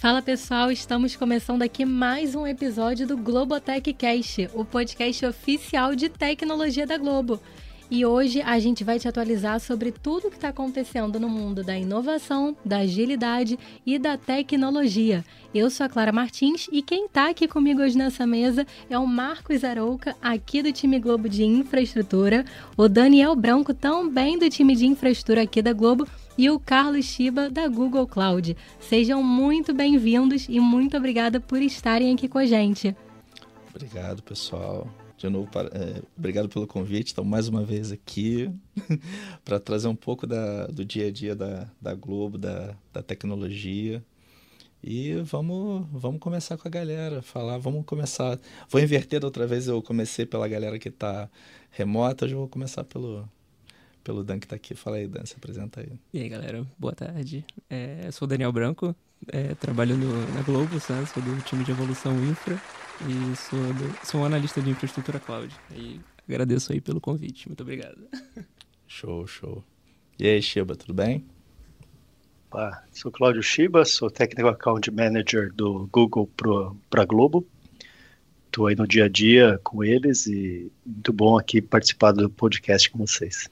Fala 0.00 0.22
pessoal, 0.22 0.72
estamos 0.72 1.14
começando 1.14 1.60
aqui 1.60 1.84
mais 1.84 2.34
um 2.34 2.46
episódio 2.46 3.06
do 3.06 3.18
Globotech 3.18 3.92
Cast, 3.92 4.48
o 4.54 4.64
podcast 4.64 5.26
oficial 5.26 5.94
de 5.94 6.08
tecnologia 6.08 6.86
da 6.86 6.96
Globo. 6.96 7.38
E 7.90 8.06
hoje 8.06 8.40
a 8.40 8.58
gente 8.58 8.82
vai 8.82 8.98
te 8.98 9.06
atualizar 9.06 9.60
sobre 9.60 9.92
tudo 9.92 10.28
o 10.28 10.30
que 10.30 10.36
está 10.36 10.48
acontecendo 10.48 11.20
no 11.20 11.28
mundo 11.28 11.62
da 11.62 11.76
inovação, 11.76 12.56
da 12.64 12.78
agilidade 12.78 13.58
e 13.84 13.98
da 13.98 14.16
tecnologia. 14.16 15.22
Eu 15.54 15.68
sou 15.68 15.84
a 15.84 15.88
Clara 15.88 16.12
Martins 16.12 16.66
e 16.72 16.80
quem 16.80 17.04
está 17.04 17.28
aqui 17.28 17.46
comigo 17.46 17.82
hoje 17.82 17.98
nessa 17.98 18.26
mesa 18.26 18.66
é 18.88 18.98
o 18.98 19.06
Marcos 19.06 19.64
Arouca, 19.64 20.16
aqui 20.22 20.62
do 20.62 20.72
time 20.72 20.98
Globo 20.98 21.28
de 21.28 21.44
Infraestrutura, 21.44 22.46
o 22.74 22.88
Daniel 22.88 23.36
Branco, 23.36 23.74
também 23.74 24.38
do 24.38 24.48
time 24.48 24.74
de 24.74 24.86
infraestrutura 24.86 25.42
aqui 25.42 25.60
da 25.60 25.74
Globo, 25.74 26.08
e 26.36 26.50
o 26.50 26.58
Carlos 26.58 27.04
Chiba, 27.04 27.50
da 27.50 27.68
Google 27.68 28.06
Cloud. 28.06 28.56
Sejam 28.78 29.22
muito 29.22 29.74
bem-vindos 29.74 30.46
e 30.48 30.58
muito 30.60 30.96
obrigada 30.96 31.40
por 31.40 31.60
estarem 31.60 32.14
aqui 32.14 32.28
com 32.28 32.38
a 32.38 32.46
gente. 32.46 32.96
Obrigado, 33.74 34.22
pessoal 34.22 34.88
de 35.20 35.28
novo, 35.28 35.50
é, 35.72 36.02
obrigado 36.16 36.48
pelo 36.48 36.66
convite. 36.66 37.08
Estamos 37.08 37.30
mais 37.30 37.46
uma 37.46 37.62
vez 37.62 37.92
aqui 37.92 38.50
para 39.44 39.60
trazer 39.60 39.86
um 39.86 39.94
pouco 39.94 40.26
da, 40.26 40.66
do 40.68 40.82
dia 40.82 41.08
a 41.08 41.10
dia 41.10 41.36
da, 41.36 41.70
da 41.78 41.94
Globo, 41.94 42.38
da, 42.38 42.74
da 42.90 43.02
tecnologia. 43.02 44.02
E 44.82 45.16
vamos, 45.16 45.86
vamos 45.92 46.20
começar 46.20 46.56
com 46.56 46.66
a 46.66 46.70
galera, 46.70 47.20
falar, 47.20 47.58
vamos 47.58 47.84
começar. 47.84 48.40
Vou 48.70 48.80
inverter 48.80 49.20
da 49.20 49.26
outra 49.26 49.46
vez, 49.46 49.68
eu 49.68 49.82
comecei 49.82 50.24
pela 50.24 50.48
galera 50.48 50.78
que 50.78 50.88
está 50.88 51.28
remota, 51.70 52.24
hoje 52.24 52.32
eu 52.32 52.38
vou 52.38 52.48
começar 52.48 52.82
pelo, 52.84 53.28
pelo 54.02 54.24
Dan 54.24 54.38
que 54.38 54.46
está 54.46 54.56
aqui. 54.56 54.74
Fala 54.74 54.96
aí, 54.96 55.06
Dan, 55.06 55.24
se 55.24 55.34
apresenta 55.36 55.80
aí. 55.80 55.92
E 56.12 56.20
aí, 56.20 56.28
galera, 56.28 56.66
boa 56.78 56.94
tarde. 56.94 57.44
É, 57.68 58.02
eu 58.06 58.12
sou 58.12 58.26
o 58.26 58.28
Daniel 58.28 58.52
Branco, 58.52 58.94
é, 59.28 59.54
trabalho 59.54 59.96
no, 59.96 60.34
na 60.34 60.42
Globo, 60.42 60.74
né? 60.74 61.06
sou 61.06 61.22
do 61.22 61.42
time 61.42 61.64
de 61.64 61.70
evolução 61.70 62.12
infra 62.24 62.60
e 63.06 63.36
sou, 63.36 63.58
do, 63.58 64.06
sou 64.06 64.20
um 64.20 64.24
analista 64.24 64.60
de 64.60 64.70
infraestrutura 64.70 65.18
cloud. 65.18 65.54
E 65.74 66.00
agradeço 66.28 66.72
aí 66.72 66.80
pelo 66.80 67.00
convite. 67.00 67.48
Muito 67.48 67.62
obrigado. 67.62 67.98
Show, 68.86 69.24
show. 69.24 69.64
E 70.18 70.26
aí, 70.26 70.42
Shiba, 70.42 70.74
tudo 70.74 70.92
bem? 70.92 71.24
Opa, 72.50 72.82
sou 72.90 73.12
Cláudio 73.12 73.40
Shiba, 73.40 73.84
sou 73.84 74.10
Technical 74.10 74.50
Account 74.50 74.90
Manager 74.90 75.52
do 75.54 75.88
Google 75.92 76.28
para 76.90 77.04
Globo. 77.04 77.46
Estou 78.46 78.66
aí 78.66 78.74
no 78.74 78.88
dia 78.88 79.04
a 79.04 79.08
dia 79.08 79.60
com 79.62 79.84
eles 79.84 80.26
e 80.26 80.72
muito 80.84 81.12
bom 81.12 81.38
aqui 81.38 81.62
participar 81.62 82.10
do 82.10 82.28
podcast 82.28 82.90
com 82.90 82.98
vocês. 82.98 83.48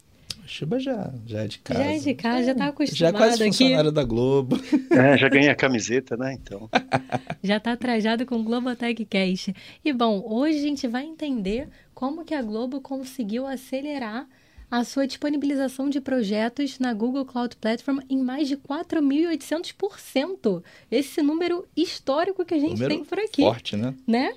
Chuba 0.48 0.80
já, 0.80 1.12
já 1.26 1.44
é 1.44 1.46
de 1.46 1.58
casa. 1.58 1.80
Já 1.80 1.92
é 1.92 1.98
de 1.98 2.14
casa, 2.14 2.44
já 2.44 2.54
tá 2.54 2.66
acostumado 2.66 2.98
Já 2.98 3.08
é 3.08 3.12
quase 3.12 3.42
aqui. 3.42 3.52
funcionário 3.52 3.92
da 3.92 4.04
Globo. 4.04 4.58
É, 4.90 5.16
já 5.16 5.28
ganhei 5.28 5.48
a 5.48 5.54
camiseta, 5.54 6.16
né, 6.16 6.32
então. 6.32 6.68
já 7.42 7.60
tá 7.60 7.76
trajado 7.76 8.26
com 8.26 8.36
o 8.36 8.42
Globotech 8.42 9.04
Cash. 9.04 9.50
E 9.84 9.92
bom, 9.92 10.24
hoje 10.26 10.58
a 10.58 10.62
gente 10.62 10.88
vai 10.88 11.04
entender 11.04 11.68
como 11.94 12.24
que 12.24 12.34
a 12.34 12.42
Globo 12.42 12.80
conseguiu 12.80 13.46
acelerar 13.46 14.26
a 14.70 14.84
sua 14.84 15.06
disponibilização 15.06 15.88
de 15.88 16.00
projetos 16.00 16.78
na 16.78 16.92
Google 16.92 17.24
Cloud 17.24 17.56
Platform 17.56 18.00
em 18.08 18.18
mais 18.18 18.48
de 18.48 18.56
4.800%. 18.56 20.62
Esse 20.90 21.22
número 21.22 21.66
histórico 21.76 22.44
que 22.44 22.54
a 22.54 22.58
gente 22.58 22.72
número 22.72 22.90
tem 22.90 23.04
por 23.04 23.18
aqui. 23.18 23.42
Forte, 23.42 23.76
né? 23.76 23.94
Né? 24.06 24.34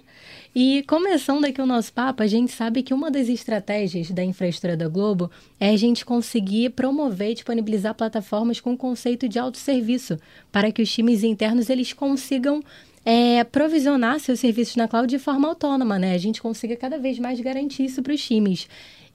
E 0.54 0.84
começando 0.84 1.46
aqui 1.46 1.62
o 1.62 1.66
nosso 1.66 1.94
papo, 1.94 2.22
a 2.22 2.28
gente 2.28 2.52
sabe 2.52 2.84
que 2.84 2.94
uma 2.94 3.10
das 3.10 3.30
estratégias 3.30 4.12
da 4.12 4.22
infraestrutura 4.22 4.76
da 4.76 4.90
Globo 4.90 5.32
é 5.58 5.70
a 5.70 5.78
gente 5.78 6.04
conseguir 6.04 6.72
promover 6.72 7.32
e 7.32 7.34
disponibilizar 7.36 7.96
plataformas 7.96 8.60
com 8.60 8.74
o 8.74 8.78
conceito 8.78 9.30
de 9.30 9.40
autosserviço, 9.40 10.20
para 10.52 10.70
que 10.70 10.82
os 10.82 10.92
times 10.92 11.24
internos 11.24 11.70
eles 11.70 11.94
consigam 11.94 12.62
é, 13.06 13.46
provisionar 13.46 14.20
seus 14.20 14.42
serviços 14.42 14.76
na 14.76 14.90
cloud 14.90 15.08
de 15.08 15.20
forma 15.20 15.48
autônoma, 15.48 15.98
né? 15.98 16.14
A 16.14 16.18
gente 16.18 16.42
consiga 16.42 16.76
cada 16.76 17.00
vez 17.00 17.18
mais 17.18 17.40
garantir 17.40 17.86
isso 17.86 18.04
para 18.04 18.14
os 18.14 18.22
times. 18.22 18.68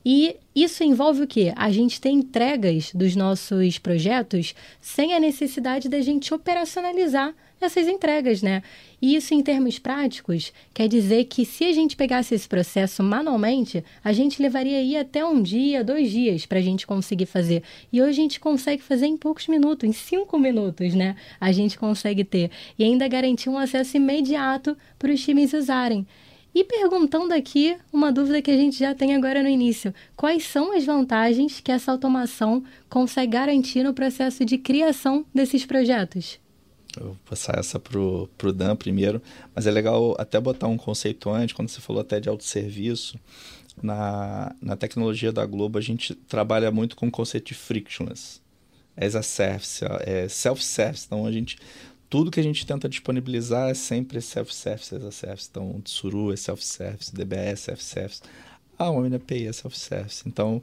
E 0.08 0.36
isso 0.54 0.82
envolve 0.82 1.22
o 1.22 1.26
quê? 1.26 1.52
A 1.54 1.70
gente 1.70 2.00
tem 2.00 2.16
entregas 2.16 2.92
dos 2.94 3.14
nossos 3.14 3.78
projetos 3.78 4.54
sem 4.80 5.12
a 5.12 5.20
necessidade 5.20 5.86
da 5.86 6.00
gente 6.00 6.32
operacionalizar 6.32 7.34
essas 7.60 7.86
entregas, 7.88 8.42
né? 8.42 8.62
E 9.00 9.16
isso, 9.16 9.34
em 9.34 9.42
termos 9.42 9.78
práticos, 9.78 10.52
quer 10.74 10.88
dizer 10.88 11.24
que 11.24 11.44
se 11.44 11.64
a 11.64 11.72
gente 11.72 11.96
pegasse 11.96 12.34
esse 12.34 12.48
processo 12.48 13.02
manualmente, 13.02 13.84
a 14.02 14.12
gente 14.12 14.40
levaria 14.42 14.78
aí 14.78 14.96
até 14.96 15.24
um 15.24 15.42
dia, 15.42 15.82
dois 15.84 16.10
dias 16.10 16.46
para 16.46 16.58
a 16.58 16.62
gente 16.62 16.86
conseguir 16.86 17.26
fazer. 17.26 17.62
E 17.92 18.00
hoje 18.00 18.10
a 18.10 18.22
gente 18.22 18.40
consegue 18.40 18.82
fazer 18.82 19.06
em 19.06 19.16
poucos 19.16 19.48
minutos, 19.48 19.88
em 19.88 19.92
cinco 19.92 20.38
minutos, 20.38 20.94
né? 20.94 21.16
A 21.40 21.52
gente 21.52 21.78
consegue 21.78 22.24
ter. 22.24 22.50
E 22.78 22.84
ainda 22.84 23.08
garantir 23.08 23.48
um 23.48 23.58
acesso 23.58 23.96
imediato 23.96 24.76
para 24.98 25.12
os 25.12 25.22
times 25.22 25.52
usarem. 25.52 26.06
E 26.54 26.64
perguntando 26.64 27.34
aqui 27.34 27.76
uma 27.92 28.10
dúvida 28.10 28.40
que 28.40 28.50
a 28.50 28.56
gente 28.56 28.78
já 28.78 28.94
tem 28.94 29.14
agora 29.14 29.42
no 29.42 29.48
início: 29.48 29.92
quais 30.16 30.44
são 30.44 30.72
as 30.72 30.86
vantagens 30.86 31.60
que 31.60 31.70
essa 31.70 31.92
automação 31.92 32.64
consegue 32.88 33.32
garantir 33.32 33.82
no 33.82 33.92
processo 33.92 34.42
de 34.42 34.56
criação 34.56 35.26
desses 35.34 35.66
projetos? 35.66 36.38
Eu 37.00 37.06
vou 37.06 37.16
passar 37.28 37.58
essa 37.58 37.78
pro, 37.78 38.28
pro 38.36 38.52
Dan 38.52 38.76
primeiro, 38.76 39.22
mas 39.54 39.66
é 39.66 39.70
legal 39.70 40.14
até 40.18 40.40
botar 40.40 40.66
um 40.68 40.76
conceito 40.76 41.30
antes, 41.30 41.54
quando 41.54 41.68
você 41.68 41.80
falou 41.80 42.00
até 42.00 42.20
de 42.20 42.28
autosserviço. 42.28 43.18
Na, 43.82 44.54
na 44.60 44.74
tecnologia 44.74 45.30
da 45.30 45.44
Globo, 45.44 45.78
a 45.78 45.82
gente 45.82 46.14
trabalha 46.14 46.70
muito 46.70 46.96
com 46.96 47.08
o 47.08 47.10
conceito 47.10 47.48
de 47.48 47.54
frictionless, 47.54 48.40
as 48.96 49.14
a 49.14 49.22
service, 49.22 49.84
é 50.00 50.26
self-service. 50.28 51.04
Então, 51.06 51.26
a 51.26 51.32
gente, 51.32 51.58
tudo 52.08 52.30
que 52.30 52.40
a 52.40 52.42
gente 52.42 52.66
tenta 52.66 52.88
disponibilizar 52.88 53.68
é 53.68 53.74
sempre 53.74 54.20
self-service, 54.22 54.94
as 54.94 55.04
a 55.04 55.10
service. 55.10 55.48
Então, 55.50 55.78
Tsuru 55.82 56.32
é 56.32 56.36
self-service, 56.36 57.14
DBS 57.14 57.50
é 57.50 57.56
self-service, 57.56 58.22
a 58.78 58.90
Omni 58.90 59.16
API 59.16 59.46
é 59.46 59.52
self-service. 59.52 60.22
Então, 60.26 60.62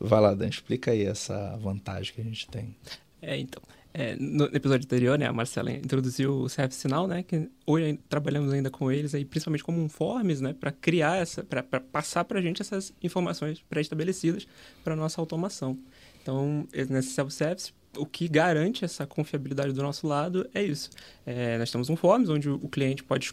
vai 0.00 0.20
lá, 0.20 0.34
Dan, 0.34 0.48
explica 0.48 0.92
aí 0.92 1.04
essa 1.04 1.56
vantagem 1.58 2.14
que 2.14 2.20
a 2.20 2.24
gente 2.24 2.48
tem. 2.48 2.74
É, 3.20 3.36
então, 3.36 3.62
é, 3.98 4.14
no 4.16 4.44
episódio 4.54 4.84
anterior, 4.84 5.18
né, 5.18 5.24
a 5.24 5.32
Marcela 5.32 5.72
introduziu 5.72 6.42
o 6.42 6.46
CF 6.48 6.74
Sinal, 6.74 7.06
né, 7.06 7.22
que 7.22 7.48
hoje 7.64 7.98
trabalhamos 8.10 8.52
ainda 8.52 8.68
com 8.70 8.92
eles 8.92 9.14
aí, 9.14 9.24
principalmente 9.24 9.64
como 9.64 9.82
um 9.82 9.88
forms, 9.88 10.42
né, 10.42 10.52
para 10.52 10.70
criar 10.70 11.16
essa, 11.16 11.42
para 11.42 11.62
passar 11.62 12.22
para 12.24 12.38
a 12.38 12.42
gente 12.42 12.60
essas 12.60 12.92
informações 13.02 13.64
pré-estabelecidas 13.70 14.46
para 14.84 14.94
nossa 14.94 15.18
automação. 15.18 15.78
Então, 16.20 16.68
nesse 16.90 17.12
self-service, 17.12 17.72
o 17.96 18.04
que 18.04 18.28
garante 18.28 18.84
essa 18.84 19.06
confiabilidade 19.06 19.72
do 19.72 19.82
nosso 19.82 20.06
lado 20.06 20.46
é 20.52 20.62
isso. 20.62 20.90
É, 21.24 21.56
nós 21.56 21.70
temos 21.70 21.88
um 21.88 21.96
forms 21.96 22.28
onde 22.28 22.50
o 22.50 22.68
cliente 22.68 23.02
pode 23.02 23.32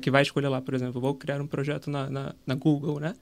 que 0.00 0.10
vai 0.10 0.22
escolher 0.22 0.48
lá, 0.48 0.60
por 0.60 0.74
exemplo, 0.74 1.00
vou 1.00 1.14
criar 1.14 1.40
um 1.40 1.46
projeto 1.46 1.90
na, 1.90 2.08
na, 2.10 2.34
na 2.46 2.54
Google, 2.54 2.98
né? 2.98 3.14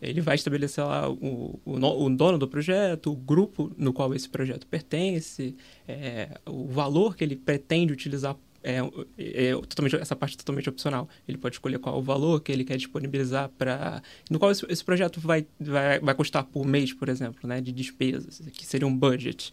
Ele 0.00 0.20
vai 0.20 0.36
estabelecer 0.36 0.84
lá 0.84 1.08
o, 1.08 1.60
o, 1.64 2.04
o, 2.04 2.10
dono 2.10 2.38
do 2.38 2.46
projeto, 2.46 3.12
o 3.12 3.16
grupo 3.16 3.72
no 3.76 3.92
qual 3.92 4.14
esse 4.14 4.28
projeto 4.28 4.66
pertence, 4.66 5.56
é, 5.86 6.38
o 6.46 6.66
valor 6.68 7.16
que 7.16 7.24
ele 7.24 7.36
pretende 7.36 7.92
utilizar 7.92 8.36
é, 8.66 8.78
é, 9.16 9.52
totalmente, 9.52 9.94
essa 9.94 10.16
parte 10.16 10.34
é 10.34 10.38
totalmente 10.38 10.68
opcional. 10.68 11.08
Ele 11.28 11.38
pode 11.38 11.54
escolher 11.54 11.78
qual 11.78 11.96
o 11.96 12.02
valor 12.02 12.40
que 12.40 12.50
ele 12.50 12.64
quer 12.64 12.76
disponibilizar 12.76 13.48
para. 13.50 14.02
No 14.28 14.40
qual 14.40 14.50
esse, 14.50 14.66
esse, 14.68 14.84
projeto 14.84 15.20
vai, 15.20 15.46
vai, 15.60 16.00
vai 16.00 16.14
custar 16.16 16.42
por 16.42 16.66
mês, 16.66 16.92
por 16.92 17.08
exemplo, 17.08 17.48
né, 17.48 17.60
de 17.60 17.70
despesas, 17.70 18.42
que 18.52 18.66
seria 18.66 18.86
um 18.86 18.96
budget 18.96 19.52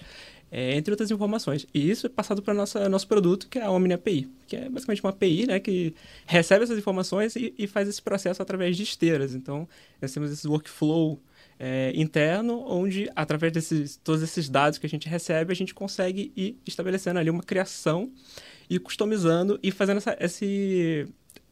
é, 0.55 0.75
entre 0.75 0.91
outras 0.91 1.09
informações. 1.09 1.65
E 1.73 1.89
isso 1.89 2.05
é 2.05 2.09
passado 2.09 2.39
para 2.43 2.53
nosso 2.53 3.07
produto, 3.07 3.47
que 3.49 3.57
é 3.57 3.63
a 3.63 3.71
Omni 3.71 3.91
API, 3.91 4.29
que 4.45 4.55
é 4.55 4.69
basicamente 4.69 5.03
uma 5.03 5.09
API 5.09 5.47
né, 5.47 5.59
que 5.59 5.95
recebe 6.27 6.63
essas 6.63 6.77
informações 6.77 7.35
e, 7.35 7.51
e 7.57 7.65
faz 7.65 7.89
esse 7.89 7.99
processo 7.99 8.39
através 8.39 8.77
de 8.77 8.83
esteiras. 8.83 9.33
Então, 9.33 9.67
nós 9.99 10.13
temos 10.13 10.31
esse 10.31 10.47
workflow 10.47 11.19
é, 11.59 11.91
interno, 11.95 12.63
onde, 12.67 13.09
através 13.15 13.51
desses 13.51 13.95
todos 13.95 14.21
esses 14.21 14.47
dados 14.47 14.77
que 14.77 14.85
a 14.85 14.89
gente 14.89 15.09
recebe, 15.09 15.51
a 15.51 15.55
gente 15.55 15.73
consegue 15.73 16.31
ir 16.37 16.55
estabelecendo 16.67 17.17
ali 17.17 17.31
uma 17.31 17.41
criação 17.41 18.11
e 18.69 18.77
customizando 18.77 19.59
e 19.63 19.71
fazendo 19.71 19.97
essa, 19.97 20.15
esse, 20.19 21.07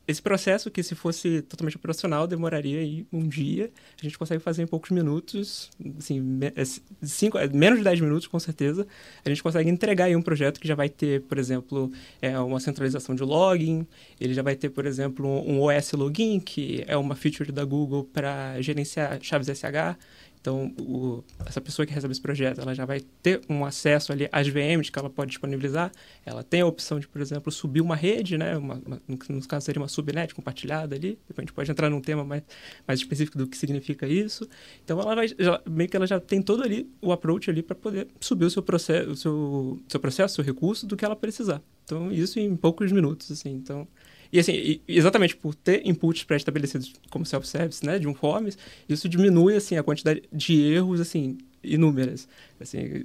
esse 0.07 0.21
processo, 0.21 0.71
que 0.71 0.81
se 0.81 0.95
fosse 0.95 1.41
totalmente 1.43 1.75
operacional, 1.75 2.27
demoraria 2.27 2.79
aí 2.79 3.05
um 3.11 3.27
dia, 3.27 3.71
a 3.99 4.03
gente 4.03 4.17
consegue 4.17 4.41
fazer 4.41 4.63
em 4.63 4.67
poucos 4.67 4.91
minutos, 4.91 5.69
assim, 5.97 6.39
é, 6.55 6.63
cinco, 7.05 7.37
é, 7.37 7.47
menos 7.47 7.79
de 7.79 7.85
10 7.85 8.01
minutos, 8.01 8.27
com 8.27 8.39
certeza, 8.39 8.87
a 9.23 9.29
gente 9.29 9.43
consegue 9.43 9.69
entregar 9.69 10.05
aí 10.05 10.15
um 10.15 10.21
projeto 10.21 10.59
que 10.59 10.67
já 10.67 10.75
vai 10.75 10.89
ter, 10.89 11.21
por 11.21 11.37
exemplo, 11.37 11.91
é, 12.21 12.37
uma 12.39 12.59
centralização 12.59 13.13
de 13.13 13.23
login, 13.23 13.85
ele 14.19 14.33
já 14.33 14.41
vai 14.41 14.55
ter, 14.55 14.69
por 14.69 14.85
exemplo, 14.85 15.27
um 15.27 15.61
OS 15.61 15.91
Login, 15.93 16.39
que 16.39 16.83
é 16.87 16.97
uma 16.97 17.15
feature 17.15 17.51
da 17.51 17.63
Google 17.63 18.03
para 18.03 18.59
gerenciar 18.61 19.19
chaves 19.21 19.47
SH, 19.47 19.97
então, 20.41 20.73
o, 20.79 21.23
essa 21.45 21.61
pessoa 21.61 21.85
que 21.85 21.93
recebe 21.93 22.11
esse 22.11 22.19
projeto, 22.19 22.59
ela 22.59 22.73
já 22.73 22.83
vai 22.83 22.99
ter 23.21 23.41
um 23.47 23.63
acesso 23.63 24.11
ali 24.11 24.27
às 24.31 24.47
VMs 24.47 24.91
que 24.91 24.97
ela 24.97 25.09
pode 25.09 25.29
disponibilizar. 25.29 25.91
Ela 26.25 26.41
tem 26.43 26.61
a 26.61 26.65
opção 26.65 26.99
de, 26.99 27.07
por 27.07 27.21
exemplo, 27.21 27.51
subir 27.51 27.79
uma 27.79 27.95
rede, 27.95 28.39
né? 28.39 28.57
Uma, 28.57 28.81
uma, 28.83 29.01
no, 29.07 29.47
caso 29.47 29.67
seria 29.67 29.79
uma 29.79 29.87
subnet 29.87 30.33
compartilhada 30.33 30.95
ali. 30.95 31.19
Depois 31.27 31.37
a 31.37 31.41
gente 31.43 31.53
pode 31.53 31.69
entrar 31.69 31.91
num 31.91 32.01
tema 32.01 32.23
mais, 32.23 32.41
mais 32.87 32.99
específico 32.99 33.37
do 33.37 33.45
que 33.45 33.55
significa 33.55 34.07
isso. 34.07 34.49
Então, 34.83 34.99
ela 34.99 35.13
vai, 35.13 35.27
já, 35.27 35.61
meio 35.69 35.87
que 35.87 35.95
ela 35.95 36.07
já 36.07 36.19
tem 36.19 36.41
todo 36.41 36.63
ali 36.63 36.89
o 36.99 37.11
approach 37.11 37.47
ali 37.47 37.61
para 37.61 37.75
poder 37.75 38.07
subir 38.19 38.45
o 38.45 38.49
seu 38.49 38.63
processo, 38.63 39.11
o 39.11 39.15
seu, 39.15 39.79
seu 39.87 39.99
processo, 39.99 40.35
seu 40.35 40.43
recurso 40.43 40.87
do 40.87 40.97
que 40.97 41.05
ela 41.05 41.15
precisar. 41.15 41.61
Então, 41.85 42.11
isso 42.11 42.39
em 42.39 42.55
poucos 42.55 42.91
minutos, 42.91 43.31
assim. 43.31 43.51
Então, 43.51 43.87
e 44.31 44.39
assim, 44.39 44.79
exatamente 44.87 45.35
por 45.35 45.53
ter 45.53 45.85
inputs 45.85 46.23
pré-estabelecidos 46.23 46.93
como 47.09 47.25
self-service, 47.25 47.85
né, 47.85 47.99
de 47.99 48.07
um 48.07 48.13
forms, 48.13 48.57
isso 48.87 49.09
diminui 49.09 49.55
assim 49.55 49.77
a 49.77 49.83
quantidade 49.83 50.23
de 50.31 50.61
erros 50.61 50.99
assim 50.99 51.37
inúmeras. 51.63 52.27
Assim, 52.59 53.03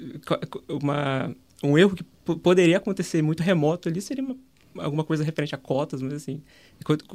uma 0.68 1.34
um 1.62 1.76
erro 1.78 1.96
que 1.96 2.04
poderia 2.36 2.76
acontecer 2.76 3.22
muito 3.22 3.42
remoto 3.42 3.88
ali 3.88 4.00
seria 4.00 4.22
uma 4.22 4.36
alguma 4.78 5.04
coisa 5.04 5.24
referente 5.24 5.54
a 5.54 5.58
cotas, 5.58 6.00
mas 6.00 6.12
assim, 6.12 6.42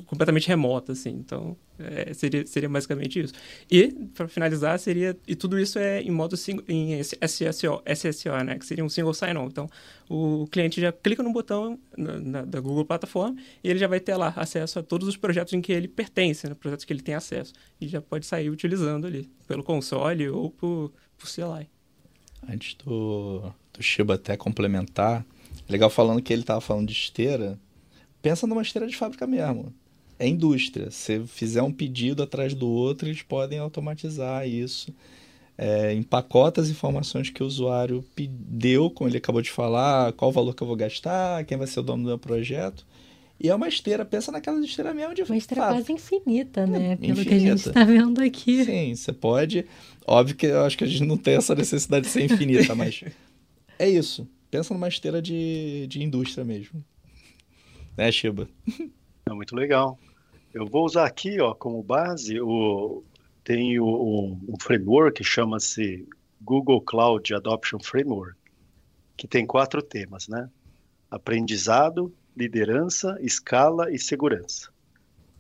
completamente 0.08 0.48
remota, 0.48 0.92
assim. 0.92 1.10
Então, 1.10 1.56
é, 1.80 2.14
seria, 2.14 2.46
seria 2.46 2.70
basicamente 2.70 3.20
isso. 3.20 3.34
E, 3.70 3.88
para 4.14 4.28
finalizar, 4.28 4.78
seria. 4.80 5.18
E 5.28 5.36
tudo 5.36 5.60
isso 5.60 5.80
é 5.80 6.02
em 6.02 6.12
modo 6.12 6.36
em 6.68 7.00
SSO, 7.00 7.82
SSO, 7.86 8.44
né? 8.46 8.58
Que 8.58 8.66
seria 8.66 8.84
um 8.84 8.90
single 8.90 9.14
sign-on. 9.14 9.48
Então, 9.48 9.70
o 10.10 10.48
cliente 10.52 10.80
já 10.82 10.92
clica 10.92 11.24
no 11.24 11.32
botão 11.32 11.80
na, 11.98 12.20
na, 12.20 12.42
da 12.44 12.60
Google 12.60 12.86
Plataforma 12.86 13.36
e 13.64 13.70
ele 13.70 13.80
já 13.80 13.88
vai 13.88 14.00
ter 14.00 14.16
lá 14.16 14.34
acesso 14.36 14.80
a 14.80 14.84
todos 14.84 15.08
os 15.08 15.18
projetos 15.18 15.54
em 15.54 15.62
que 15.62 15.72
ele 15.72 15.88
pertence, 15.88 16.48
né? 16.48 16.56
Projetos 16.56 16.86
que 16.86 16.94
ele 16.94 17.02
tem 17.02 17.16
acesso. 17.16 17.54
E 17.80 17.88
já 17.88 18.02
pode 18.02 18.26
sair 18.26 18.50
utilizando 18.50 19.08
ali, 19.08 19.30
pelo 19.48 19.64
console 19.64 20.30
ou 20.30 20.50
por, 20.50 20.92
por 21.18 21.28
CLI. 21.28 21.70
Antes 22.48 22.76
do, 22.76 23.52
do 23.72 23.84
Shiba 23.84 24.16
até 24.16 24.36
complementar, 24.36 25.26
Legal 25.72 25.90
falando 25.90 26.22
que 26.22 26.34
ele 26.34 26.42
estava 26.42 26.60
falando 26.62 26.88
de 26.88 26.94
esteira. 26.94 27.58
Pensa 28.22 28.46
numa 28.46 28.62
esteira 28.62 28.88
de 28.88 28.96
fábrica 28.96 29.26
mesmo. 29.26 29.74
É 30.20 30.28
indústria. 30.28 30.92
Se 30.92 31.22
fizer 31.26 31.64
um 31.64 31.72
pedido 31.72 32.22
atrás 32.22 32.54
do 32.54 32.70
outro, 32.70 33.08
eles 33.08 33.22
podem 33.24 33.58
automatizar 33.58 34.48
isso. 34.48 34.94
É, 35.58 35.94
empacota 35.94 36.60
as 36.62 36.70
informações 36.70 37.30
que 37.30 37.42
o 37.42 37.46
usuário 37.46 38.04
deu, 38.18 38.90
como 38.90 39.10
ele 39.10 39.18
acabou 39.18 39.42
de 39.42 39.50
falar, 39.50 40.12
qual 40.14 40.30
o 40.30 40.34
valor 40.34 40.54
que 40.54 40.62
eu 40.62 40.68
vou 40.68 40.76
gastar, 40.76 41.44
quem 41.46 41.58
vai 41.58 41.68
ser 41.68 41.80
o 41.80 41.84
dono 41.84 42.04
do 42.04 42.08
meu 42.08 42.20
projeto. 42.20 42.86
E 43.40 43.50
é 43.50 43.56
uma 43.56 43.68
esteira, 43.68 44.06
pensa 44.06 44.32
naquela 44.32 44.60
esteira 44.64 44.94
mesmo 44.94 45.16
de 45.16 45.24
Uma 45.24 45.36
esteira 45.38 45.64
fábrica. 45.64 45.84
quase 45.86 45.94
infinita, 45.94 46.68
né? 46.68 46.94
É, 46.94 46.96
Pelo 46.96 47.12
infinita. 47.14 47.30
que 47.30 47.36
a 47.36 47.40
gente 47.40 47.68
está 47.68 47.84
vendo 47.84 48.22
aqui. 48.22 48.64
Sim, 48.66 48.96
você 48.96 49.12
pode. 49.12 49.66
Óbvio 50.06 50.36
que 50.36 50.46
eu 50.46 50.62
acho 50.64 50.78
que 50.78 50.84
a 50.84 50.88
gente 50.88 51.04
não 51.06 51.18
tem 51.18 51.36
essa 51.36 51.56
necessidade 51.56 52.06
de 52.06 52.12
ser 52.12 52.26
infinita, 52.26 52.76
mas 52.76 53.04
é 53.80 53.90
isso. 53.90 54.28
Pensa 54.52 54.74
numa 54.74 54.90
esteira 54.90 55.22
de, 55.22 55.88
de 55.88 56.04
indústria 56.04 56.44
mesmo. 56.44 56.84
Né, 57.98 58.12
Shiba? 58.12 58.48
É 59.24 59.34
muito 59.34 59.56
legal. 59.56 59.98
Eu 60.54 60.66
vou 60.66 60.84
usar 60.84 61.06
aqui 61.06 61.40
ó, 61.40 61.54
como 61.54 61.82
base 61.82 62.42
o, 62.42 63.02
tem 63.46 63.80
o, 63.80 64.38
um 64.50 64.56
framework 64.60 65.20
que 65.20 65.24
chama-se 65.24 66.06
Google 66.42 66.82
Cloud 66.82 67.34
Adoption 67.34 67.80
Framework, 67.80 68.36
que 69.16 69.28
tem 69.28 69.46
quatro 69.46 69.82
temas, 69.82 70.28
né? 70.28 70.50
Aprendizado, 71.10 72.14
liderança, 72.36 73.16
escala 73.22 73.90
e 73.90 73.98
segurança. 73.98 74.70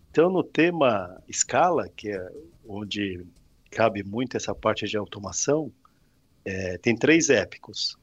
Então, 0.09 0.29
no 0.29 0.43
tema 0.43 1.21
escala, 1.27 1.89
que 1.89 2.11
é 2.11 2.31
onde 2.65 3.25
cabe 3.71 4.03
muito 4.03 4.37
essa 4.37 4.55
parte 4.55 4.87
de 4.87 4.95
automação, 4.95 5.69
é, 6.45 6.77
tem 6.77 6.95
três 6.95 7.29
épicos 7.29 7.97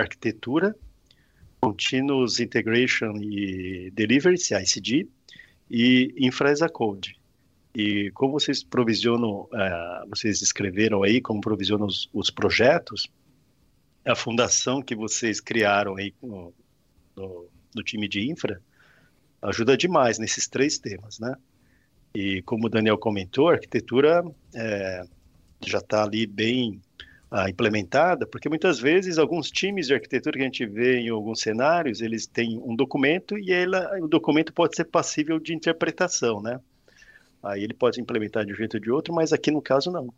arquitetura, 0.00 0.74
Continuous 1.60 2.40
Integration 2.40 3.16
e 3.22 3.90
Delivery, 3.92 4.38
CI/CD, 4.38 5.08
e 5.70 6.14
Infra 6.18 6.50
as 6.50 6.60
a 6.60 6.68
Code. 6.68 7.18
E 7.74 8.10
como 8.12 8.32
vocês 8.32 8.62
provisionam, 8.62 9.42
uh, 9.42 10.08
vocês 10.08 10.42
escreveram 10.42 11.02
aí 11.02 11.20
como 11.20 11.40
provisionam 11.40 11.86
os, 11.86 12.08
os, 12.12 12.30
projetos, 12.30 13.08
a 14.04 14.14
fundação 14.14 14.82
que 14.82 14.94
vocês 14.94 15.40
criaram 15.40 15.96
aí 15.96 16.14
no, 16.22 16.52
no, 17.16 17.48
no 17.74 17.82
time 17.82 18.06
de 18.06 18.30
infra 18.30 18.60
ajuda 19.42 19.76
demais 19.76 20.18
nesses 20.18 20.48
três 20.48 20.78
temas, 20.78 21.18
né? 21.18 21.34
E 22.14 22.42
como 22.42 22.66
o 22.66 22.70
Daniel 22.70 22.96
comentou, 22.96 23.48
a 23.48 23.54
arquitetura 23.54 24.24
é, 24.54 25.04
já 25.66 25.78
está 25.78 26.04
ali 26.04 26.26
bem 26.26 26.80
uh, 27.34 27.48
implementada, 27.48 28.26
porque 28.26 28.48
muitas 28.48 28.78
vezes 28.78 29.18
alguns 29.18 29.50
times 29.50 29.88
de 29.88 29.94
arquitetura 29.94 30.36
que 30.36 30.42
a 30.42 30.44
gente 30.44 30.64
vê 30.64 31.00
em 31.00 31.08
alguns 31.08 31.40
cenários, 31.40 32.00
eles 32.00 32.26
têm 32.26 32.60
um 32.64 32.76
documento 32.76 33.36
e 33.36 33.50
ela, 33.52 33.98
o 34.00 34.06
documento 34.06 34.52
pode 34.52 34.76
ser 34.76 34.84
passível 34.84 35.40
de 35.40 35.52
interpretação, 35.52 36.40
né? 36.40 36.60
Aí 37.42 37.64
ele 37.64 37.74
pode 37.74 38.00
implementar 38.00 38.46
de 38.46 38.52
um 38.52 38.56
jeito 38.56 38.74
ou 38.74 38.80
de 38.80 38.90
outro, 38.90 39.12
mas 39.12 39.32
aqui 39.32 39.50
no 39.50 39.60
caso 39.60 39.90
não. 39.90 40.14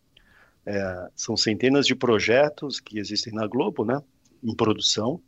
É, 0.66 1.08
são 1.14 1.36
centenas 1.36 1.86
de 1.86 1.94
projetos 1.94 2.80
que 2.80 2.98
existem 2.98 3.32
na 3.32 3.46
Globo, 3.46 3.84
né? 3.84 4.00
Em 4.44 4.54
produção, 4.54 5.20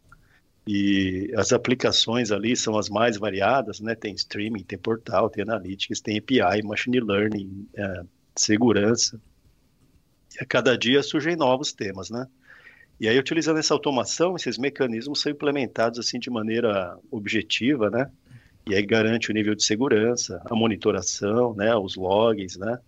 e 0.67 1.32
as 1.37 1.52
aplicações 1.52 2.31
ali 2.31 2.55
são 2.55 2.76
as 2.76 2.90
mais 2.90 3.17
variadas, 3.17 3.81
né? 3.81 3.94
Tem 3.94 4.14
streaming, 4.14 4.62
tem 4.62 4.79
portal, 4.79 5.31
tem 5.31 5.43
analytics, 5.43 6.00
tem 6.00 6.19
API, 6.19 6.62
machine 6.62 7.00
learning, 7.00 7.67
é, 7.75 8.02
segurança 8.37 9.19
a 10.40 10.44
cada 10.44 10.76
dia 10.76 11.02
surgem 11.02 11.37
novos 11.37 11.73
temas, 11.73 12.11
né? 12.11 12.26
E 13.00 13.08
aí, 13.08 13.17
utilizando 13.19 13.58
essa 13.58 13.73
automação, 13.75 14.35
esses 14.35 14.58
mecanismos 14.58 15.20
são 15.20 15.31
implementados 15.31 15.99
assim 16.00 16.19
de 16.19 16.31
maneira 16.31 16.99
objetiva, 17.11 17.88
né? 17.90 18.11
E 18.67 18.75
aí 18.75 18.85
garante 18.85 19.31
o 19.31 19.35
nível 19.35 19.55
de 19.55 19.64
segurança, 19.64 20.43
a 20.44 20.55
monitoração, 20.55 21.55
né? 21.55 21.75
Os 21.76 21.94
logs, 21.96 22.58
né? 22.58 22.79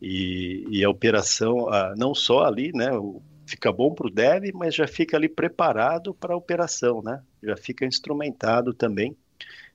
E, 0.00 0.66
e 0.68 0.84
a 0.84 0.90
operação, 0.90 1.68
a, 1.68 1.94
não 1.96 2.14
só 2.14 2.44
ali, 2.44 2.72
né? 2.72 2.92
O, 2.92 3.22
fica 3.46 3.72
bom 3.72 3.94
para 3.94 4.06
o 4.08 4.10
dev, 4.10 4.50
mas 4.54 4.74
já 4.74 4.86
fica 4.86 5.16
ali 5.16 5.28
preparado 5.28 6.12
para 6.12 6.34
a 6.34 6.36
operação, 6.36 7.02
né? 7.02 7.22
Já 7.42 7.56
fica 7.56 7.86
instrumentado 7.86 8.74
também 8.74 9.16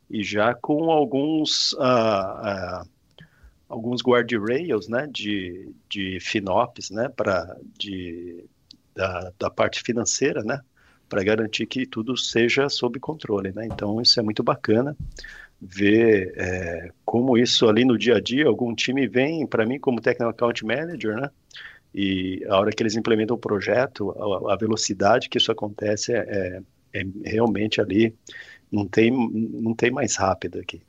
e 0.10 0.24
já 0.24 0.54
com 0.54 0.92
alguns 0.92 1.74
uh, 1.74 2.84
uh, 2.84 2.90
alguns 3.70 4.02
guardrails, 4.02 4.88
né, 4.88 5.08
de, 5.12 5.70
de 5.90 6.20
FinOps, 6.20 6.90
né, 6.90 7.10
para 7.10 7.58
de 7.78 8.44
da, 8.96 9.32
da 9.38 9.50
parte 9.50 9.84
financeira, 9.84 10.44
né, 10.44 10.60
para 11.08 11.24
garantir 11.24 11.68
que 11.68 11.86
tudo 11.86 12.18
seja 12.18 12.68
sob 12.70 13.00
controle, 13.00 13.52
né. 13.54 13.66
Então 13.66 14.02
isso 14.02 14.20
é 14.20 14.24
muito 14.24 14.44
bacana 14.44 14.96
ver 15.62 16.34
é, 16.38 16.92
como 17.04 17.38
isso 17.38 17.68
ali 17.68 17.84
no 17.84 17.98
dia 17.98 18.18
a 18.18 18.22
dia, 18.22 18.48
algum 18.48 18.74
time 18.74 19.08
vem 19.08 19.46
para 19.46 19.66
mim 19.66 19.80
como 19.80 20.02
Technical 20.02 20.30
Account 20.30 20.66
Manager, 20.66 21.16
né, 21.16 21.30
e 21.94 22.46
a 22.48 22.58
hora 22.58 22.72
que 22.72 22.82
eles 22.82 22.96
implementam 22.96 23.36
o 23.36 23.40
projeto, 23.40 24.12
a, 24.12 24.54
a 24.54 24.56
velocidade 24.58 25.30
que 25.30 25.38
isso 25.38 25.52
acontece 25.52 26.14
é, 26.14 26.62
é, 26.94 27.02
é 27.02 27.04
realmente 27.26 27.82
ali 27.82 28.16
não 28.72 28.88
tem 28.88 29.12
não 29.12 29.74
tem 29.74 29.92
mais 29.92 30.16
rápido 30.16 30.60
aqui. 30.60 30.82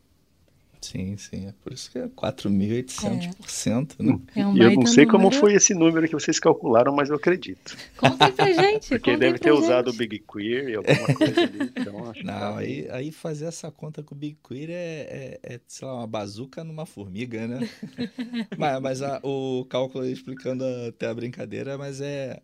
Sim, 0.80 1.16
sim. 1.16 1.49
É 1.49 1.54
por 1.62 1.73
isso 1.73 1.90
que 1.90 1.99
é 1.99 2.06
4.800%. 2.06 3.97
É. 3.99 4.02
Né? 4.02 4.20
É 4.37 4.47
um 4.47 4.56
e 4.56 4.61
eu 4.61 4.73
não 4.73 4.87
sei 4.87 5.04
número. 5.04 5.11
como 5.11 5.30
foi 5.30 5.54
esse 5.54 5.75
número 5.75 6.06
que 6.06 6.14
vocês 6.14 6.38
calcularam, 6.38 6.94
mas 6.94 7.08
eu 7.11 7.16
acredito. 7.16 7.76
Contem 7.97 8.32
pra 8.32 8.52
gente. 8.52 8.88
Porque 8.90 9.16
deve 9.16 9.38
ter 9.38 9.52
gente. 9.52 9.62
usado 9.62 9.90
o 9.90 9.92
Big 9.92 10.20
Query, 10.20 10.76
alguma 10.76 11.14
coisa 11.14 11.42
ali. 11.42 11.73
Então 11.76 12.11
acho 12.11 12.25
não, 12.25 12.56
que... 12.56 12.62
aí, 12.62 12.88
aí 12.90 13.12
fazer 13.12 13.47
essa 13.47 13.70
conta 13.70 14.02
com 14.02 14.14
o 14.14 14.18
Big 14.18 14.38
Query 14.47 14.73
é, 14.73 15.38
é, 15.42 15.54
é 15.54 15.61
sei 15.66 15.87
lá, 15.87 15.97
uma 15.97 16.06
bazuca 16.06 16.62
numa 16.62 16.87
formiga, 16.87 17.47
né? 17.47 17.68
mas 18.56 18.80
mas 18.80 19.02
a, 19.02 19.20
o 19.23 19.64
cálculo 19.68 20.06
explicando 20.06 20.64
até 20.88 21.08
a 21.08 21.14
brincadeira, 21.14 21.76
mas 21.76 22.00
é. 22.00 22.40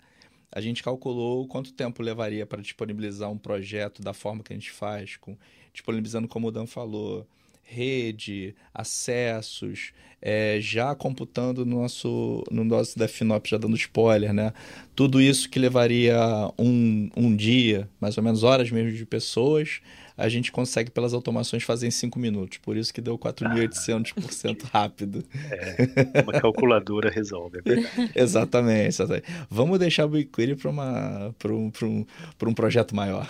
A 0.57 0.61
gente 0.61 0.85
calculou 0.85 1.49
quanto 1.49 1.73
tempo 1.73 2.01
levaria 2.01 2.47
para 2.47 2.63
disponibilizar 2.63 3.29
um 3.29 3.37
projeto 3.37 4.01
da 4.01 4.13
forma 4.13 4.41
que 4.41 4.53
a 4.53 4.57
gente 4.57 4.71
faz, 4.71 5.17
com, 5.17 5.37
disponibilizando, 5.73 6.29
como 6.29 6.47
o 6.47 6.53
Dan 6.53 6.65
falou 6.65 7.27
rede, 7.65 8.55
acessos, 8.73 9.93
é, 10.21 10.59
já 10.61 10.95
computando 10.95 11.67
no 11.67 11.81
nosso, 11.81 12.45
no 12.51 12.65
nosso 12.65 12.99
DevFinop, 12.99 13.47
já 13.47 13.59
dando 13.59 13.77
spoiler, 13.77 14.33
né? 14.33 14.53
Tudo 14.95 15.21
isso 15.21 15.51
que 15.51 15.59
levaria 15.59 16.19
um, 16.59 17.11
um 17.17 17.35
dia, 17.35 17.89
mais 18.01 18.17
ou 18.17 18.25
menos 18.25 18.43
horas 18.43 18.71
mesmo 18.71 18.93
de 18.97 19.05
pessoas, 19.05 19.81
a 20.17 20.29
gente 20.29 20.53
consegue 20.53 20.91
pelas 20.91 21.13
automações 21.13 21.63
fazer 21.63 21.87
em 21.87 21.91
5 21.91 22.19
minutos. 22.19 22.59
Por 22.59 22.77
isso 22.77 22.93
que 22.95 23.01
deu 23.01 23.19
4.800% 23.19 24.65
rápido. 24.73 25.25
É, 25.51 26.23
uma 26.23 26.33
calculadora 26.41 27.11
resolve, 27.11 27.59
é 27.59 27.63
verdade. 27.63 28.13
exatamente, 28.15 28.89
exatamente. 28.89 29.27
Vamos 29.51 29.79
deixar 29.79 30.07
o 30.07 30.09
BigQuery 30.09 30.57
para 30.57 30.71
um, 31.53 31.73
um, 31.83 32.07
um 32.47 32.55
projeto 32.55 32.95
maior. 32.95 33.29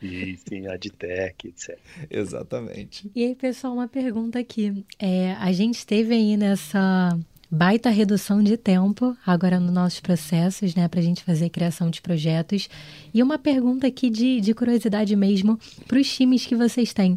Sim, 0.00 0.36
sim, 0.48 0.66
AdTech, 0.66 1.48
etc. 1.48 1.78
Exatamente. 2.10 3.10
E 3.14 3.24
aí, 3.24 3.34
pessoal, 3.34 3.72
uma 3.72 3.88
pergunta 3.88 4.38
aqui. 4.38 4.84
É, 4.98 5.32
a 5.32 5.52
gente 5.52 5.86
teve 5.86 6.14
aí 6.14 6.36
nessa 6.36 7.18
baita 7.50 7.90
redução 7.90 8.42
de 8.42 8.56
tempo 8.56 9.16
agora 9.24 9.60
nos 9.60 9.72
nossos 9.72 10.00
processos, 10.00 10.74
né, 10.74 10.88
para 10.88 11.00
a 11.00 11.02
gente 11.02 11.22
fazer 11.22 11.48
criação 11.50 11.90
de 11.90 12.02
projetos. 12.02 12.68
E 13.12 13.22
uma 13.22 13.38
pergunta 13.38 13.86
aqui 13.86 14.10
de, 14.10 14.40
de 14.40 14.54
curiosidade 14.54 15.14
mesmo 15.14 15.58
para 15.86 15.98
os 15.98 16.12
times 16.12 16.44
que 16.44 16.56
vocês 16.56 16.92
têm. 16.92 17.16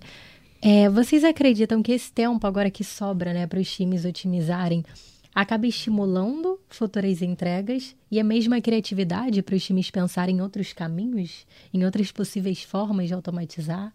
É, 0.61 0.89
vocês 0.89 1.23
acreditam 1.23 1.81
que 1.81 1.91
esse 1.91 2.11
tempo 2.11 2.45
agora 2.45 2.69
que 2.69 2.83
sobra, 2.83 3.33
né, 3.33 3.47
para 3.47 3.59
os 3.59 3.73
times 3.73 4.05
otimizarem, 4.05 4.83
acaba 5.33 5.65
estimulando 5.65 6.59
futuras 6.69 7.21
entregas 7.21 7.95
e 8.11 8.19
a 8.19 8.23
mesma 8.23 8.59
criatividade 8.59 9.41
para 9.41 9.55
os 9.55 9.63
times 9.63 9.89
pensarem 9.89 10.37
em 10.37 10.41
outros 10.41 10.73
caminhos, 10.73 11.45
em 11.73 11.85
outras 11.85 12.11
possíveis 12.11 12.61
formas 12.61 13.07
de 13.07 13.13
automatizar? 13.13 13.93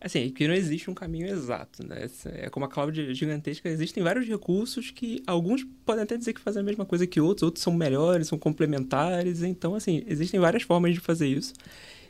Assim, 0.00 0.30
que 0.30 0.48
não 0.48 0.54
existe 0.54 0.90
um 0.90 0.94
caminho 0.94 1.26
exato, 1.28 1.86
né? 1.86 2.08
É 2.26 2.48
como 2.48 2.64
a 2.64 2.68
cloud 2.68 3.14
gigantesca, 3.14 3.68
existem 3.68 4.02
vários 4.02 4.26
recursos 4.26 4.90
que 4.90 5.22
alguns 5.26 5.62
podem 5.84 6.04
até 6.04 6.16
dizer 6.16 6.32
que 6.32 6.40
fazem 6.40 6.62
a 6.62 6.64
mesma 6.64 6.86
coisa 6.86 7.06
que 7.06 7.20
outros, 7.20 7.42
outros 7.42 7.62
são 7.62 7.74
melhores, 7.74 8.26
são 8.26 8.38
complementares, 8.38 9.42
então, 9.42 9.74
assim, 9.74 10.02
existem 10.06 10.40
várias 10.40 10.62
formas 10.62 10.94
de 10.94 11.00
fazer 11.00 11.26
isso. 11.28 11.52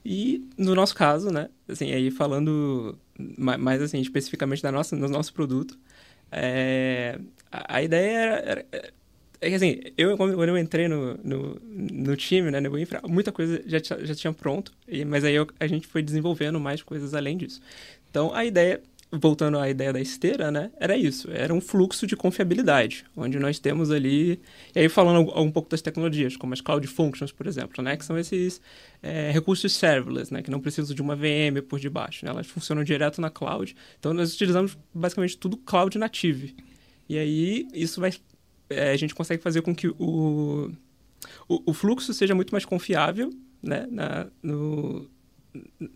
E 0.05 0.49
no 0.57 0.75
nosso 0.75 0.95
caso, 0.95 1.31
né, 1.31 1.49
assim, 1.69 1.93
aí 1.93 2.11
falando 2.13 2.97
mais, 3.19 3.83
assim, 3.83 4.01
especificamente 4.01 4.63
da 4.63 4.71
nossa, 4.71 4.97
do 4.97 5.09
nosso 5.09 5.35
produto, 5.35 5.77
é, 6.31 7.19
a, 7.51 7.77
a, 7.77 7.83
ideia 7.83 8.17
era, 8.19 8.67
era 8.71 8.95
é 9.41 9.49
que 9.49 9.55
assim, 9.55 9.81
eu 9.97 10.17
quando 10.17 10.45
eu 10.45 10.59
entrei 10.59 10.87
no, 10.87 11.17
no, 11.25 11.61
no 11.65 12.17
time, 12.17 12.51
né, 12.51 12.61
no 12.61 12.79
Infra, 12.79 13.01
muita 13.09 13.33
coisa 13.33 13.63
já, 13.67 13.79
já 13.79 14.15
tinha 14.15 14.33
pronto, 14.33 14.73
mas 15.07 15.25
aí 15.25 15.35
eu, 15.35 15.47
a 15.59 15.67
gente 15.67 15.87
foi 15.87 16.03
desenvolvendo 16.03 16.61
mais 16.61 16.83
coisas 16.83 17.15
além 17.15 17.39
disso. 17.39 17.61
Então 18.11 18.35
a 18.35 18.45
ideia, 18.45 18.83
voltando 19.11 19.59
à 19.59 19.71
ideia 19.71 19.95
da 19.95 20.01
esteira, 20.01 20.51
né, 20.51 20.71
era 20.79 20.95
isso, 20.95 21.31
era 21.31 21.55
um 21.55 21.61
fluxo 21.61 22.07
de 22.07 22.15
confiabilidade, 22.17 23.07
onde 23.17 23.39
nós 23.39 23.59
temos 23.59 23.91
ali, 23.91 24.39
e 24.75 24.81
aí 24.81 24.91
falando 24.91 25.31
um, 25.31 25.45
um 25.45 25.51
pouco 25.51 25.71
das 25.71 25.81
tecnologias, 25.81 26.37
como 26.37 26.53
as 26.53 26.61
Cloud 26.61 26.87
Functions, 26.87 27.33
por 27.33 27.47
exemplo, 27.47 27.83
né, 27.83 27.97
que 27.97 28.05
são 28.05 28.19
esses 28.19 28.61
é, 29.03 29.31
recursos 29.31 29.73
serverless, 29.73 30.31
né, 30.31 30.43
que 30.43 30.51
não 30.51 30.61
precisam 30.61 30.95
de 30.95 31.01
uma 31.01 31.17
VM 31.17 31.63
por 31.67 31.81
debaixo, 31.81 32.27
né, 32.27 32.31
elas 32.31 32.47
funcionam 32.47 32.85
direto 32.85 33.23
na 33.23 33.31
cloud, 33.31 33.75
então 33.99 34.13
nós 34.13 34.35
utilizamos 34.35 34.77
basicamente 34.93 35.39
tudo 35.39 35.57
cloud 35.57 35.97
native. 35.97 36.55
E 37.09 37.19
aí 37.19 37.67
isso 37.75 38.01
vai 38.01 38.13
é, 38.71 38.93
a 38.93 38.97
gente 38.97 39.15
consegue 39.15 39.43
fazer 39.43 39.63
com 39.63 39.75
que 39.75 39.89
o, 39.89 40.73
o, 41.49 41.63
o, 41.67 41.75
fluxo 41.75 42.15
seja 42.15 42.35
muito 42.35 42.53
mais 42.53 42.65
confiável 42.65 43.31
né, 43.63 43.87
na, 43.91 44.29
no, 44.43 45.11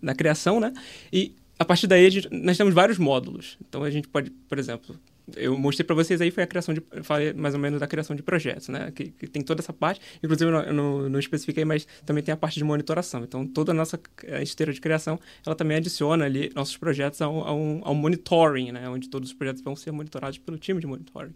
na 0.03 0.15
criação, 0.15 0.59
né? 0.61 0.73
E 1.13 1.35
a 1.59 1.65
partir 1.65 1.87
daí 1.87 2.11
gente, 2.11 2.29
nós 2.31 2.57
temos 2.57 2.75
vários 2.75 2.99
módulos. 2.99 3.57
Então 3.67 3.85
a 3.85 3.91
gente 3.91 4.09
pode, 4.09 4.31
por 4.31 4.59
exemplo, 4.59 4.99
eu 5.37 5.57
mostrei 5.57 5.87
para 5.87 5.95
vocês 5.95 6.21
aí 6.21 6.31
foi 6.31 6.43
a 6.43 6.47
criação 6.47 6.75
de 6.75 6.83
falei 7.03 7.33
mais 7.33 7.55
ou 7.55 7.61
menos 7.61 7.81
da 7.81 7.87
criação 7.87 8.15
de 8.15 8.23
projetos 8.23 8.69
né? 8.69 8.91
Que, 8.91 9.11
que 9.11 9.27
tem 9.29 9.41
toda 9.41 9.63
essa 9.63 9.73
parte. 9.73 10.01
Inclusive 10.23 10.51
eu 10.51 10.73
não, 10.73 11.19
especifiquei 11.19 11.65
mas 11.65 11.87
também 12.05 12.23
tem 12.23 12.33
a 12.33 12.37
parte 12.37 12.59
de 12.59 12.65
monitoração. 12.65 13.23
Então 13.23 13.47
toda 13.47 13.71
a 13.71 13.75
nossa 13.75 13.99
esteira 14.43 14.73
de 14.73 14.81
criação 14.81 15.19
ela 15.47 15.55
também 15.55 15.77
adiciona 15.77 16.25
ali 16.25 16.51
nossos 16.55 16.77
projetos 16.77 17.23
ao, 17.23 17.47
ao 17.47 17.95
monitoring 17.95 18.73
né? 18.73 18.89
Onde 18.89 19.09
todos 19.09 19.31
os 19.31 19.35
projetos 19.35 19.63
vão 19.63 19.77
ser 19.77 19.93
monitorados 19.93 20.39
pelo 20.39 20.59
time 20.59 20.81
de 20.81 20.87
monitoring 20.89 21.35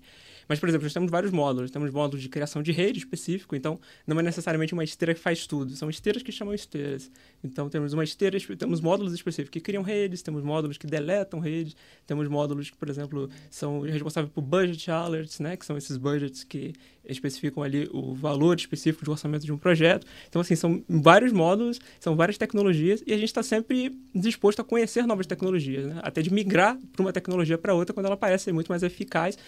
mas, 0.48 0.58
por 0.58 0.68
exemplo, 0.68 0.84
nós 0.84 0.92
temos 0.94 1.10
vários 1.10 1.30
módulos. 1.30 1.70
Temos 1.70 1.90
módulos 1.90 2.22
de 2.22 2.28
criação 2.28 2.62
de 2.62 2.72
rede 2.72 2.98
específico, 2.98 3.54
então 3.54 3.78
não 4.06 4.18
é 4.18 4.22
necessariamente 4.22 4.72
uma 4.72 4.82
esteira 4.82 5.14
que 5.14 5.20
faz 5.20 5.46
tudo. 5.46 5.76
São 5.76 5.90
esteiras 5.90 6.22
que 6.22 6.32
chamam 6.32 6.54
esteiras. 6.54 7.10
Então 7.44 7.68
temos 7.68 7.92
uma 7.92 8.02
esteira, 8.02 8.38
temos 8.56 8.80
módulos 8.80 9.12
específicos 9.12 9.52
que 9.52 9.60
criam 9.60 9.82
redes, 9.82 10.22
temos 10.22 10.42
módulos 10.42 10.78
que 10.78 10.86
deletam 10.86 11.38
redes, 11.38 11.76
temos 12.06 12.26
módulos 12.28 12.70
que, 12.70 12.76
por 12.76 12.88
exemplo, 12.88 13.28
são 13.50 13.80
responsáveis 13.80 14.32
por 14.32 14.40
budget 14.40 14.90
alerts, 14.90 15.38
né? 15.38 15.56
Que 15.56 15.66
são 15.66 15.76
esses 15.76 15.96
budgets 15.96 16.44
que 16.44 16.72
especificam 17.08 17.62
ali 17.62 17.88
o 17.92 18.14
valor 18.14 18.56
específico 18.56 19.04
de 19.04 19.10
orçamento 19.10 19.44
de 19.44 19.52
um 19.52 19.58
projeto. 19.58 20.06
Então, 20.28 20.40
assim, 20.40 20.54
são 20.54 20.82
vários 20.88 21.32
módulos, 21.32 21.80
são 21.98 22.14
várias 22.14 22.38
tecnologias 22.38 23.02
e 23.06 23.12
a 23.12 23.16
gente 23.16 23.28
está 23.28 23.42
sempre 23.42 23.98
disposto 24.14 24.60
a 24.60 24.64
conhecer 24.64 25.06
novas 25.06 25.26
tecnologias, 25.26 25.86
né? 25.86 26.00
Até 26.02 26.22
de 26.22 26.32
migrar 26.32 26.78
para 26.92 27.02
uma 27.02 27.12
tecnologia 27.12 27.56
para 27.58 27.74
outra 27.74 27.94
quando 27.94 28.06
ela 28.06 28.16
parece 28.16 28.44
ser 28.44 28.52
muito 28.52 28.68
mais 28.68 28.82
eficaz, 28.82 29.38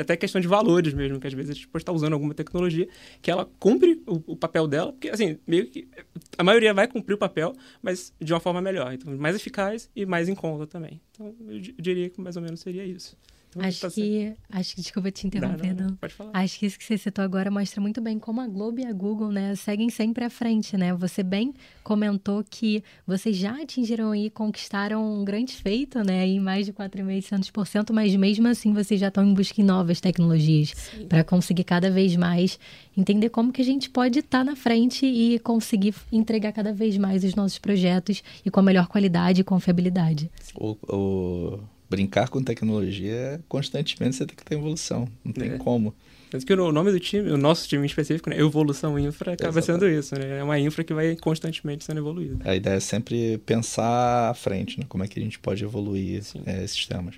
até 0.00 0.16
questão 0.16 0.40
de 0.40 0.48
valores 0.48 0.92
mesmo, 0.92 1.20
que 1.20 1.26
às 1.26 1.32
vezes 1.32 1.50
a 1.50 1.54
gente 1.54 1.68
pode 1.68 1.82
estar 1.82 1.92
usando 1.92 2.12
alguma 2.12 2.34
tecnologia 2.34 2.88
que 3.22 3.30
ela 3.30 3.48
cumpre 3.58 4.02
o, 4.06 4.32
o, 4.32 4.36
papel 4.36 4.66
dela, 4.66 4.92
porque, 4.92 5.08
assim, 5.08 5.38
meio 5.46 5.66
que 5.66 5.88
a 6.36 6.42
maioria 6.42 6.74
vai 6.74 6.88
cumprir 6.88 7.14
o 7.14 7.18
papel, 7.18 7.52
mas 7.82 8.12
de 8.20 8.32
uma 8.32 8.40
forma 8.40 8.60
melhor. 8.60 8.92
Então, 8.92 9.16
mais 9.16 9.36
eficaz 9.36 9.88
e 9.94 10.04
mais 10.04 10.28
em 10.28 10.34
conta 10.34 10.66
também. 10.66 11.00
Então, 11.12 11.34
eu 11.48 11.60
diria 11.60 12.10
que 12.10 12.20
mais 12.20 12.36
ou 12.36 12.42
menos 12.42 12.60
seria 12.60 12.84
isso. 12.84 13.16
Acho 13.60 13.80
tá 13.82 13.90
que, 13.90 14.32
acho 14.50 14.74
que, 14.74 14.80
desculpa 14.80 15.10
te 15.10 15.26
interromper, 15.26 15.74
não, 15.74 15.88
não, 15.88 15.96
Pode 15.96 16.14
falar. 16.14 16.30
Acho 16.34 16.58
que 16.58 16.66
isso 16.66 16.78
que 16.78 16.84
você 16.84 16.98
citou 16.98 17.24
agora 17.24 17.50
mostra 17.50 17.80
muito 17.80 18.00
bem 18.00 18.18
como 18.18 18.40
a 18.40 18.46
Globo 18.46 18.80
e 18.80 18.86
a 18.86 18.92
Google, 18.92 19.30
né, 19.30 19.54
seguem 19.54 19.90
sempre 19.90 20.24
à 20.24 20.30
frente, 20.30 20.76
né? 20.76 20.92
Você 20.94 21.22
bem 21.22 21.54
comentou 21.82 22.44
que 22.48 22.82
vocês 23.06 23.36
já 23.36 23.60
atingiram 23.62 24.14
e 24.14 24.30
conquistaram 24.30 25.20
um 25.20 25.24
grande 25.24 25.52
feito, 25.52 26.02
né, 26.02 26.20
aí 26.20 26.40
mais 26.40 26.66
de 26.66 26.72
4,5%, 26.72 27.92
mas 27.92 28.14
mesmo 28.16 28.48
assim 28.48 28.72
vocês 28.72 29.00
já 29.00 29.08
estão 29.08 29.24
em 29.24 29.34
busca 29.34 29.60
em 29.60 29.64
novas 29.64 30.00
tecnologias 30.00 30.74
para 31.08 31.22
conseguir 31.22 31.64
cada 31.64 31.90
vez 31.90 32.16
mais 32.16 32.58
entender 32.96 33.28
como 33.28 33.52
que 33.52 33.62
a 33.62 33.64
gente 33.64 33.90
pode 33.90 34.20
estar 34.20 34.38
tá 34.38 34.44
na 34.44 34.56
frente 34.56 35.06
e 35.06 35.38
conseguir 35.40 35.94
entregar 36.10 36.52
cada 36.52 36.72
vez 36.72 36.96
mais 36.96 37.24
os 37.24 37.34
nossos 37.34 37.58
projetos 37.58 38.22
e 38.44 38.50
com 38.50 38.60
a 38.60 38.62
melhor 38.62 38.86
qualidade 38.86 39.40
e 39.40 39.44
confiabilidade. 39.44 40.30
O, 40.54 40.76
o 40.88 41.73
brincar 41.88 42.28
com 42.28 42.42
tecnologia, 42.42 43.40
constantemente 43.48 44.16
você 44.16 44.26
tem 44.26 44.36
que 44.36 44.44
ter 44.44 44.54
evolução. 44.54 45.08
Não 45.24 45.32
tem 45.32 45.52
é. 45.52 45.58
como. 45.58 45.94
Tanto 46.30 46.46
que 46.46 46.52
o 46.52 46.72
nome 46.72 46.90
do 46.90 46.98
time, 46.98 47.30
o 47.30 47.36
nosso 47.36 47.68
time 47.68 47.84
em 47.84 47.86
específico, 47.86 48.28
né, 48.28 48.40
Evolução 48.40 48.98
Infra, 48.98 49.34
acaba 49.34 49.56
Exatamente. 49.56 49.84
sendo 49.84 49.98
isso, 49.98 50.18
né? 50.18 50.40
É 50.40 50.42
uma 50.42 50.58
infra 50.58 50.82
que 50.82 50.92
vai 50.92 51.14
constantemente 51.14 51.84
sendo 51.84 51.98
evoluída. 51.98 52.50
A 52.50 52.56
ideia 52.56 52.74
é 52.74 52.80
sempre 52.80 53.38
pensar 53.38 54.30
à 54.30 54.34
frente, 54.34 54.80
né? 54.80 54.84
Como 54.88 55.04
é 55.04 55.06
que 55.06 55.20
a 55.20 55.22
gente 55.22 55.38
pode 55.38 55.62
evoluir 55.62 56.24
é, 56.44 56.64
esses 56.64 56.86
temas. 56.86 57.14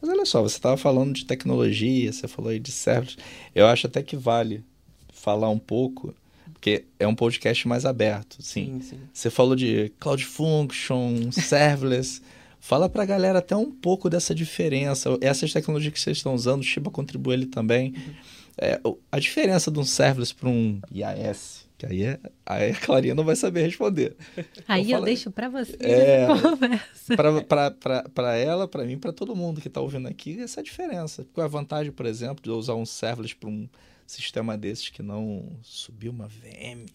Mas 0.00 0.10
olha 0.10 0.26
só, 0.26 0.42
você 0.42 0.56
estava 0.56 0.76
falando 0.76 1.14
de 1.14 1.24
tecnologia, 1.24 2.12
você 2.12 2.26
falou 2.26 2.50
aí 2.50 2.58
de 2.58 2.72
servers. 2.72 3.16
Eu 3.54 3.66
acho 3.66 3.86
até 3.86 4.02
que 4.02 4.16
vale 4.16 4.64
falar 5.12 5.48
um 5.48 5.60
pouco, 5.60 6.12
porque 6.52 6.84
é 6.98 7.06
um 7.06 7.14
podcast 7.14 7.68
mais 7.68 7.84
aberto, 7.84 8.36
sim. 8.40 8.80
sim, 8.80 8.90
sim. 8.90 8.98
Você 9.12 9.30
falou 9.30 9.54
de 9.54 9.92
Cloud 10.00 10.24
Function, 10.24 11.30
Serverless. 11.30 12.20
Fala 12.66 12.88
para 12.88 13.04
a 13.04 13.06
galera 13.06 13.38
até 13.38 13.54
um 13.54 13.70
pouco 13.70 14.10
dessa 14.10 14.34
diferença. 14.34 15.16
Essas 15.20 15.52
tecnologias 15.52 15.92
que 15.92 16.00
vocês 16.00 16.16
estão 16.16 16.34
usando, 16.34 16.62
o 16.62 16.64
Shiba 16.64 16.90
contribui 16.90 17.34
ele 17.34 17.46
também. 17.46 17.94
Uhum. 17.94 18.14
É, 18.58 18.80
a 19.12 19.20
diferença 19.20 19.70
de 19.70 19.78
um 19.78 19.84
serverless 19.84 20.34
para 20.34 20.48
um 20.48 20.80
IAS, 20.90 21.64
que 21.78 21.86
aí, 21.86 22.02
é, 22.02 22.18
aí 22.44 22.72
a 22.72 22.74
Clarinha 22.74 23.14
não 23.14 23.22
vai 23.22 23.36
saber 23.36 23.62
responder. 23.62 24.16
Aí 24.66 24.86
então, 24.86 24.98
eu 24.98 25.04
deixo 25.04 25.30
para 25.30 25.48
você 25.48 25.76
é, 25.78 26.26
Para 28.12 28.36
ela, 28.36 28.66
para 28.66 28.84
mim, 28.84 28.98
para 28.98 29.12
todo 29.12 29.36
mundo 29.36 29.60
que 29.60 29.68
está 29.68 29.80
ouvindo 29.80 30.08
aqui, 30.08 30.40
essa 30.40 30.58
é 30.58 30.60
a 30.62 30.64
diferença. 30.64 31.24
Qual 31.32 31.44
é 31.44 31.46
a 31.46 31.48
vantagem, 31.48 31.92
por 31.92 32.04
exemplo, 32.04 32.42
de 32.42 32.50
eu 32.50 32.56
usar 32.56 32.74
um 32.74 32.84
serverless 32.84 33.36
para 33.36 33.48
um 33.48 33.68
sistema 34.06 34.56
desses 34.56 34.88
que 34.88 35.02
não 35.02 35.58
subiu 35.62 36.12
uma 36.12 36.28
VM. 36.28 36.86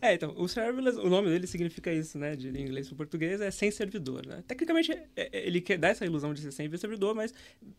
É, 0.00 0.14
então, 0.14 0.34
o 0.36 0.48
serverless, 0.48 0.98
o 0.98 1.08
nome 1.08 1.28
dele 1.28 1.46
significa 1.46 1.92
isso, 1.92 2.18
né, 2.18 2.36
de 2.36 2.48
inglês 2.48 2.88
para 2.88 2.96
português, 2.96 3.40
é 3.40 3.50
sem 3.50 3.70
servidor, 3.70 4.26
né? 4.26 4.42
Tecnicamente, 4.46 4.92
é, 4.92 5.06
é, 5.16 5.46
ele 5.46 5.60
quer 5.60 5.78
dar 5.78 5.88
essa 5.88 6.04
ilusão 6.04 6.32
de 6.32 6.40
ser 6.40 6.52
sem 6.52 6.76
servidor, 6.76 7.14
mas 7.14 7.32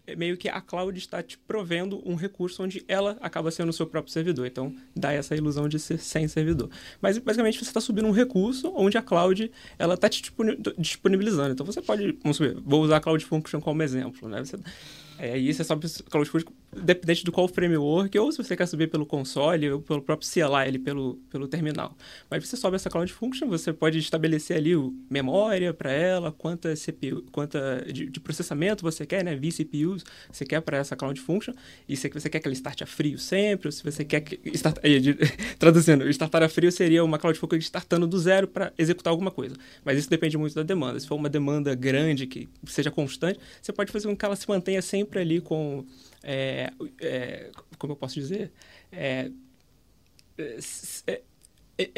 é 0.06 0.16
meio 0.16 0.38
que 0.38 0.50
a 0.50 0.62
cloud 0.62 0.98
está 0.98 1.22
te 1.22 1.38
provendo 1.38 2.02
um 2.08 2.16
recurso 2.16 2.64
onde 2.64 2.84
ela 2.88 3.18
acaba 3.22 3.52
sendo 3.52 3.70
o 3.70 3.74
seu 3.74 3.86
próprio 3.86 4.14
servidor, 4.14 4.46
então 4.46 4.76
dá 4.96 5.12
essa 5.12 5.36
ilusão 5.36 5.68
de 5.68 5.80
ser 5.80 6.00
sem 6.00 6.28
servidor. 6.28 6.70
Mas, 7.02 7.18
basicamente, 7.18 7.60
você 7.60 7.70
está 7.70 7.82
subindo 7.82 8.08
um 8.08 8.12
recurso 8.12 8.72
onde 8.76 8.98
a 8.98 9.02
cloud, 9.02 9.52
ela 9.78 9.96
está 9.96 10.10
te 10.10 10.24
disponibilizando. 10.78 11.54
Então, 11.54 11.66
você 11.66 11.82
pode, 11.82 12.18
vamos 12.22 12.38
subir, 12.38 12.56
vou 12.62 12.84
usar 12.84 12.98
a 12.98 13.02
Cloud 13.02 13.24
Function 13.24 13.60
como 13.60 13.82
exemplo, 13.84 14.28
né? 14.28 14.44
Você, 14.44 14.58
é, 15.20 15.38
e 15.38 15.54
você 15.54 15.64
sobe 15.64 15.88
Cloud 16.10 16.30
Function 16.30 16.52
dependente 16.76 17.24
do 17.24 17.32
qual 17.32 17.48
framework, 17.48 18.18
ou 18.18 18.32
se 18.32 18.38
você 18.38 18.56
quer 18.56 18.68
subir 18.68 18.90
pelo 18.90 19.06
console, 19.06 19.72
ou 19.72 19.82
pelo 19.82 20.02
próprio 20.02 20.28
CLI, 20.28 20.80
pelo, 20.80 21.16
pelo 21.30 21.48
terminal. 21.48 21.96
Mas 22.30 22.48
você 22.48 22.58
sobe 22.58 22.76
essa 22.76 22.90
Cloud 22.90 23.12
Function, 23.12 23.48
você 23.48 23.72
pode 23.72 24.00
estabelecer 24.00 24.58
ali 24.58 24.76
o 24.76 24.94
memória 25.10 25.74
para 25.74 25.92
ela, 25.92 26.32
quanta 26.32 26.74
CPU, 26.76 27.24
quanta 27.32 27.86
de, 27.92 28.08
de, 28.10 28.20
processamento 28.20 28.82
você 28.82 29.06
quer, 29.06 29.24
né, 29.24 29.36
vCPUs 29.36 30.04
você 30.32 30.46
quer 30.46 30.62
para 30.62 30.78
essa 30.78 30.96
Cloud 30.96 31.20
Function, 31.20 31.54
e 31.88 31.96
se 31.96 32.10
você 32.10 32.30
quer 32.30 32.40
que 32.40 32.48
ela 32.48 32.54
starte 32.54 32.84
a 32.84 32.88
frio 32.88 33.18
sempre, 33.18 33.68
ou 33.68 33.72
se 33.72 33.84
você 33.84 34.04
quer 34.04 34.22
que... 34.22 34.40
Start, 34.54 34.78
traduzindo, 35.60 36.10
startar 36.10 36.44
a 36.44 36.50
frio 36.50 36.72
seria 36.72 37.04
uma 37.04 37.20
Cloud 37.20 37.38
Function 37.38 37.60
startando 37.60 38.08
do 38.08 38.18
zero 38.18 38.48
para 38.48 38.74
executar 38.78 39.12
alguma 39.12 39.32
coisa. 39.32 39.56
Mas 39.86 40.00
isso 40.00 40.10
depende 40.10 40.38
muito 40.38 40.56
da 40.56 40.64
demanda. 40.64 41.00
Se 41.00 41.08
for 41.08 41.16
uma 41.16 41.30
demanda 41.30 41.76
grande, 41.76 42.26
que 42.26 42.50
seja 42.66 42.90
constante, 42.90 43.40
você 43.62 43.72
pode 43.72 43.92
fazer 43.92 44.08
com 44.08 44.16
que 44.16 44.26
ela 44.26 44.36
se 44.36 44.48
mantenha 44.48 44.82
sempre 45.04 45.20
ali 45.20 45.42
com 45.42 45.86
é, 46.24 46.72
é, 47.02 47.52
como 47.78 47.94
eu 47.94 47.98
posso 47.98 48.16
dizer, 48.16 48.52
é, 48.92 49.30
é, 50.38 50.58
é 51.08 51.22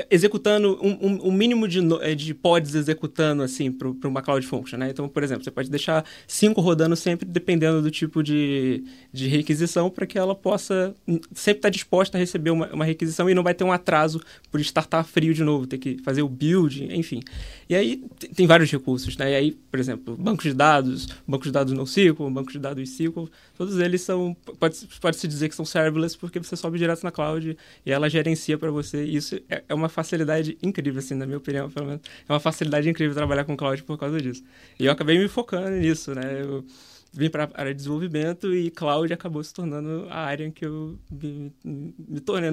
executando 0.09 0.79
um, 0.81 1.27
um, 1.27 1.31
mínimo 1.33 1.67
de, 1.67 1.81
é, 2.01 2.15
de 2.15 2.33
pods 2.33 2.75
executando 2.75 3.43
assim 3.43 3.69
para 3.69 4.07
uma 4.07 4.21
cloud 4.21 4.45
function, 4.47 4.77
né? 4.77 4.89
Então, 4.89 5.09
por 5.09 5.21
exemplo, 5.21 5.43
você 5.43 5.51
pode 5.51 5.69
deixar 5.69 6.05
cinco 6.25 6.61
rodando 6.61 6.95
sempre 6.95 7.27
dependendo 7.27 7.81
do 7.81 7.91
tipo 7.91 8.23
de, 8.23 8.85
de 9.11 9.27
requisição 9.27 9.89
para 9.89 10.05
que 10.05 10.17
ela 10.17 10.33
possa 10.33 10.95
sempre 11.33 11.59
estar 11.59 11.67
tá 11.67 11.69
disposta 11.69 12.17
a 12.17 12.19
receber 12.19 12.51
uma, 12.51 12.73
uma, 12.73 12.85
requisição 12.85 13.29
e 13.29 13.33
não 13.33 13.43
vai 13.43 13.53
ter 13.53 13.65
um 13.65 13.71
atraso 13.71 14.21
por 14.49 14.61
startar 14.61 15.03
frio 15.03 15.33
de 15.33 15.43
novo, 15.43 15.67
ter 15.67 15.77
que 15.77 15.97
fazer 16.03 16.21
o 16.21 16.29
build, 16.29 16.87
enfim. 16.95 17.19
E 17.67 17.75
aí 17.75 18.01
tem 18.33 18.47
vários 18.47 18.71
recursos, 18.71 19.17
né? 19.17 19.31
E 19.31 19.35
aí, 19.35 19.51
por 19.51 19.77
exemplo, 19.77 20.15
bancos 20.15 20.45
de 20.45 20.53
dados, 20.53 21.09
bancos 21.27 21.47
de 21.47 21.51
dados 21.51 21.73
NoSQL, 21.73 22.29
bancos 22.29 22.53
de 22.53 22.59
dados 22.59 22.89
SQL, 22.89 23.29
todos 23.57 23.77
eles 23.79 24.01
são 24.01 24.37
pode 24.57 24.77
pode 25.01 25.17
se 25.17 25.27
dizer 25.27 25.49
que 25.49 25.55
são 25.55 25.65
serverless 25.65 26.17
porque 26.17 26.39
você 26.39 26.55
sobe 26.55 26.77
direto 26.77 27.03
na 27.03 27.11
cloud 27.11 27.57
e 27.85 27.91
ela 27.91 28.09
gerencia 28.09 28.57
para 28.57 28.71
você. 28.71 29.03
Isso 29.03 29.35
é 29.49 29.64
é 29.67 29.73
uma 29.73 29.89
facilidade 29.89 30.57
incrível, 30.61 30.99
assim, 30.99 31.15
na 31.15 31.25
minha 31.25 31.37
opinião, 31.37 31.69
pelo 31.69 31.87
menos. 31.87 32.01
É 32.27 32.31
uma 32.31 32.39
facilidade 32.39 32.89
incrível 32.89 33.15
trabalhar 33.15 33.45
com 33.45 33.55
cloud 33.55 33.83
por 33.83 33.97
causa 33.97 34.19
disso. 34.21 34.43
E 34.79 34.85
eu 34.85 34.91
acabei 34.91 35.17
me 35.17 35.27
focando 35.27 35.69
nisso, 35.71 36.13
né? 36.13 36.41
Eu 36.41 36.65
vim 37.13 37.29
para 37.29 37.45
a 37.45 37.61
área 37.61 37.73
de 37.73 37.77
desenvolvimento 37.77 38.53
e 38.53 38.69
cloud 38.69 39.11
acabou 39.13 39.43
se 39.43 39.53
tornando 39.53 40.05
a 40.09 40.19
área 40.19 40.45
em 40.45 40.51
que 40.51 40.65
eu 40.65 40.99
me, 41.09 41.51
me 41.63 42.19
tornei, 42.19 42.51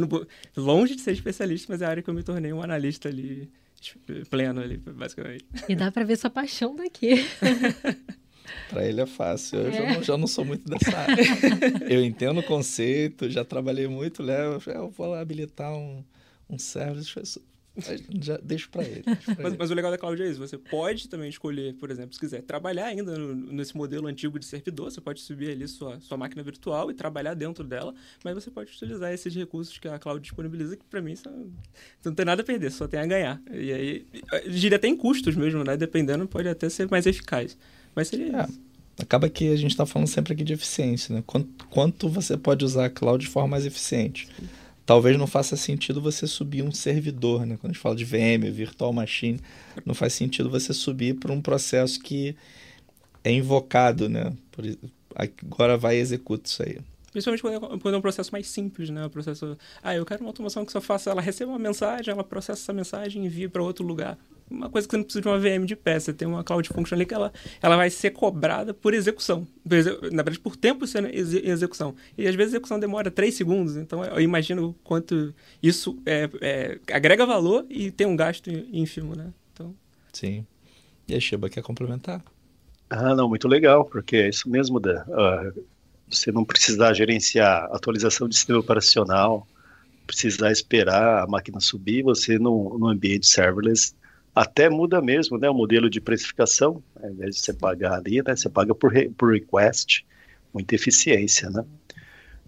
longe 0.56 0.94
de 0.94 1.02
ser 1.02 1.12
especialista, 1.12 1.72
mas 1.72 1.82
é 1.82 1.86
a 1.86 1.88
área 1.88 2.02
que 2.02 2.08
eu 2.08 2.14
me 2.14 2.22
tornei 2.22 2.52
um 2.52 2.62
analista 2.62 3.08
ali, 3.08 3.50
pleno 4.30 4.60
ali, 4.60 4.76
basicamente. 4.76 5.44
E 5.68 5.74
dá 5.74 5.90
para 5.90 6.04
ver 6.04 6.16
sua 6.16 6.30
paixão 6.30 6.76
daqui. 6.76 7.24
Para 8.68 8.86
ele 8.86 9.00
é 9.00 9.06
fácil. 9.06 9.60
Eu 9.60 9.68
é. 9.68 9.72
já, 9.72 9.94
não, 9.94 10.02
já, 10.02 10.16
não, 10.18 10.26
sou 10.26 10.44
muito 10.44 10.68
dessa 10.68 10.96
área. 10.96 11.14
eu 11.88 12.04
entendo 12.04 12.40
o 12.40 12.42
conceito, 12.42 13.30
já 13.30 13.44
trabalhei 13.44 13.86
muito, 13.86 14.22
Léo. 14.22 14.60
Eu 14.66 14.90
vou 14.90 15.08
lá 15.08 15.20
habilitar 15.20 15.72
um, 15.72 16.04
um 16.52 16.58
service. 16.58 17.40
Já 18.20 18.36
deixo 18.42 18.68
para 18.68 18.84
ele. 18.84 19.02
mas, 19.42 19.56
mas, 19.56 19.70
o 19.70 19.74
legal 19.74 19.90
da 19.90 19.96
cloud 19.96 20.22
é 20.22 20.28
isso. 20.28 20.38
Você 20.38 20.58
pode 20.58 21.08
também 21.08 21.30
escolher, 21.30 21.74
por 21.74 21.90
exemplo, 21.90 22.12
se 22.12 22.20
quiser 22.20 22.42
trabalhar 22.42 22.86
ainda 22.86 23.16
no, 23.16 23.34
nesse 23.34 23.74
modelo 23.74 24.06
antigo 24.06 24.38
de 24.38 24.44
servidor, 24.44 24.90
você 24.90 25.00
pode 25.00 25.20
subir 25.20 25.50
ali 25.50 25.66
sua, 25.66 25.98
sua 26.00 26.18
máquina 26.18 26.42
virtual 26.42 26.90
e 26.90 26.94
trabalhar 26.94 27.32
dentro 27.32 27.64
dela, 27.64 27.94
mas 28.22 28.34
você 28.34 28.50
pode 28.50 28.70
utilizar 28.70 29.10
esses 29.12 29.34
recursos 29.34 29.78
que 29.78 29.88
a 29.88 29.98
cloud 29.98 30.20
disponibiliza, 30.20 30.76
que 30.76 30.84
para 30.84 31.00
mim 31.00 31.16
são, 31.16 31.50
não 32.04 32.14
tem 32.14 32.26
nada 32.26 32.42
a 32.42 32.44
perder, 32.44 32.70
só 32.70 32.86
tem 32.86 33.00
a 33.00 33.06
ganhar. 33.06 33.42
E 33.50 33.72
aí, 33.72 34.06
diria 34.50 34.76
até 34.76 34.88
em 34.88 34.96
custos 34.96 35.34
mesmo, 35.34 35.64
né? 35.64 35.74
Dependendo, 35.74 36.28
pode 36.28 36.48
até 36.48 36.68
ser 36.68 36.90
mais 36.90 37.06
eficaz. 37.06 37.56
Mas 37.94 38.08
seria 38.08 38.42
é. 38.42 38.46
Acaba 39.02 39.30
que 39.30 39.50
a 39.50 39.56
gente 39.56 39.70
está 39.70 39.86
falando 39.86 40.08
sempre 40.08 40.34
aqui 40.34 40.44
de 40.44 40.52
eficiência, 40.52 41.14
né? 41.14 41.24
Quanto, 41.26 41.66
quanto 41.68 42.06
você 42.10 42.36
pode 42.36 42.62
usar 42.66 42.84
a 42.84 42.90
cloud 42.90 43.24
de 43.24 43.30
forma 43.30 43.48
mais 43.48 43.64
eficiente. 43.64 44.28
Sim 44.38 44.61
talvez 44.92 45.16
não 45.16 45.26
faça 45.26 45.56
sentido 45.56 46.02
você 46.02 46.26
subir 46.26 46.62
um 46.62 46.70
servidor, 46.70 47.46
né? 47.46 47.56
Quando 47.58 47.70
a 47.70 47.72
gente 47.72 47.80
fala 47.80 47.96
de 47.96 48.04
VM, 48.04 48.50
Virtual 48.52 48.92
Machine, 48.92 49.40
não 49.86 49.94
faz 49.94 50.12
sentido 50.12 50.50
você 50.50 50.74
subir 50.74 51.14
para 51.14 51.32
um 51.32 51.40
processo 51.40 51.98
que 51.98 52.36
é 53.24 53.32
invocado, 53.32 54.06
né? 54.06 54.34
Por, 54.50 54.66
agora 55.14 55.78
vai 55.78 55.96
e 55.96 56.00
executa 56.00 56.46
isso 56.46 56.62
aí. 56.62 56.78
Principalmente 57.12 57.42
quando 57.42 57.54
é, 57.54 57.78
quando 57.78 57.94
é 57.94 57.98
um 57.98 58.02
processo 58.02 58.32
mais 58.32 58.48
simples, 58.48 58.90
né? 58.90 59.06
O 59.06 59.10
processo, 59.10 59.56
ah, 59.82 59.94
eu 59.94 60.04
quero 60.04 60.22
uma 60.22 60.30
automação 60.30 60.64
que 60.64 60.72
só 60.72 60.80
faça, 60.80 61.10
ela 61.10 61.20
receba 61.20 61.52
uma 61.52 61.58
mensagem, 61.58 62.10
ela 62.10 62.24
processa 62.24 62.62
essa 62.62 62.72
mensagem 62.72 63.22
e 63.22 63.26
envia 63.26 63.48
para 63.48 63.62
outro 63.62 63.86
lugar 63.86 64.18
uma 64.52 64.68
coisa 64.68 64.86
que 64.86 64.92
você 64.92 64.96
não 64.98 65.04
precisa 65.04 65.22
de 65.22 65.28
uma 65.28 65.38
VM 65.38 65.64
de 65.64 65.74
pé. 65.74 65.98
Você 65.98 66.12
tem 66.12 66.28
uma 66.28 66.44
Cloud 66.44 66.68
Function 66.68 66.94
ali 66.94 67.06
que 67.06 67.14
ela, 67.14 67.32
ela 67.60 67.76
vai 67.76 67.90
ser 67.90 68.10
cobrada 68.10 68.74
por 68.74 68.94
execução. 68.94 69.46
Na 69.64 70.22
verdade, 70.22 70.38
por 70.38 70.56
tempo 70.56 70.86
sendo 70.86 71.08
em 71.08 71.16
execução. 71.16 71.94
E 72.16 72.26
às 72.26 72.34
vezes 72.34 72.52
a 72.52 72.56
execução 72.56 72.78
demora 72.78 73.10
3 73.10 73.34
segundos. 73.34 73.76
Então 73.76 74.04
eu 74.04 74.20
imagino 74.20 74.74
quanto 74.84 75.34
isso 75.62 75.98
é, 76.04 76.28
é, 76.40 76.78
agrega 76.92 77.24
valor 77.24 77.64
e 77.68 77.90
tem 77.90 78.06
um 78.06 78.16
gasto 78.16 78.50
ínfimo, 78.50 79.16
né? 79.16 79.32
Então... 79.52 79.74
Sim. 80.12 80.46
E 81.08 81.14
a 81.14 81.20
Sheba 81.20 81.48
quer 81.48 81.62
complementar? 81.62 82.22
Ah, 82.88 83.14
não, 83.14 83.28
muito 83.28 83.48
legal, 83.48 83.84
porque 83.86 84.16
é 84.16 84.28
isso 84.28 84.48
mesmo, 84.48 84.78
Dan. 84.78 85.02
Uh, 85.08 85.64
você 86.12 86.30
não 86.30 86.44
precisar 86.44 86.94
gerenciar 86.94 87.64
atualização 87.72 88.28
de 88.28 88.36
sistema 88.36 88.60
operacional, 88.60 89.46
precisar 90.06 90.52
esperar 90.52 91.22
a 91.22 91.26
máquina 91.26 91.60
subir, 91.60 92.02
você 92.02 92.38
no, 92.38 92.78
no 92.78 92.88
ambiente 92.88 93.26
serverless 93.26 93.94
até 94.34 94.68
muda 94.68 95.00
mesmo, 95.00 95.36
né, 95.36 95.48
o 95.48 95.54
modelo 95.54 95.90
de 95.90 96.00
precificação, 96.00 96.82
ao 97.02 97.10
invés 97.10 97.36
de 97.36 97.42
você 97.42 97.52
pagar 97.52 97.94
ali, 97.94 98.22
né, 98.22 98.34
você 98.34 98.48
paga 98.48 98.74
por, 98.74 98.90
re, 98.90 99.10
por 99.10 99.32
request, 99.32 100.04
muita 100.52 100.74
eficiência, 100.74 101.50
né. 101.50 101.64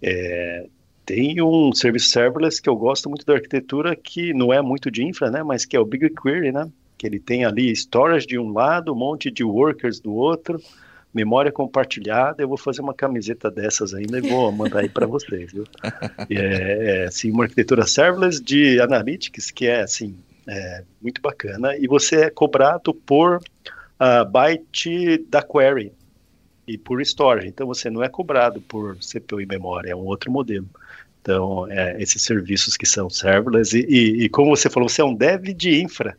É, 0.01 0.67
tem 1.05 1.41
um 1.41 1.71
serviço 1.73 2.09
serverless 2.09 2.59
que 2.59 2.67
eu 2.67 2.75
gosto 2.75 3.07
muito 3.07 3.25
da 3.25 3.35
arquitetura, 3.35 3.95
que 3.95 4.33
não 4.33 4.51
é 4.51 4.61
muito 4.61 4.89
de 4.89 5.03
infra, 5.03 5.29
né, 5.29 5.43
mas 5.43 5.63
que 5.63 5.75
é 5.75 5.79
o 5.79 5.85
BigQuery, 5.85 6.51
né, 6.51 6.69
que 6.97 7.05
ele 7.05 7.19
tem 7.19 7.45
ali 7.45 7.71
storage 7.71 8.25
de 8.25 8.39
um 8.39 8.51
lado, 8.51 8.91
um 8.91 8.95
monte 8.95 9.29
de 9.29 9.43
workers 9.43 9.99
do 9.99 10.13
outro, 10.13 10.59
memória 11.15 11.49
compartilhada, 11.49 12.43
eu 12.43 12.47
vou 12.47 12.57
fazer 12.57 12.81
uma 12.81 12.93
camiseta 12.93 13.49
dessas 13.49 13.93
ainda 13.93 14.17
e 14.17 14.21
vou 14.21 14.51
mandar 14.51 14.79
aí 14.81 14.89
para 14.89 15.07
vocês, 15.07 15.53
viu? 15.53 15.63
É, 16.29 17.03
é, 17.03 17.05
assim, 17.05 17.31
uma 17.31 17.43
arquitetura 17.43 17.85
serverless 17.85 18.41
de 18.41 18.79
analytics 18.81 19.51
que 19.51 19.67
é, 19.67 19.81
assim, 19.81 20.15
é, 20.47 20.83
muito 21.01 21.21
bacana. 21.21 21.75
E 21.77 21.87
você 21.87 22.23
é 22.23 22.29
cobrado 22.29 22.93
por 22.93 23.37
uh, 23.37 24.29
byte 24.29 25.23
da 25.29 25.41
query 25.41 25.93
e 26.67 26.77
por 26.77 26.99
storage. 27.01 27.47
Então 27.47 27.67
você 27.67 27.89
não 27.89 28.03
é 28.03 28.09
cobrado 28.09 28.59
por 28.61 28.97
CPU 28.97 29.39
e 29.39 29.45
memória, 29.45 29.91
é 29.91 29.95
um 29.95 30.05
outro 30.05 30.31
modelo. 30.31 30.67
Então, 31.21 31.65
é, 31.71 32.01
esses 32.01 32.21
serviços 32.21 32.75
que 32.75 32.85
são 32.85 33.09
serverless, 33.09 33.75
e, 33.75 33.85
e, 33.87 34.25
e, 34.25 34.29
como 34.29 34.55
você 34.55 34.69
falou, 34.69 34.87
você 34.87 35.01
é 35.01 35.05
um 35.05 35.15
dev 35.15 35.45
de 35.55 35.81
infra. 35.81 36.17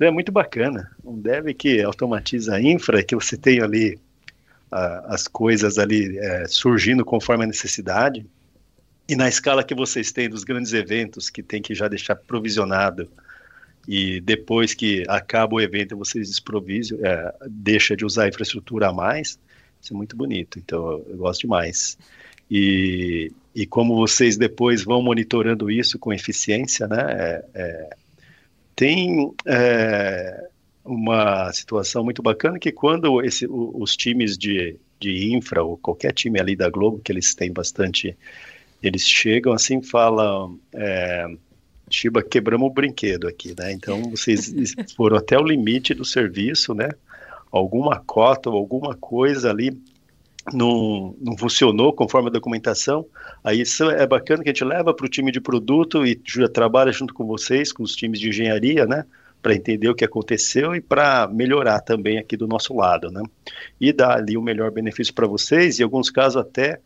é 0.00 0.10
muito 0.10 0.32
bacana. 0.32 0.90
Um 1.04 1.20
dev 1.20 1.48
que 1.48 1.82
automatiza 1.82 2.54
a 2.54 2.62
infra, 2.62 3.02
que 3.02 3.14
você 3.14 3.36
tem 3.36 3.60
ali 3.60 3.98
uh, 4.74 5.06
as 5.06 5.28
coisas 5.28 5.78
ali 5.78 6.18
é, 6.18 6.46
surgindo 6.48 7.04
conforme 7.04 7.44
a 7.44 7.46
necessidade. 7.46 8.26
E 9.08 9.14
na 9.14 9.28
escala 9.28 9.62
que 9.62 9.74
vocês 9.74 10.10
têm 10.10 10.28
dos 10.28 10.42
grandes 10.42 10.72
eventos, 10.72 11.30
que 11.30 11.42
tem 11.42 11.62
que 11.62 11.74
já 11.74 11.86
deixar 11.86 12.16
provisionado 12.16 13.08
e 13.86 14.20
depois 14.20 14.74
que 14.74 15.04
acaba 15.08 15.54
o 15.54 15.60
evento 15.60 15.96
vocês 15.96 16.28
desprovisam, 16.28 16.98
é, 17.02 17.34
deixa 17.48 17.94
de 17.94 18.04
usar 18.04 18.24
a 18.24 18.28
infraestrutura 18.28 18.88
a 18.88 18.92
mais, 18.92 19.38
isso 19.80 19.92
é 19.92 19.96
muito 19.96 20.16
bonito, 20.16 20.58
então 20.58 21.04
eu 21.06 21.16
gosto 21.18 21.42
demais. 21.42 21.98
E, 22.50 23.30
e 23.54 23.66
como 23.66 23.94
vocês 23.94 24.38
depois 24.38 24.82
vão 24.82 25.02
monitorando 25.02 25.70
isso 25.70 25.98
com 25.98 26.12
eficiência, 26.12 26.86
né, 26.86 27.04
é, 27.10 27.44
é, 27.54 27.90
tem 28.74 29.34
é, 29.46 30.48
uma 30.84 31.52
situação 31.52 32.04
muito 32.04 32.22
bacana 32.22 32.58
que 32.58 32.70
quando 32.70 33.22
esse, 33.22 33.46
os 33.48 33.96
times 33.96 34.36
de, 34.36 34.76
de 35.00 35.34
infra, 35.34 35.62
ou 35.62 35.78
qualquer 35.78 36.12
time 36.12 36.38
ali 36.38 36.54
da 36.54 36.68
Globo, 36.68 37.00
que 37.02 37.10
eles 37.10 37.34
têm 37.34 37.52
bastante, 37.52 38.16
eles 38.82 39.08
chegam 39.08 39.52
assim 39.52 39.82
falam 39.82 40.58
é, 40.74 41.26
Shiba, 41.90 42.22
quebramos 42.22 42.68
o 42.68 42.72
brinquedo 42.72 43.28
aqui, 43.28 43.54
né? 43.58 43.72
Então 43.72 44.10
vocês 44.10 44.52
foram 44.96 45.16
até 45.16 45.38
o 45.38 45.42
limite 45.42 45.94
do 45.94 46.04
serviço, 46.04 46.74
né? 46.74 46.90
Alguma 47.50 48.00
cota 48.00 48.50
ou 48.50 48.56
alguma 48.56 48.94
coisa 48.94 49.50
ali 49.50 49.78
não, 50.52 51.14
não 51.20 51.36
funcionou 51.36 51.92
conforme 51.92 52.28
a 52.28 52.32
documentação. 52.32 53.06
Aí 53.42 53.60
isso 53.60 53.88
é 53.90 54.06
bacana 54.06 54.42
que 54.42 54.50
a 54.50 54.52
gente 54.52 54.64
leva 54.64 54.92
para 54.92 55.06
o 55.06 55.08
time 55.08 55.30
de 55.30 55.40
produto 55.40 56.04
e 56.04 56.20
já 56.24 56.48
trabalha 56.48 56.92
junto 56.92 57.14
com 57.14 57.26
vocês, 57.26 57.72
com 57.72 57.82
os 57.82 57.94
times 57.94 58.18
de 58.18 58.28
engenharia, 58.28 58.86
né? 58.86 59.04
Para 59.44 59.54
entender 59.54 59.90
o 59.90 59.94
que 59.94 60.04
aconteceu 60.04 60.74
e 60.74 60.80
para 60.80 61.28
melhorar 61.28 61.80
também 61.80 62.16
aqui 62.16 62.34
do 62.34 62.48
nosso 62.48 62.74
lado, 62.74 63.10
né? 63.10 63.22
E 63.78 63.92
dar 63.92 64.16
ali 64.16 64.38
o 64.38 64.42
melhor 64.42 64.70
benefício 64.70 65.12
para 65.12 65.26
vocês, 65.26 65.78
e 65.78 65.82
em 65.82 65.84
alguns 65.84 66.08
casos 66.08 66.40
até 66.40 66.80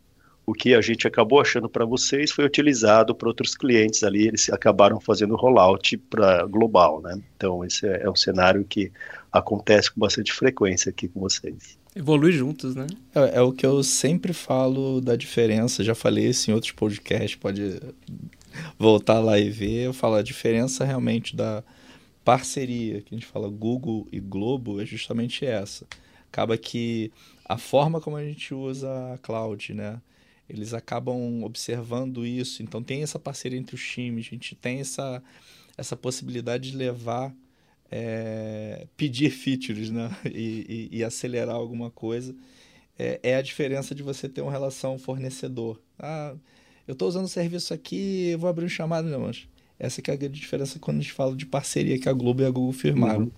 o 0.45 0.53
que 0.53 0.73
a 0.73 0.81
gente 0.81 1.07
acabou 1.07 1.39
achando 1.39 1.69
para 1.69 1.85
vocês 1.85 2.31
foi 2.31 2.43
utilizado 2.43 3.13
para 3.13 3.27
outros 3.27 3.55
clientes 3.55 4.03
ali, 4.03 4.27
eles 4.27 4.49
acabaram 4.49 4.99
fazendo 4.99 5.35
rollout 5.35 5.95
para 6.09 6.43
global, 6.47 7.01
né? 7.01 7.21
Então 7.37 7.63
esse 7.63 7.87
é, 7.87 8.01
é 8.03 8.09
um 8.09 8.15
cenário 8.15 8.65
que 8.65 8.91
acontece 9.31 9.91
com 9.91 9.99
bastante 9.99 10.33
frequência 10.33 10.89
aqui 10.89 11.07
com 11.07 11.19
vocês. 11.19 11.77
Evolui 11.95 12.31
juntos, 12.31 12.75
né? 12.75 12.87
É, 13.13 13.37
é, 13.37 13.41
o 13.41 13.51
que 13.51 13.65
eu 13.65 13.83
sempre 13.83 14.33
falo 14.33 14.99
da 14.99 15.15
diferença, 15.15 15.83
já 15.83 15.93
falei 15.93 16.27
isso 16.27 16.49
em 16.49 16.53
outros 16.53 16.71
podcasts, 16.71 17.35
pode 17.35 17.79
voltar 18.77 19.19
lá 19.19 19.37
e 19.37 19.49
ver, 19.49 19.85
eu 19.85 19.93
falo 19.93 20.15
a 20.15 20.23
diferença 20.23 20.83
realmente 20.83 21.35
da 21.35 21.63
parceria, 22.29 23.01
que 23.01 23.15
a 23.15 23.17
gente 23.17 23.25
fala 23.25 23.49
Google 23.49 24.07
e 24.11 24.19
Globo, 24.19 24.79
é 24.79 24.85
justamente 24.85 25.47
essa. 25.47 25.87
Acaba 26.31 26.55
que 26.59 27.11
a 27.43 27.57
forma 27.57 27.99
como 27.99 28.17
a 28.17 28.23
gente 28.23 28.53
usa 28.53 29.15
a 29.15 29.17
cloud, 29.17 29.73
né? 29.73 29.99
eles 30.47 30.75
acabam 30.75 31.43
observando 31.43 32.23
isso. 32.23 32.61
Então 32.61 32.83
tem 32.83 33.01
essa 33.01 33.17
parceria 33.17 33.57
entre 33.57 33.73
os 33.73 33.83
times, 33.83 34.27
a 34.27 34.29
gente 34.29 34.53
tem 34.53 34.79
essa, 34.79 35.23
essa 35.75 35.97
possibilidade 35.97 36.69
de 36.69 36.77
levar, 36.77 37.33
é, 37.89 38.85
pedir 38.95 39.31
features 39.31 39.89
né? 39.89 40.15
e, 40.23 40.89
e, 40.91 40.97
e, 40.99 41.03
acelerar 41.03 41.55
alguma 41.55 41.89
coisa. 41.89 42.35
É, 42.97 43.19
é, 43.23 43.35
a 43.37 43.41
diferença 43.41 43.95
de 43.95 44.03
você 44.03 44.29
ter 44.29 44.41
uma 44.41 44.51
relação 44.51 44.99
fornecedor. 44.99 45.81
Ah, 45.97 46.35
eu 46.87 46.93
estou 46.93 47.07
usando 47.07 47.25
o 47.25 47.27
serviço 47.27 47.73
aqui, 47.73 48.35
vou 48.37 48.47
abrir 48.47 48.65
um 48.65 48.69
chamado, 48.69 49.09
não, 49.09 49.21
mas 49.21 49.47
essa 49.79 50.01
que 50.01 50.11
é 50.11 50.13
a 50.13 50.17
grande 50.17 50.39
diferença 50.39 50.77
quando 50.77 50.97
a 50.97 51.01
gente 51.01 51.13
fala 51.13 51.35
de 51.35 51.45
parceria 51.45 51.97
que 51.97 52.09
a 52.09 52.13
Globo 52.13 52.41
e 52.41 52.45
a 52.45 52.51
Google 52.51 52.73
firmaram. 52.73 53.23
Uhum. 53.23 53.31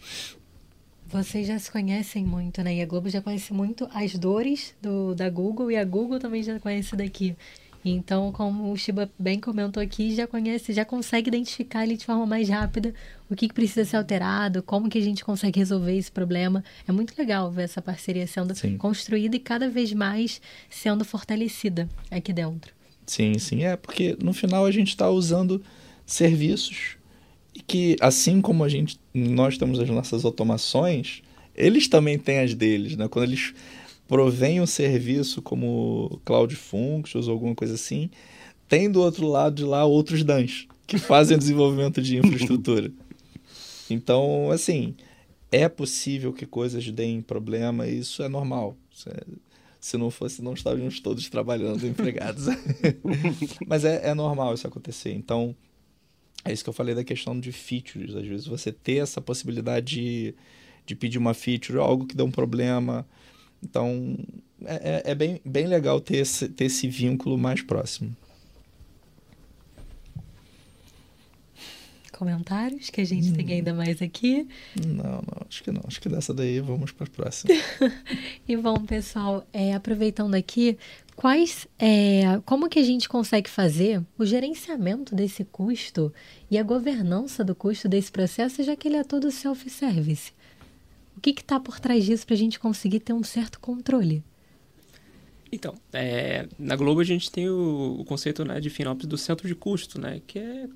Vocês 1.08 1.46
já 1.46 1.60
se 1.60 1.70
conhecem 1.70 2.26
muito, 2.26 2.64
né? 2.64 2.76
E 2.76 2.82
a 2.82 2.86
Globo 2.86 3.10
já 3.10 3.22
conhece 3.22 3.54
muito 3.54 3.88
as 3.94 4.16
dores 4.16 4.74
do, 4.82 5.14
da 5.14 5.30
Google 5.30 5.70
e 5.70 5.76
a 5.76 5.84
Google 5.84 6.20
também 6.20 6.42
já 6.42 6.58
conhece 6.60 6.96
daqui. 6.96 7.36
Então, 7.84 8.32
como 8.32 8.72
o 8.72 8.78
Shiba 8.78 9.10
bem 9.18 9.40
comentou 9.40 9.82
aqui, 9.82 10.16
já 10.16 10.28
conhece, 10.28 10.72
já 10.72 10.86
consegue 10.86 11.30
identificar 11.30 11.80
ali 11.80 11.98
de 11.98 12.06
forma 12.06 12.26
mais 12.26 12.48
rápida 12.48 12.94
o 13.30 13.36
que, 13.36 13.48
que 13.48 13.54
precisa 13.54 13.84
ser 13.84 13.98
alterado, 13.98 14.62
como 14.62 14.88
que 14.88 15.00
a 15.00 15.02
gente 15.02 15.26
consegue 15.26 15.60
resolver 15.60 15.98
esse 15.98 16.12
problema. 16.12 16.64
É 16.88 16.92
muito 16.92 17.14
legal 17.18 17.52
ver 17.52 17.64
essa 17.64 17.82
parceria 17.82 18.28
sendo 18.28 18.56
sim. 18.56 18.78
construída 18.78 19.36
e 19.36 19.40
cada 19.40 19.68
vez 19.68 19.92
mais 19.94 20.40
sendo 20.70 21.04
fortalecida 21.04 21.90
aqui 22.10 22.32
dentro. 22.32 22.72
Sim, 23.06 23.38
sim. 23.40 23.64
É, 23.64 23.76
porque 23.76 24.16
no 24.22 24.32
final 24.32 24.66
a 24.66 24.72
gente 24.72 24.90
está 24.90 25.10
usando 25.10 25.62
serviços 26.14 26.98
que 27.68 27.96
assim 28.00 28.42
como 28.42 28.64
a 28.64 28.70
gente, 28.70 29.00
nós 29.14 29.58
temos 29.58 29.80
as 29.80 29.90
nossas 29.90 30.26
automações, 30.26 31.22
eles 31.56 31.88
também 31.88 32.18
têm 32.18 32.40
as 32.40 32.54
deles, 32.54 32.96
né? 32.96 33.08
Quando 33.08 33.26
eles 33.26 33.54
provém 34.08 34.60
um 34.60 34.66
serviço 34.66 35.42
como 35.42 36.20
Cloud 36.26 36.56
Functions 36.56 37.28
ou 37.28 37.34
alguma 37.34 37.56
coisa 37.56 37.76
assim, 37.76 38.10
tem 38.68 38.90
do 38.90 39.02
outro 39.02 39.28
lado 39.28 39.56
de 39.56 39.64
lá 39.64 39.86
outros 39.86 40.24
DANs 40.24 40.68
que 40.86 40.98
fazem 41.00 41.38
desenvolvimento 41.38 42.02
de 42.02 42.18
infraestrutura. 42.18 42.92
Então, 43.90 44.50
assim, 44.52 44.96
é 45.52 45.68
possível 45.68 46.32
que 46.32 46.46
coisas 46.46 46.90
deem 46.92 47.22
problema, 47.22 47.88
e 47.88 48.00
isso 48.00 48.24
é 48.24 48.30
normal. 48.30 48.78
É, 49.08 49.24
se 49.80 49.98
não 49.98 50.10
fosse, 50.10 50.42
não 50.42 50.54
estaríamos 50.54 51.00
todos 51.00 51.30
trabalhando 51.30 51.86
empregados. 51.88 52.46
Mas 53.68 53.84
é, 53.84 54.10
é 54.10 54.14
normal 54.14 54.54
isso 54.54 54.68
acontecer. 54.68 55.14
Então, 55.14 55.56
é 56.44 56.52
isso 56.52 56.64
que 56.64 56.70
eu 56.70 56.74
falei 56.74 56.96
da 56.96 57.04
questão 57.04 57.40
de 57.40 57.52
features. 57.52 58.16
Às 58.16 58.26
vezes 58.26 58.48
você 58.48 58.72
ter 58.72 58.98
essa 58.98 59.22
possibilidade 59.22 59.96
de, 59.96 60.36
de 60.86 60.96
pedir 60.96 61.18
uma 61.18 61.34
feature, 61.34 61.78
algo 61.78 62.06
que 62.06 62.16
dê 62.16 62.24
um 62.24 62.32
problema, 62.32 63.06
então, 63.64 64.18
é, 64.66 65.04
é, 65.06 65.12
é 65.12 65.16
bem, 65.16 65.40
bem 65.46 65.68
legal 65.68 66.02
ter 66.02 66.18
esse, 66.18 66.50
ter 66.50 66.66
esse 66.66 66.88
vínculo 66.88 67.38
mais 67.38 67.62
próximo. 67.62 68.16
Comentários 72.12 72.92
que 72.92 73.02
a 73.02 73.06
gente 73.06 73.32
hum. 73.32 73.34
tem 73.34 73.52
ainda 73.54 73.74
mais 73.74 74.00
aqui? 74.00 74.48
Não, 74.86 75.04
não, 75.04 75.48
acho 75.50 75.64
que 75.64 75.72
não. 75.72 75.82
Acho 75.88 76.00
que 76.00 76.08
dessa 76.08 76.32
daí 76.34 76.60
vamos 76.60 76.92
para 76.92 77.08
a 77.08 77.10
próxima. 77.10 77.52
e 78.48 78.56
bom, 78.56 78.86
pessoal, 78.86 79.46
é, 79.52 79.74
aproveitando 79.74 80.36
aqui, 80.36 80.78
quais, 81.22 81.68
é, 81.78 82.42
como 82.46 82.68
que 82.68 82.80
a 82.80 82.84
gente 82.84 83.08
consegue 83.08 83.48
fazer 83.48 84.02
o 84.18 84.26
gerenciamento 84.26 85.14
desse 85.14 85.44
custo 85.44 86.12
e 86.50 86.58
a 86.58 86.64
governança 86.64 87.44
do 87.44 87.54
custo 87.54 87.88
desse 87.88 88.12
processo, 88.12 88.64
já 88.64 88.76
que 88.76 88.88
ele 88.88 88.98
é 88.98 89.04
todo 89.04 89.30
self-service? 89.30 90.34
O 91.16 91.22
que 91.22 91.30
está 91.30 91.60
por 91.60 91.80
trás 91.80 92.06
disso 92.06 92.26
para 92.26 92.34
a 92.34 92.40
gente 92.40 92.60
conseguir 92.60 93.02
ter 93.02 93.14
um 93.14 93.22
certo 93.22 93.60
controle? 93.60 94.24
Então, 95.52 95.76
é, 95.94 96.48
na 96.58 96.76
Globo 96.76 97.02
a 97.02 97.04
gente 97.04 97.32
tem 97.32 97.48
o, 97.48 97.98
o 98.00 98.04
conceito 98.04 98.44
né, 98.44 98.60
de 98.60 98.72
FinOps 98.72 99.06
do 99.06 99.16
centro 99.16 99.48
de 99.48 99.54
custo, 99.54 100.02
né? 100.02 100.24
Que 100.26 100.40
é, 100.40 100.68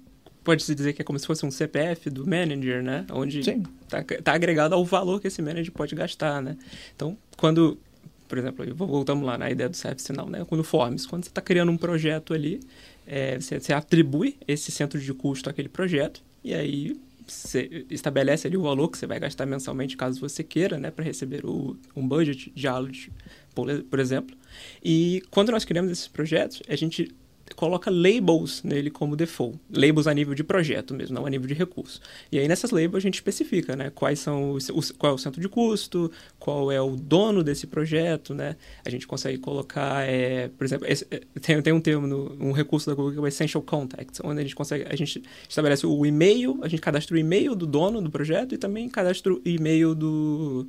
pode-se 0.44 0.76
dizer 0.76 0.94
que 0.94 1.02
é 1.02 1.06
como 1.06 1.18
se 1.18 1.26
fosse 1.26 1.44
um 1.44 1.50
CPF 1.50 2.12
do 2.12 2.24
manager, 2.24 2.84
né? 2.84 3.04
Onde 3.12 3.40
está 3.40 4.04
tá 4.04 4.34
agregado 4.34 4.76
ao 4.76 4.86
valor 4.86 5.20
que 5.20 5.28
esse 5.28 5.42
manager 5.42 5.72
pode 5.72 5.96
gastar, 5.96 6.40
né? 6.40 6.56
Então, 6.96 7.18
quando, 7.36 7.80
por 8.28 8.38
exemplo, 8.38 8.66
voltamos 8.76 9.26
lá 9.26 9.38
na 9.38 9.50
ideia 9.50 9.70
do 9.70 9.76
service 9.76 10.06
sinal, 10.06 10.30
né? 10.30 10.46
Quando 10.46 10.64
Forms, 10.64 11.06
quando 11.06 11.24
você 11.24 11.30
está 11.30 11.42
criando 11.42 11.72
um 11.72 11.78
projeto 11.78 12.34
ali, 12.34 12.60
é, 13.06 13.40
você, 13.40 13.60
você 13.60 13.74
atribui 13.74 14.38
esse 14.48 14.72
centro 14.72 15.00
de 15.00 15.14
custo 15.14 15.50
àquele 15.50 15.70
projeto 15.70 16.24
e 16.44 16.54
aí 16.54 16.96
você 17.28 17.86
estabelece 17.90 18.48
ali 18.48 18.56
o 18.56 18.62
valor 18.62 18.90
que 18.90 18.98
você 18.98 19.08
vai 19.08 19.20
gastar 19.20 19.46
mensalmente, 19.46 19.98
caso 19.98 20.20
você 20.20 20.44
queira, 20.44 20.78
né, 20.78 20.92
para 20.92 21.04
receber 21.04 21.46
o, 21.46 21.76
um 21.96 22.08
budget 22.08 22.52
de 22.54 22.68
alunos, 22.68 23.10
por, 23.54 23.68
por 23.84 24.00
exemplo. 24.00 24.36
E 24.84 25.24
quando 25.32 25.52
nós 25.52 25.66
criamos 25.66 25.92
esses 25.92 26.08
projetos, 26.08 26.62
a 26.68 26.76
gente 26.76 27.14
coloca 27.54 27.92
labels 27.92 28.64
nele 28.64 28.90
como 28.90 29.16
default. 29.16 29.60
Labels 29.72 30.08
a 30.08 30.14
nível 30.14 30.34
de 30.34 30.44
projeto 30.44 30.94
mesmo, 30.94 31.14
não 31.16 31.26
a 31.26 31.30
nível 31.30 31.48
de 31.48 31.54
recurso. 31.54 32.02
E 32.32 32.40
aí 32.40 32.48
nessas 32.48 32.72
labels 32.72 32.96
a 32.96 33.00
gente 33.00 33.16
especifica, 33.16 33.76
né? 33.76 33.92
Quais 33.94 34.20
são 34.20 34.52
os, 34.52 34.70
os, 34.70 34.92
qual 34.92 35.12
é 35.12 35.16
o 35.16 35.18
centro 35.18 35.40
de 35.40 35.48
custo, 35.48 36.12
qual 36.40 36.72
é 36.72 36.82
o 36.82 36.96
dono 36.96 37.44
desse 37.44 37.68
projeto, 37.68 38.34
né? 38.34 38.56
A 38.84 38.90
gente 38.90 39.06
consegue 39.06 39.38
colocar, 39.38 40.08
é, 40.08 40.48
por 40.50 40.64
exemplo, 40.64 40.88
esse, 40.88 41.06
é, 41.12 41.22
tem, 41.40 41.62
tem 41.62 41.74
um 41.74 41.82
termo, 41.82 42.08
no, 42.08 42.36
um 42.40 42.52
recurso 42.52 42.90
da 42.90 42.96
Google 42.96 43.12
que 43.12 43.18
é 43.20 43.22
o 43.22 43.28
Essential 43.28 43.62
Contacts, 43.62 44.20
onde 44.24 44.40
a 44.40 44.44
gente 44.44 44.56
consegue, 44.56 44.86
a 44.90 44.96
gente 44.96 45.22
estabelece 45.48 45.86
o 45.86 46.06
e-mail, 46.06 46.60
a 46.64 46.68
gente 46.68 46.82
cadastra 46.82 47.16
o 47.16 47.20
e-mail 47.20 47.56
do 47.56 47.68
dono 47.68 48.02
do 48.02 48.10
projeto 48.10 48.56
e 48.56 48.58
também 48.58 48.90
cadastra 48.90 49.32
o 49.32 49.42
e-mail 49.46 49.94
do, 49.94 50.68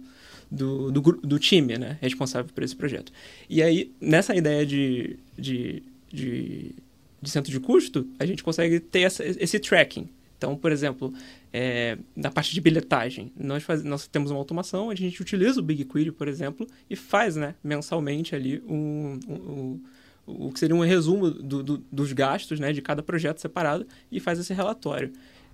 do, 0.50 0.90
do, 0.90 1.00
do, 1.00 1.38
time, 1.38 1.78
né? 1.78 1.96
Responsável 2.02 2.52
por 2.54 2.62
esse 2.62 2.76
projeto. 2.76 3.10
E 3.48 3.62
aí, 3.62 3.92
nessa 4.00 4.36
ideia 4.36 4.66
de, 4.66 5.18
de 5.38 5.82
de, 6.08 6.74
de 7.20 7.30
centro 7.30 7.50
de 7.50 7.60
custo, 7.60 8.08
a 8.18 8.26
gente 8.26 8.42
consegue 8.42 8.80
ter 8.80 9.00
essa, 9.00 9.24
esse 9.24 9.58
tracking. 9.58 10.08
Então, 10.36 10.54
por 10.54 10.70
exemplo, 10.70 11.12
é, 11.52 11.96
na 12.14 12.30
parte 12.30 12.52
de 12.52 12.60
bilhetagem, 12.60 13.32
nós, 13.38 13.62
faz, 13.62 13.82
nós 13.82 14.06
temos 14.06 14.30
uma 14.30 14.38
automação, 14.38 14.90
a 14.90 14.94
gente 14.94 15.20
utiliza 15.20 15.60
o 15.60 15.62
BigQuery, 15.62 16.12
por 16.12 16.28
exemplo, 16.28 16.66
e 16.90 16.94
faz 16.94 17.36
né, 17.36 17.54
mensalmente 17.64 18.34
ali 18.34 18.62
um, 18.66 19.18
um, 19.26 19.34
um 19.34 19.80
o 20.26 20.50
que 20.50 20.58
seria 20.58 20.74
um 20.74 20.80
resumo 20.80 21.30
do, 21.30 21.62
do, 21.62 21.78
dos 21.90 22.12
gastos 22.12 22.58
né, 22.58 22.72
de 22.72 22.82
cada 22.82 23.02
projeto 23.02 23.40
separado 23.40 23.86
e 24.10 24.18
faz 24.18 24.38
esse 24.38 24.52
relatório. 24.52 25.12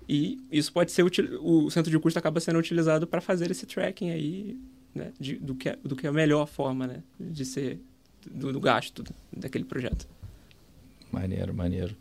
E 0.09 0.39
isso 0.51 0.73
pode 0.73 0.91
ser 0.91 1.03
o 1.03 1.69
centro 1.69 1.89
de 1.89 1.97
custo 1.99 2.19
acaba 2.19 2.39
sendo 2.39 2.59
utilizado 2.59 3.07
para 3.07 3.21
fazer 3.21 3.49
esse 3.51 3.65
tracking 3.65 4.09
aí 4.09 4.59
né, 4.93 5.11
de, 5.19 5.35
do, 5.35 5.55
que 5.55 5.69
é, 5.69 5.77
do 5.81 5.95
que 5.95 6.05
é 6.05 6.09
a 6.09 6.13
melhor 6.13 6.47
forma 6.47 6.87
né, 6.87 7.03
de 7.19 7.45
ser 7.45 7.79
do, 8.29 8.51
do 8.51 8.59
gasto 8.59 9.03
daquele 9.31 9.63
projeto. 9.63 10.07
Maneiro, 11.13 11.53
maneiro. 11.53 11.95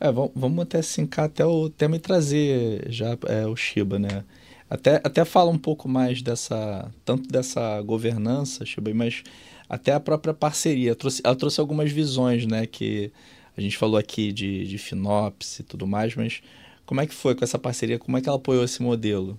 É, 0.00 0.10
vamos 0.12 0.58
até 0.60 0.82
sincar 0.82 1.26
até 1.26 1.46
o 1.46 1.70
tema 1.70 1.96
e 1.96 2.00
trazer 2.00 2.84
já 2.90 3.16
é, 3.28 3.46
o 3.46 3.54
Shiba, 3.54 3.98
né? 3.98 4.24
Até, 4.68 4.96
até 4.96 5.24
fala 5.24 5.50
um 5.50 5.56
pouco 5.56 5.88
mais 5.88 6.20
dessa, 6.20 6.90
tanto 7.04 7.28
dessa 7.28 7.80
governança, 7.82 8.66
Shiba, 8.66 8.92
mas 8.92 9.22
até 9.68 9.92
a 9.92 10.00
própria 10.00 10.34
parceria. 10.34 10.90
Ela 10.90 10.96
trouxe, 10.96 11.22
ela 11.24 11.36
trouxe 11.36 11.60
algumas 11.60 11.92
visões, 11.92 12.44
né? 12.44 12.66
Que 12.66 13.12
a 13.56 13.60
gente 13.60 13.78
falou 13.78 13.96
aqui 13.96 14.32
de, 14.32 14.66
de 14.66 14.76
Finops 14.78 15.60
e 15.60 15.62
tudo 15.62 15.86
mais, 15.86 16.14
mas 16.16 16.42
como 16.84 17.00
é 17.00 17.06
que 17.06 17.14
foi 17.14 17.34
com 17.34 17.44
essa 17.44 17.58
parceria? 17.58 17.98
Como 17.98 18.18
é 18.18 18.20
que 18.20 18.28
ela 18.28 18.36
apoiou 18.36 18.64
esse 18.64 18.82
modelo? 18.82 19.38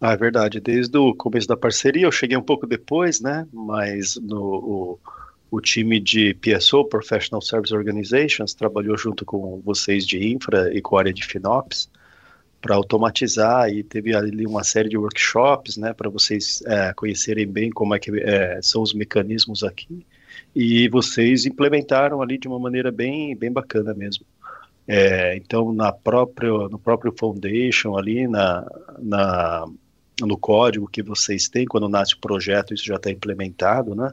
Ah, 0.00 0.12
é 0.12 0.16
verdade. 0.16 0.60
Desde 0.60 0.96
o 0.96 1.14
começo 1.14 1.46
da 1.46 1.56
parceria, 1.56 2.06
eu 2.06 2.12
cheguei 2.12 2.36
um 2.36 2.42
pouco 2.42 2.66
depois, 2.66 3.20
né? 3.20 3.46
Mas 3.52 4.16
no, 4.16 4.42
o, 4.42 4.98
o 5.54 5.60
time 5.60 6.00
de 6.00 6.34
PSO, 6.34 6.84
Professional 6.84 7.40
Service 7.40 7.72
Organizations, 7.72 8.54
trabalhou 8.54 8.96
junto 8.98 9.24
com 9.24 9.60
vocês 9.64 10.04
de 10.04 10.26
infra 10.26 10.76
e 10.76 10.82
com 10.82 10.96
a 10.96 11.00
área 11.00 11.12
de 11.12 11.24
FinOps 11.24 11.88
para 12.60 12.74
automatizar 12.74 13.68
e 13.68 13.84
teve 13.84 14.16
ali 14.16 14.44
uma 14.46 14.64
série 14.64 14.88
de 14.88 14.98
workshops, 14.98 15.76
né, 15.76 15.92
para 15.92 16.10
vocês 16.10 16.60
é, 16.66 16.92
conhecerem 16.94 17.46
bem 17.46 17.70
como 17.70 17.94
é 17.94 18.00
que 18.00 18.10
é, 18.18 18.58
são 18.62 18.82
os 18.82 18.92
mecanismos 18.92 19.62
aqui 19.62 20.04
e 20.56 20.88
vocês 20.88 21.46
implementaram 21.46 22.20
ali 22.20 22.36
de 22.36 22.48
uma 22.48 22.58
maneira 22.58 22.90
bem, 22.90 23.36
bem 23.36 23.52
bacana 23.52 23.94
mesmo. 23.94 24.26
É, 24.88 25.36
então, 25.36 25.72
na 25.72 25.92
própria, 25.92 26.50
no 26.50 26.80
próprio 26.80 27.14
Foundation 27.16 27.96
ali, 27.96 28.26
na, 28.26 28.66
na, 28.98 29.66
no 30.20 30.36
código 30.36 30.88
que 30.88 31.02
vocês 31.02 31.48
têm, 31.48 31.64
quando 31.64 31.88
nasce 31.88 32.14
o 32.14 32.18
projeto, 32.18 32.74
isso 32.74 32.84
já 32.84 32.96
está 32.96 33.08
implementado, 33.08 33.94
né? 33.94 34.12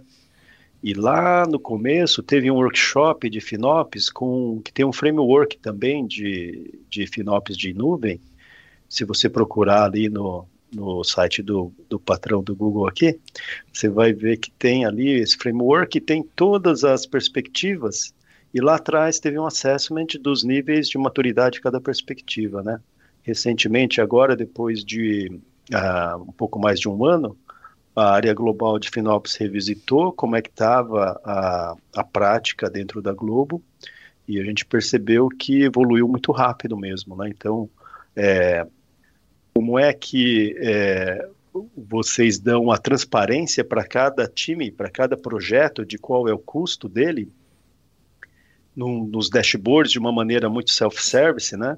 E 0.83 0.93
lá 0.93 1.45
no 1.45 1.59
começo 1.59 2.23
teve 2.23 2.49
um 2.49 2.55
workshop 2.55 3.29
de 3.29 3.39
FinOps 3.39 4.09
com 4.09 4.59
que 4.61 4.73
tem 4.73 4.83
um 4.83 4.91
framework 4.91 5.57
também 5.59 6.07
de, 6.07 6.79
de 6.89 7.05
FinOps 7.05 7.55
de 7.55 7.71
nuvem. 7.73 8.19
Se 8.89 9.05
você 9.05 9.29
procurar 9.29 9.85
ali 9.85 10.09
no, 10.09 10.47
no 10.73 11.03
site 11.03 11.43
do, 11.43 11.71
do 11.87 11.99
patrão 11.99 12.41
do 12.41 12.55
Google 12.55 12.87
aqui, 12.87 13.19
você 13.71 13.89
vai 13.89 14.11
ver 14.11 14.37
que 14.37 14.49
tem 14.51 14.83
ali 14.83 15.09
esse 15.11 15.37
framework 15.37 15.91
que 15.91 16.01
tem 16.01 16.23
todas 16.35 16.83
as 16.83 17.05
perspectivas. 17.05 18.13
E 18.53 18.59
lá 18.59 18.75
atrás 18.75 19.19
teve 19.19 19.37
um 19.37 19.45
assessment 19.45 20.07
dos 20.19 20.43
níveis 20.43 20.89
de 20.89 20.97
maturidade 20.97 21.55
de 21.55 21.61
cada 21.61 21.79
perspectiva, 21.79 22.63
né? 22.63 22.79
Recentemente, 23.21 24.01
agora, 24.01 24.35
depois 24.35 24.83
de 24.83 25.31
uh, 25.71 26.21
um 26.21 26.31
pouco 26.31 26.59
mais 26.59 26.79
de 26.79 26.89
um 26.89 27.05
ano, 27.05 27.37
a 27.95 28.11
área 28.11 28.33
global 28.33 28.79
de 28.79 28.89
FinOps 28.89 29.35
revisitou 29.35 30.11
como 30.11 30.35
é 30.35 30.41
que 30.41 30.49
estava 30.49 31.19
a, 31.23 31.75
a 31.95 32.03
prática 32.03 32.69
dentro 32.69 33.01
da 33.01 33.13
Globo 33.13 33.61
e 34.27 34.39
a 34.39 34.43
gente 34.43 34.65
percebeu 34.65 35.27
que 35.27 35.63
evoluiu 35.63 36.07
muito 36.07 36.31
rápido 36.31 36.77
mesmo, 36.77 37.15
né? 37.17 37.29
Então, 37.29 37.69
é, 38.15 38.65
como 39.53 39.77
é 39.77 39.91
que 39.93 40.55
é, 40.59 41.27
vocês 41.75 42.39
dão 42.39 42.71
a 42.71 42.77
transparência 42.77 43.63
para 43.63 43.85
cada 43.85 44.27
time, 44.27 44.71
para 44.71 44.89
cada 44.89 45.17
projeto, 45.17 45.85
de 45.85 45.97
qual 45.97 46.27
é 46.29 46.33
o 46.33 46.39
custo 46.39 46.87
dele, 46.87 47.29
num, 48.73 49.05
nos 49.05 49.29
dashboards 49.29 49.91
de 49.91 49.99
uma 49.99 50.13
maneira 50.13 50.49
muito 50.49 50.71
self-service, 50.71 51.57
né? 51.57 51.77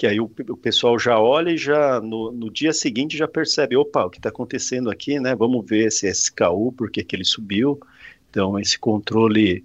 Que 0.00 0.06
aí 0.06 0.18
o, 0.18 0.24
o, 0.24 0.56
pessoal 0.56 0.98
já 0.98 1.20
olha 1.20 1.50
e 1.50 1.58
já 1.58 2.00
no, 2.00 2.32
no, 2.32 2.50
dia 2.50 2.72
seguinte 2.72 3.18
já 3.18 3.28
percebe, 3.28 3.76
opa, 3.76 4.06
o 4.06 4.08
que 4.08 4.16
está 4.16 4.30
acontecendo 4.30 4.90
aqui, 4.90 5.20
né? 5.20 5.36
Vamos 5.36 5.62
ver 5.68 5.88
esse 5.88 6.08
SKU, 6.08 6.72
por 6.72 6.90
que 6.90 7.04
ele 7.14 7.22
subiu. 7.22 7.78
Então, 8.30 8.58
esse 8.58 8.78
controle, 8.78 9.62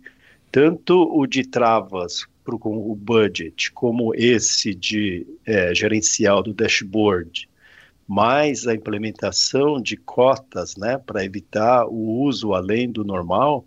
tanto 0.52 1.10
o 1.18 1.26
de 1.26 1.48
travas 1.48 2.28
pro, 2.44 2.60
com 2.60 2.76
o 2.76 2.94
budget, 2.94 3.72
como 3.72 4.14
esse 4.14 4.76
de 4.76 5.26
é, 5.46 5.74
gerencial 5.74 6.44
do 6.44 6.54
dashboard, 6.54 7.48
mais 8.06 8.68
a 8.68 8.74
implementação 8.74 9.82
de 9.82 9.96
cotas, 9.96 10.76
né, 10.76 10.98
para 10.98 11.24
evitar 11.24 11.88
o 11.88 12.24
uso 12.24 12.54
além 12.54 12.92
do 12.92 13.06
normal, 13.06 13.66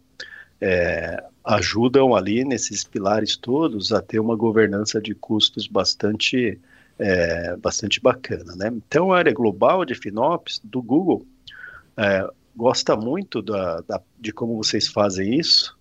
é, 0.60 1.24
ajudam 1.48 2.14
ali 2.14 2.44
nesses 2.44 2.84
pilares 2.84 3.34
todos 3.34 3.90
a 3.90 4.02
ter 4.02 4.20
uma 4.20 4.36
governança 4.36 5.00
de 5.00 5.14
custos 5.14 5.66
bastante 5.66 6.60
é, 6.98 7.56
bastante 7.56 8.00
bacana, 8.00 8.54
né? 8.54 8.68
Então, 8.68 9.12
a 9.12 9.18
área 9.18 9.32
global 9.32 9.84
de 9.84 9.94
FinOps 9.94 10.60
do 10.62 10.82
Google 10.82 11.24
é, 11.96 12.28
gosta 12.54 12.96
muito 12.96 13.40
da, 13.40 13.80
da, 13.82 14.00
de 14.20 14.32
como 14.32 14.56
vocês 14.56 14.88
fazem 14.88 15.38
isso 15.38 15.78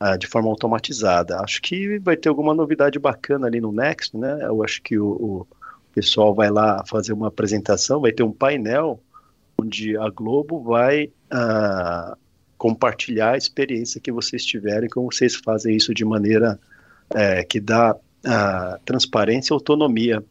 uh, 0.00 0.16
de 0.18 0.26
forma 0.26 0.50
automatizada. 0.50 1.40
Acho 1.40 1.62
que 1.62 1.98
vai 1.98 2.16
ter 2.16 2.28
alguma 2.28 2.54
novidade 2.54 2.98
bacana 2.98 3.46
ali 3.46 3.60
no 3.60 3.72
Next, 3.72 4.16
né? 4.16 4.38
Eu 4.42 4.62
acho 4.62 4.82
que 4.82 4.98
o, 4.98 5.08
o 5.08 5.46
pessoal 5.94 6.34
vai 6.34 6.50
lá 6.50 6.84
fazer 6.86 7.14
uma 7.14 7.28
apresentação, 7.28 8.02
vai 8.02 8.12
ter 8.12 8.22
um 8.22 8.32
painel 8.32 9.00
onde 9.60 9.96
a 9.96 10.10
Globo 10.10 10.62
vai 10.62 11.06
uh, 11.06 12.16
compartilhar 12.58 13.34
a 13.34 13.38
experiência 13.38 14.00
que 14.00 14.10
vocês 14.10 14.44
tiverem, 14.44 14.88
como 14.88 15.10
vocês 15.12 15.36
fazem 15.36 15.76
isso 15.76 15.94
de 15.94 16.04
maneira 16.04 16.58
é, 17.14 17.44
que 17.44 17.60
dá 17.60 17.94
uh, 17.94 18.80
transparência 18.84 19.52
e 19.52 19.54
autonomia 19.54 20.22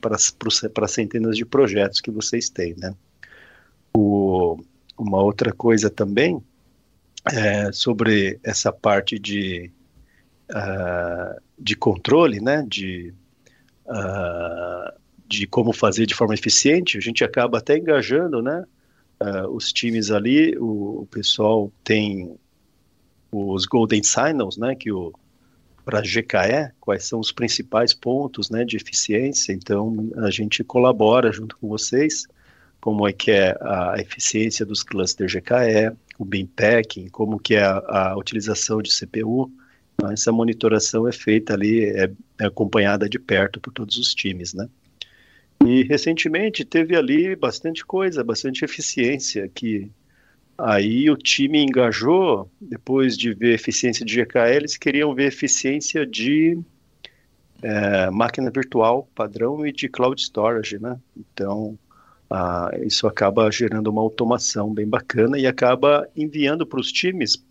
para 0.00 0.88
centenas 0.88 1.36
de 1.36 1.44
projetos 1.44 2.00
que 2.00 2.10
vocês 2.10 2.48
têm, 2.48 2.74
né? 2.78 2.94
O, 3.96 4.58
uma 4.98 5.22
outra 5.22 5.52
coisa 5.52 5.90
também 5.90 6.42
é 7.30 7.70
sobre 7.70 8.38
essa 8.42 8.72
parte 8.72 9.18
de, 9.18 9.70
uh, 10.50 11.40
de 11.58 11.76
controle, 11.76 12.40
né? 12.40 12.64
De, 12.66 13.12
uh, 13.86 14.98
de 15.28 15.46
como 15.46 15.72
fazer 15.72 16.06
de 16.06 16.14
forma 16.14 16.34
eficiente, 16.34 16.98
a 16.98 17.00
gente 17.00 17.22
acaba 17.22 17.58
até 17.58 17.76
engajando, 17.76 18.42
né? 18.42 18.64
Uh, 19.20 19.48
os 19.48 19.72
times 19.72 20.10
ali, 20.10 20.56
o, 20.58 21.02
o, 21.02 21.06
pessoal 21.06 21.72
tem 21.82 22.36
os 23.30 23.64
Golden 23.64 24.02
Signals, 24.02 24.56
né? 24.56 24.74
Que 24.74 24.92
o 24.92 25.12
para 25.84 26.00
GKE, 26.00 26.72
quais 26.80 27.06
são 27.06 27.20
os 27.20 27.30
principais 27.30 27.92
pontos, 27.92 28.50
né? 28.50 28.64
De 28.64 28.76
eficiência. 28.76 29.52
Então 29.52 30.10
a 30.16 30.30
gente 30.30 30.64
colabora 30.64 31.30
junto 31.30 31.56
com 31.58 31.68
vocês 31.68 32.26
como 32.84 33.08
é 33.08 33.14
que 33.14 33.30
é 33.30 33.56
a 33.62 33.94
eficiência 33.98 34.66
dos 34.66 34.82
clusters 34.82 35.32
GKE, 35.32 35.96
o 36.18 36.24
Beam 36.24 36.46
Packing, 36.46 37.08
como 37.08 37.38
que 37.38 37.54
é 37.54 37.62
a, 37.64 38.10
a 38.10 38.16
utilização 38.18 38.82
de 38.82 38.90
CPU. 38.94 39.50
Então, 39.94 40.12
essa 40.12 40.30
monitoração 40.30 41.08
é 41.08 41.12
feita 41.12 41.54
ali, 41.54 41.82
é, 41.82 42.12
é, 42.38 42.44
acompanhada 42.44 43.08
de 43.08 43.18
perto 43.18 43.58
por 43.58 43.72
todos 43.72 43.96
os 43.96 44.14
times, 44.14 44.52
né? 44.52 44.68
E 45.62 45.82
recentemente 45.84 46.64
teve 46.64 46.96
ali 46.96 47.34
bastante 47.36 47.84
coisa, 47.84 48.24
bastante 48.24 48.64
eficiência 48.64 49.48
que 49.48 49.90
aí 50.56 51.10
o 51.10 51.16
time 51.16 51.62
engajou, 51.62 52.50
depois 52.60 53.16
de 53.16 53.32
ver 53.34 53.54
eficiência 53.54 54.04
de 54.04 54.22
GKE, 54.22 54.54
eles 54.54 54.76
queriam 54.76 55.14
ver 55.14 55.26
eficiência 55.26 56.06
de 56.06 56.58
é, 57.62 58.10
máquina 58.10 58.50
virtual 58.50 59.08
padrão 59.14 59.66
e 59.66 59.72
de 59.72 59.88
cloud 59.88 60.20
storage, 60.20 60.78
né? 60.78 60.98
Então, 61.16 61.78
ah, 62.30 62.70
isso 62.82 63.06
acaba 63.06 63.50
gerando 63.50 63.88
uma 63.88 64.02
automação 64.02 64.72
bem 64.72 64.86
bacana 64.86 65.38
e 65.38 65.46
acaba 65.46 66.08
enviando 66.16 66.66
para 66.66 66.80
os 66.80 66.92
times 66.92 67.42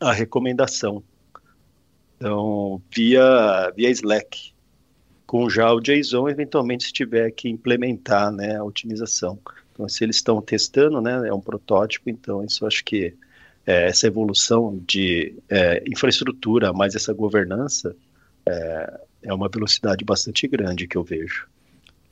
a 0.00 0.12
recomendação. 0.12 1.02
Então, 2.16 2.82
via, 2.90 3.72
via 3.76 3.90
Slack. 3.90 4.52
Com 5.28 5.50
já 5.50 5.70
o 5.70 5.78
JSON, 5.78 6.26
eventualmente, 6.26 6.84
se 6.84 6.92
tiver 6.92 7.30
que 7.32 7.50
implementar 7.50 8.32
né, 8.32 8.56
a 8.56 8.64
otimização. 8.64 9.38
Então, 9.74 9.86
se 9.86 10.02
eles 10.02 10.16
estão 10.16 10.40
testando, 10.40 11.02
né, 11.02 11.28
é 11.28 11.34
um 11.34 11.40
protótipo, 11.40 12.08
então 12.08 12.42
isso 12.42 12.66
acho 12.66 12.82
que 12.82 13.14
é, 13.66 13.88
essa 13.88 14.06
evolução 14.06 14.82
de 14.88 15.34
é, 15.46 15.84
infraestrutura, 15.86 16.72
mais 16.72 16.94
essa 16.94 17.12
governança, 17.12 17.94
é, 18.48 19.00
é 19.24 19.34
uma 19.34 19.50
velocidade 19.50 20.02
bastante 20.02 20.48
grande 20.48 20.88
que 20.88 20.96
eu 20.96 21.04
vejo. 21.04 21.46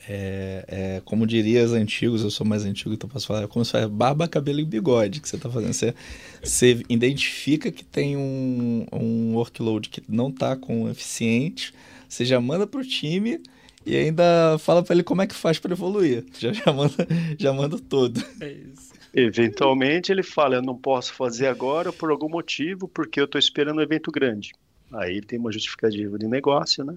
É, 0.06 0.64
é, 0.68 1.02
como 1.06 1.26
diria 1.26 1.64
os 1.64 1.72
antigos, 1.72 2.22
eu 2.22 2.30
sou 2.30 2.46
mais 2.46 2.66
antigo, 2.66 2.92
então 2.92 3.08
posso 3.08 3.26
falar, 3.26 3.44
é 3.44 3.46
como 3.46 3.64
se 3.64 3.72
faz 3.72 3.86
barba, 3.86 4.28
cabelo 4.28 4.60
e 4.60 4.64
bigode 4.66 5.22
que 5.22 5.28
você 5.28 5.36
está 5.36 5.48
fazendo. 5.48 5.72
Você, 5.72 5.94
você, 6.42 6.82
identifica 6.90 7.72
que 7.72 7.82
tem 7.82 8.14
um, 8.14 8.86
um 8.92 9.34
workload 9.34 9.88
que 9.88 10.02
não 10.06 10.28
está 10.28 10.54
com 10.54 10.90
eficiente, 10.90 11.72
você 12.08 12.24
já 12.24 12.40
manda 12.40 12.66
para 12.66 12.80
o 12.80 12.84
time 12.84 13.40
e 13.84 13.96
ainda 13.96 14.58
fala 14.58 14.82
para 14.82 14.94
ele 14.94 15.04
como 15.04 15.22
é 15.22 15.26
que 15.26 15.34
faz 15.34 15.58
para 15.58 15.72
evoluir. 15.72 16.24
Já, 16.38 16.52
já, 16.52 16.72
manda, 16.72 16.94
já 17.38 17.52
manda 17.52 17.78
todo. 17.78 18.20
É 18.40 18.50
isso. 18.50 18.92
Eventualmente 19.14 20.12
ele 20.12 20.22
fala, 20.22 20.56
eu 20.56 20.62
não 20.62 20.76
posso 20.76 21.14
fazer 21.14 21.46
agora 21.46 21.92
por 21.92 22.10
algum 22.10 22.28
motivo, 22.28 22.86
porque 22.86 23.18
eu 23.18 23.24
estou 23.24 23.38
esperando 23.38 23.78
um 23.78 23.82
evento 23.82 24.10
grande. 24.10 24.52
Aí 24.92 25.12
ele 25.12 25.26
tem 25.26 25.38
uma 25.38 25.52
justificativa 25.52 26.18
de 26.18 26.26
negócio, 26.26 26.84
né? 26.84 26.96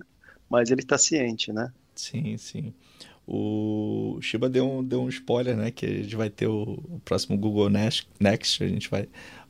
Mas 0.49 0.71
ele 0.71 0.81
está 0.81 0.97
ciente, 0.97 1.53
né? 1.53 1.71
Sim, 1.95 2.35
sim. 2.37 2.73
O 3.25 4.17
Shiba 4.21 4.49
deu 4.49 4.67
um, 4.67 4.83
deu 4.83 5.01
um 5.01 5.09
spoiler, 5.09 5.55
né? 5.55 5.69
Que 5.69 5.85
a 5.85 5.89
gente 5.89 6.15
vai 6.15 6.29
ter 6.29 6.47
o, 6.47 6.63
o 6.89 6.99
próximo 7.05 7.37
Google 7.37 7.69
Next, 7.69 8.07
Next, 8.19 8.63
a 8.63 8.67
gente 8.67 8.89
vai 8.89 9.07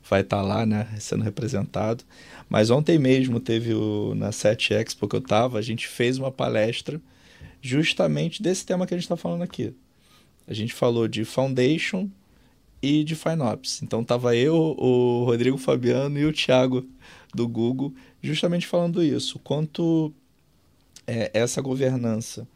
vai 0.10 0.22
estar 0.22 0.38
tá 0.38 0.44
lá, 0.44 0.66
né? 0.66 0.88
Sendo 1.00 1.24
representado. 1.24 2.04
Mas 2.50 2.70
ontem 2.70 2.98
mesmo 2.98 3.40
teve 3.40 3.74
o, 3.74 4.14
na 4.16 4.32
7 4.32 4.74
Expo 4.74 5.08
que 5.08 5.16
eu 5.16 5.22
tava, 5.22 5.60
a 5.60 5.62
gente 5.62 5.88
fez 5.88 6.18
uma 6.18 6.32
palestra 6.32 7.00
justamente 7.62 8.42
desse 8.42 8.66
tema 8.66 8.88
que 8.88 8.94
a 8.94 8.98
gente 8.98 9.06
está 9.06 9.16
falando 9.16 9.44
aqui. 9.44 9.74
A 10.48 10.54
gente 10.54 10.74
falou 10.74 11.08
de 11.08 11.24
Foundation 11.24 12.10
e 12.82 13.04
de 13.04 13.16
FineOps. 13.16 13.84
Então 13.84 14.04
tava 14.04 14.36
eu, 14.36 14.56
o 14.56 15.26
Rodrigo 15.26 15.58
Fabiano 15.58 16.18
e 16.18 16.26
o 16.26 16.34
Thiago 16.34 16.88
do 17.34 17.48
Google 17.48 17.94
justamente 18.22 18.66
falando 18.66 19.04
isso. 19.04 19.38
Quanto 19.40 20.12
é, 21.06 21.30
essa 21.34 21.62
governança 21.62 22.48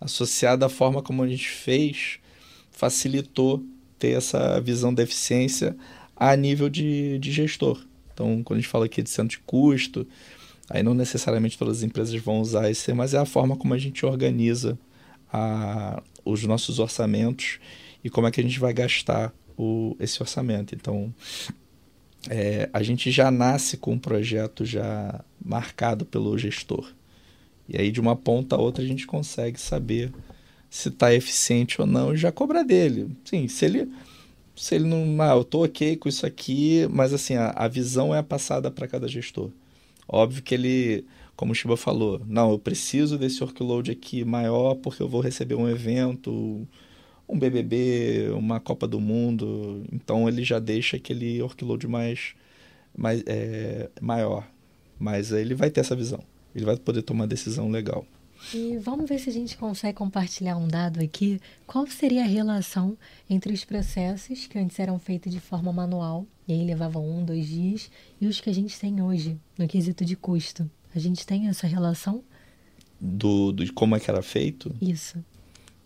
associada 0.00 0.66
à 0.66 0.68
forma 0.68 1.02
como 1.02 1.22
a 1.22 1.28
gente 1.28 1.48
fez, 1.48 2.18
facilitou 2.70 3.64
ter 3.98 4.16
essa 4.16 4.60
visão 4.60 4.92
da 4.92 5.02
eficiência 5.02 5.76
a 6.16 6.34
nível 6.34 6.68
de, 6.68 7.18
de 7.18 7.30
gestor. 7.30 7.84
Então, 8.12 8.42
quando 8.42 8.58
a 8.58 8.60
gente 8.62 8.70
fala 8.70 8.86
aqui 8.86 9.02
de 9.02 9.10
centro 9.10 9.36
de 9.36 9.44
custo, 9.44 10.06
aí 10.68 10.82
não 10.82 10.94
necessariamente 10.94 11.58
todas 11.58 11.78
as 11.78 11.82
empresas 11.82 12.14
vão 12.20 12.40
usar 12.40 12.70
esse, 12.70 12.92
mas 12.92 13.14
é 13.14 13.18
a 13.18 13.26
forma 13.26 13.56
como 13.56 13.74
a 13.74 13.78
gente 13.78 14.04
organiza 14.06 14.78
a, 15.30 16.02
os 16.24 16.42
nossos 16.44 16.78
orçamentos 16.78 17.58
e 18.02 18.08
como 18.08 18.26
é 18.26 18.30
que 18.30 18.40
a 18.40 18.42
gente 18.42 18.58
vai 18.58 18.72
gastar 18.72 19.34
o, 19.56 19.94
esse 20.00 20.22
orçamento. 20.22 20.74
Então, 20.74 21.12
é, 22.28 22.68
a 22.72 22.82
gente 22.82 23.10
já 23.10 23.30
nasce 23.30 23.76
com 23.76 23.92
um 23.92 23.98
projeto 23.98 24.64
já 24.64 25.22
marcado 25.44 26.04
pelo 26.04 26.36
gestor. 26.38 26.92
E 27.68 27.76
aí, 27.80 27.90
de 27.90 28.00
uma 28.00 28.16
ponta 28.16 28.56
a 28.56 28.58
outra, 28.58 28.82
a 28.82 28.86
gente 28.86 29.06
consegue 29.06 29.60
saber 29.60 30.12
se 30.70 30.88
está 30.88 31.12
eficiente 31.14 31.80
ou 31.80 31.86
não 31.86 32.14
e 32.14 32.16
já 32.16 32.30
cobrar 32.30 32.62
dele. 32.62 33.08
Sim, 33.24 33.48
se 33.48 33.64
ele, 33.64 33.90
se 34.56 34.74
ele 34.74 34.86
não. 34.86 35.20
Ah, 35.22 35.34
eu 35.34 35.42
estou 35.42 35.64
ok 35.64 35.96
com 35.96 36.08
isso 36.08 36.26
aqui, 36.26 36.86
mas 36.90 37.12
assim, 37.12 37.34
a, 37.34 37.50
a 37.50 37.68
visão 37.68 38.14
é 38.14 38.22
passada 38.22 38.70
para 38.70 38.88
cada 38.88 39.08
gestor. 39.08 39.50
Óbvio 40.08 40.42
que 40.42 40.54
ele, 40.54 41.06
como 41.36 41.52
o 41.52 41.54
Shiba 41.54 41.76
falou, 41.76 42.20
não, 42.26 42.52
eu 42.52 42.58
preciso 42.58 43.18
desse 43.18 43.42
workload 43.42 43.90
aqui 43.90 44.24
maior 44.24 44.76
porque 44.76 45.02
eu 45.02 45.08
vou 45.08 45.20
receber 45.20 45.54
um 45.56 45.68
evento, 45.68 46.66
um 47.28 47.38
BBB, 47.38 48.30
uma 48.32 48.60
Copa 48.60 48.86
do 48.88 49.00
Mundo. 49.00 49.84
Então 49.92 50.28
ele 50.28 50.44
já 50.44 50.58
deixa 50.58 50.96
aquele 50.96 51.42
workload 51.42 51.86
mais, 51.88 52.34
mais 52.96 53.22
é, 53.26 53.90
maior. 54.00 54.48
Mas 54.98 55.32
ele 55.32 55.54
vai 55.54 55.70
ter 55.70 55.80
essa 55.80 55.96
visão 55.96 56.22
ele 56.56 56.64
vai 56.64 56.76
poder 56.78 57.02
tomar 57.02 57.26
decisão 57.26 57.70
legal. 57.70 58.06
E 58.54 58.76
vamos 58.78 59.08
ver 59.08 59.18
se 59.18 59.30
a 59.30 59.32
gente 59.32 59.56
consegue 59.56 59.96
compartilhar 59.96 60.56
um 60.56 60.68
dado 60.68 61.02
aqui. 61.02 61.40
Qual 61.66 61.86
seria 61.86 62.22
a 62.22 62.26
relação 62.26 62.96
entre 63.28 63.52
os 63.52 63.64
processos 63.64 64.46
que 64.46 64.58
antes 64.58 64.78
eram 64.78 64.98
feitos 64.98 65.32
de 65.32 65.40
forma 65.40 65.72
manual, 65.72 66.26
e 66.46 66.52
aí 66.52 66.64
levavam 66.64 67.08
um, 67.08 67.24
dois 67.24 67.46
dias, 67.46 67.90
e 68.20 68.26
os 68.26 68.40
que 68.40 68.50
a 68.50 68.54
gente 68.54 68.78
tem 68.78 69.02
hoje, 69.02 69.36
no 69.58 69.66
quesito 69.66 70.04
de 70.04 70.16
custo? 70.16 70.70
A 70.94 70.98
gente 70.98 71.26
tem 71.26 71.48
essa 71.48 71.66
relação? 71.66 72.22
Do, 73.00 73.52
do 73.52 73.64
de 73.64 73.72
como 73.72 73.96
é 73.96 74.00
que 74.00 74.10
era 74.10 74.22
feito? 74.22 74.74
Isso. 74.80 75.22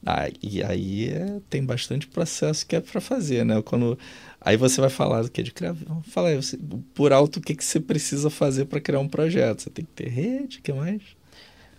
Ah, 0.05 0.31
e 0.43 0.63
aí 0.63 1.11
é, 1.11 1.41
tem 1.51 1.65
bastante 1.65 2.07
processo 2.07 2.67
que 2.67 2.75
é 2.75 2.81
para 2.81 3.01
fazer, 3.01 3.45
né? 3.45 3.61
Quando 3.61 3.99
aí 4.41 4.57
você 4.57 4.81
vai 4.81 4.89
falar 4.89 5.23
do 5.23 5.31
que 5.31 5.43
de 5.43 5.53
criar, 5.53 5.75
fala 6.05 6.29
aí, 6.29 6.37
você, 6.37 6.59
por 6.95 7.13
alto 7.13 7.39
o 7.39 7.43
que 7.43 7.55
que 7.55 7.65
você 7.65 7.79
precisa 7.79 8.31
fazer 8.31 8.65
para 8.65 8.81
criar 8.81 9.01
um 9.01 9.09
projeto. 9.09 9.63
Você 9.63 9.71
tem 9.71 9.85
que 9.85 9.93
ter 9.93 10.09
rede, 10.09 10.59
o 10.59 10.63
que 10.63 10.73
mais? 10.73 11.03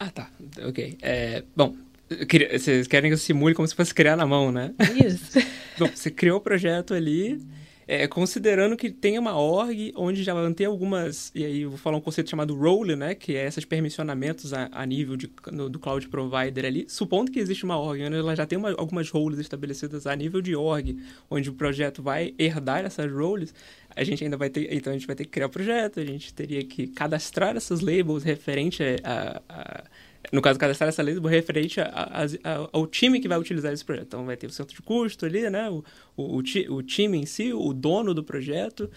Ah, 0.02 0.10
tá. 0.10 0.28
OK. 0.68 0.98
É, 1.00 1.44
bom, 1.56 1.76
queria, 2.28 2.58
vocês 2.58 2.88
querem 2.88 3.12
que 3.12 3.14
eu 3.14 3.20
simule 3.20 3.54
como 3.54 3.68
se 3.68 3.76
fosse 3.76 3.94
criar 3.94 4.16
na 4.16 4.26
mão, 4.26 4.52
né? 4.52 4.74
Isso. 5.06 5.38
bom, 5.78 5.86
você 5.94 6.10
criou 6.10 6.40
o 6.40 6.42
projeto 6.42 6.96
ali, 6.96 7.40
é, 7.92 8.08
considerando 8.08 8.78
que 8.78 8.90
tem 8.90 9.20
uma 9.20 9.38
org 9.38 9.92
onde 9.98 10.24
já 10.24 10.34
tem 10.54 10.66
algumas, 10.66 11.30
e 11.36 11.44
aí 11.44 11.62
eu 11.64 11.72
vou 11.72 11.78
falar 11.78 11.98
um 11.98 12.02
conceito 12.02 12.30
chamado 12.30 12.56
role, 12.56 12.96
né, 12.96 13.14
que 13.14 13.36
é 13.36 13.46
esses 13.46 13.66
permissionamentos 13.66 14.54
a, 14.54 14.70
a 14.72 14.86
nível 14.86 15.18
de, 15.18 15.30
no, 15.52 15.70
do 15.70 15.78
cloud 15.78 16.08
provider 16.08 16.64
ali, 16.64 16.86
supondo 16.88 17.30
que 17.30 17.38
existe 17.38 17.66
uma 17.66 17.78
org, 17.78 18.02
onde 18.02 18.16
ela 18.16 18.34
já 18.34 18.46
tem 18.46 18.58
uma, 18.58 18.70
algumas 18.78 19.10
roles 19.10 19.40
estabelecidas 19.40 20.08
a 20.08 20.16
nível 20.16 20.42
de 20.42 20.56
org, 20.56 20.98
onde 21.30 21.50
o 21.50 21.54
projeto 21.54 22.02
vai 22.02 22.34
herdar 22.40 22.86
essas 22.86 23.12
roles, 23.12 23.54
a 23.94 24.06
gente 24.06 24.24
ainda 24.24 24.38
vai 24.38 24.50
ter, 24.50 24.74
então 24.74 24.94
a 24.94 24.96
gente 24.96 25.06
vai 25.06 25.16
ter 25.18 25.26
que 25.26 25.32
criar 25.32 25.48
o 25.48 25.50
projeto, 25.50 26.00
a 26.00 26.06
gente 26.06 26.34
teria 26.34 26.64
que 26.64 26.88
cadastrar 26.88 27.58
essas 27.58 27.82
labels 27.82 28.24
referente 28.24 28.82
a, 29.04 29.42
a, 29.50 29.80
a 29.80 29.84
no 30.32 30.42
caso, 30.42 30.60
cadastrar 30.60 30.90
essa 30.90 31.02
label 31.02 31.24
referente 31.24 31.82
a, 31.82 31.86
a, 31.86 32.24
a, 32.24 32.70
ao 32.72 32.86
time 32.86 33.20
que 33.20 33.28
vai 33.28 33.38
utilizar 33.38 33.74
esse 33.74 33.84
projeto. 33.84 34.08
Então, 34.08 34.26
vai 34.26 34.38
ter 34.38 34.48
o 34.48 34.52
centro 34.52 34.76
de 34.76 34.82
custo 34.82 35.26
ali, 35.26 35.50
né? 35.50 35.70
O, 35.70 35.84
o, 36.16 36.38
o, 36.38 36.44
ti, 36.44 36.68
o, 36.70 36.82
time 36.82 37.18
em 37.18 37.26
si, 37.26 37.52
o 37.54 37.74
dono 37.74 38.14
do 38.14 38.24
projeto. 38.24 38.90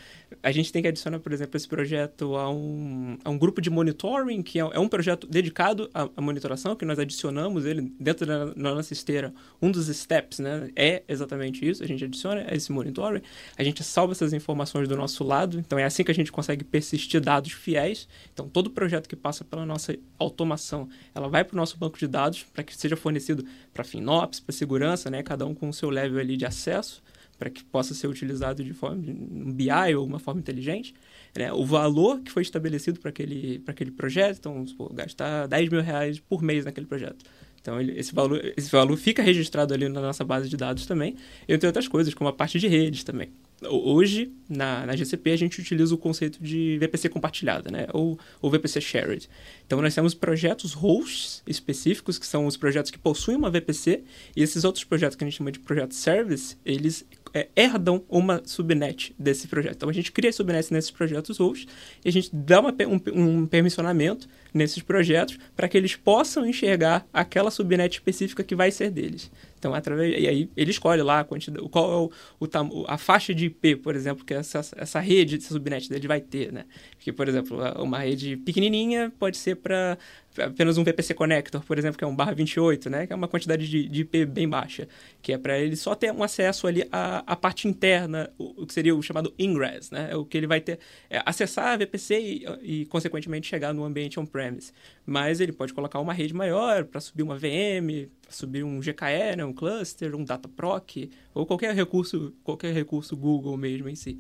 A 0.43 0.53
gente 0.53 0.71
tem 0.71 0.83
que 0.83 0.89
adicionar, 0.89 1.21
por 1.21 1.33
exemplo, 1.33 1.57
esse 1.57 1.67
projeto 1.67 2.37
a 2.37 2.51
um, 2.51 3.17
a 3.25 3.31
um 3.31 3.39
grupo 3.39 3.61
de 3.61 3.71
monitoring, 3.71 4.43
que 4.43 4.61
é, 4.61 4.63
é 4.63 4.79
um 4.79 4.89
projeto 4.89 5.27
dedicado 5.27 5.89
à, 5.95 6.09
à, 6.17 6.21
monitoração, 6.21 6.77
que 6.77 6.85
nós 6.85 6.99
adicionamos 6.99 7.65
ele 7.65 7.93
dentro 7.99 8.27
da, 8.27 8.47
da, 8.47 8.75
nossa 8.75 8.93
esteira. 8.93 9.33
Um 9.63 9.71
dos 9.71 9.87
steps, 9.87 10.41
né? 10.41 10.71
É 10.77 11.03
exatamente 11.09 11.67
isso. 11.69 11.83
A 11.83 11.87
gente 11.87 12.05
adiciona 12.05 12.47
esse 12.53 12.71
monitoring. 12.71 13.23
A 13.57 13.65
gente 13.65 13.83
salva 13.83 14.13
essas 14.13 14.33
informações 14.33 14.89
do 14.89 14.97
nosso 14.97 15.25
lado. 15.25 15.59
Então, 15.59 15.79
é 15.79 15.85
assim 15.85 16.05
que 16.05 16.11
a 16.11 16.15
gente 16.15 16.31
consegue 16.31 16.65
persistir 16.65 17.21
dados 17.21 17.53
fiéis. 17.53 18.07
Então, 18.33 18.49
todo 18.49 18.71
projeto 18.71 19.09
que 19.09 19.17
passa 19.17 19.45
pela 19.45 19.65
nossa 19.65 19.97
automação, 20.19 20.89
ela 21.15 21.29
vai 21.29 21.45
para 21.45 21.55
o 21.55 21.57
nosso 21.57 21.79
banco 21.79 21.99
de 21.99 22.07
dados 22.07 22.43
para 22.43 22.65
que 22.65 22.77
seja 22.77 22.97
fornecido 22.97 23.45
para 23.73 23.85
FinOps, 23.85 24.41
para 24.41 24.53
segurança, 24.53 25.11
né? 25.11 25.23
Cada 25.23 25.47
um 25.47 25.55
com 25.55 25.69
o 25.69 25.73
seu 25.73 25.91
level 25.91 26.19
ali 26.19 26.37
de 26.37 26.45
acesso 26.45 27.03
para 27.39 27.51
que 27.51 27.65
possa 27.65 27.95
ser 27.95 28.07
utilizado 28.07 28.63
de 28.63 28.73
forma 28.73 29.03
de 29.03 29.11
um 29.11 29.53
BI 29.53 29.95
ou 29.97 30.07
uma 30.07 30.19
forma 30.19 30.41
inteligente. 30.41 30.95
Né? 31.37 31.53
O 31.53 31.65
valor 31.65 32.21
que 32.21 32.31
foi 32.31 32.43
estabelecido 32.43 33.01
para 33.01 33.11
aquele, 33.11 33.63
aquele 33.67 33.91
projeto, 33.91 34.39
então, 34.39 34.67
supor, 34.67 34.93
gastar 34.95 35.47
10 35.47 35.69
mil 35.69 35.83
reais 35.83 36.21
por 36.21 36.43
mês 36.43 36.65
naquele 36.65 36.87
projeto. 36.87 37.25
Então, 37.61 37.81
ele, 37.81 37.99
esse, 37.99 38.15
valor, 38.15 38.41
esse 38.57 38.71
valor 38.71 38.97
fica 38.97 39.23
registrado 39.23 39.75
ali 39.75 39.89
na 39.89 40.01
nossa 40.01 40.23
base 40.23 40.49
de 40.49 40.57
dados 40.57 40.87
também, 40.87 41.17
entre 41.49 41.67
outras 41.67 41.89
coisas, 41.89 42.15
como 42.15 42.29
a 42.29 42.33
parte 42.33 42.59
de 42.59 42.69
redes 42.69 43.03
também. 43.03 43.33
Hoje, 43.63 44.33
na, 44.49 44.85
na 44.85 44.97
GCP, 44.97 45.31
a 45.31 45.37
gente 45.37 45.61
utiliza 45.61 45.95
o 45.95 45.99
conceito 45.99 46.43
de 46.43 46.77
VPC 46.79 47.09
compartilhada, 47.09 47.71
né? 47.71 47.87
ou, 47.93 48.19
ou 48.43 48.51
VPC 48.51 48.81
shared. 48.81 49.29
Então, 49.67 49.81
nós 49.81 49.95
temos 49.95 50.13
projetos 50.13 50.73
hosts 50.73 51.43
específicos, 51.47 52.19
que 52.19 52.27
são 52.27 52.47
os 52.47 52.57
projetos 52.57 52.91
que 52.91 52.99
possuem 52.99 53.37
uma 53.37 53.51
VPC, 53.51 54.03
e 54.37 54.43
esses 54.43 54.65
outros 54.65 54.85
projetos 54.85 55.17
que 55.17 55.25
a 55.25 55.27
gente 55.27 55.37
chama 55.37 55.53
de 55.53 55.61
projeto 55.61 55.95
service, 55.95 56.57
eles 56.65 57.07
é, 57.35 57.49
herdam 57.57 58.05
uma 58.09 58.41
subnet 58.47 59.13
desse 59.19 59.49
projeto. 59.49 59.75
Então, 59.75 59.89
a 59.89 59.93
gente 59.93 60.13
cria 60.13 60.33
subnets 60.33 60.71
nesses 60.71 60.93
projetos 60.93 61.39
hosts, 61.39 61.67
e 62.05 62.09
a 62.09 62.13
gente 62.13 62.31
dá 62.33 62.61
uma, 62.61 62.73
um, 62.87 63.41
um 63.41 63.47
permissionamento 63.47 64.29
nesses 64.55 64.81
projetos 64.81 65.37
para 65.57 65.69
que 65.69 65.77
eles 65.77 65.97
possam 65.97 66.47
enxergar 66.47 67.05
aquela 67.13 67.51
subnet 67.51 67.93
específica 67.95 68.45
que 68.45 68.55
vai 68.55 68.71
ser 68.71 68.91
deles. 68.91 69.31
Então, 69.59 69.75
através, 69.75 70.23
e 70.23 70.29
aí 70.29 70.51
ele 70.57 70.71
escolhe 70.71 71.03
lá 71.03 71.21
a 71.21 71.25
quantidade, 71.25 71.67
qual 71.71 71.91
é 71.91 71.97
o, 71.97 72.47
o, 72.47 72.85
a 72.87 72.99
faixa 72.99 73.35
de 73.35 73.47
IP, 73.47 73.77
por 73.77 73.97
exemplo, 73.97 74.25
que 74.25 74.35
essa, 74.35 74.61
essa 74.77 75.01
rede 75.01 75.39
de 75.39 75.45
subnet 75.45 75.89
dele 75.89 76.07
vai 76.07 76.21
ter, 76.21 76.53
né? 76.53 76.67
Que, 76.99 77.11
por 77.11 77.27
exemplo, 77.29 77.59
uma 77.83 77.99
rede 77.99 78.37
pequenininha 78.37 79.11
pode 79.19 79.39
ser 79.39 79.57
para 79.57 79.99
apenas 80.39 80.79
um 80.79 80.85
VPC 80.85 81.15
connector, 81.15 81.63
por 81.65 81.79
exemplo, 81.79 81.99
que 81.99 82.05
é 82.05 82.07
um 82.07 82.15
barra 82.15 82.33
28, 82.33 82.91
né? 82.91 83.07
Que 83.07 83.13
é 83.13 83.17
uma 83.17 83.29
quantidade 83.29 83.69
de, 83.69 83.89
de 83.89 84.01
IP 84.03 84.25
bem 84.27 84.49
baixa, 84.49 84.89
que 85.23 85.33
é 85.33 85.39
para 85.39 85.59
ele 85.59 85.77
só 85.77 85.95
ter 85.95 86.13
um 86.13 86.23
acesso 86.23 86.67
ali 86.67 86.87
à, 86.91 87.23
à 87.27 87.37
parte 87.37 87.69
interna, 87.69 88.31
o, 88.39 88.63
o, 88.63 88.67
que 88.67 88.75
seria 88.75 88.95
o 88.95 89.03
chamado 89.03 89.33
ingress, 89.39 89.93
né? 89.93 90.09
É 90.11 90.17
o 90.17 90.25
que 90.25 90.37
ele 90.37 90.47
vai 90.47 90.61
ter, 90.61 90.79
é, 91.09 91.23
acessar 91.25 91.75
a 91.75 91.77
VPC 91.77 92.19
e, 92.21 92.81
e, 92.83 92.87
consequentemente, 92.87 93.47
chegar 93.47 93.73
no 93.73 93.85
ambiente 93.85 94.19
on-premise. 94.19 94.73
Mas 95.07 95.41
ele 95.41 95.53
pode 95.53 95.73
colocar 95.73 96.01
uma 96.01 96.13
rede 96.13 96.35
maior 96.35 96.85
para 96.85 97.01
subir 97.01 97.23
uma 97.23 97.37
VM, 97.37 98.09
subir 98.29 98.65
um 98.65 98.81
GKE, 98.81 99.37
né? 99.37 99.45
um 99.45 99.53
cluster, 99.53 100.15
um 100.15 100.25
dataproc, 100.25 101.11
ou 101.33 101.47
qualquer 101.47 101.75
recurso, 101.75 102.35
qualquer 102.43 102.73
recurso 102.73 103.17
Google 103.17 103.57
mesmo 103.57 103.89
em 103.89 103.95
si. 103.95 104.19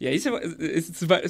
E 0.00 0.06
aí, 0.06 0.18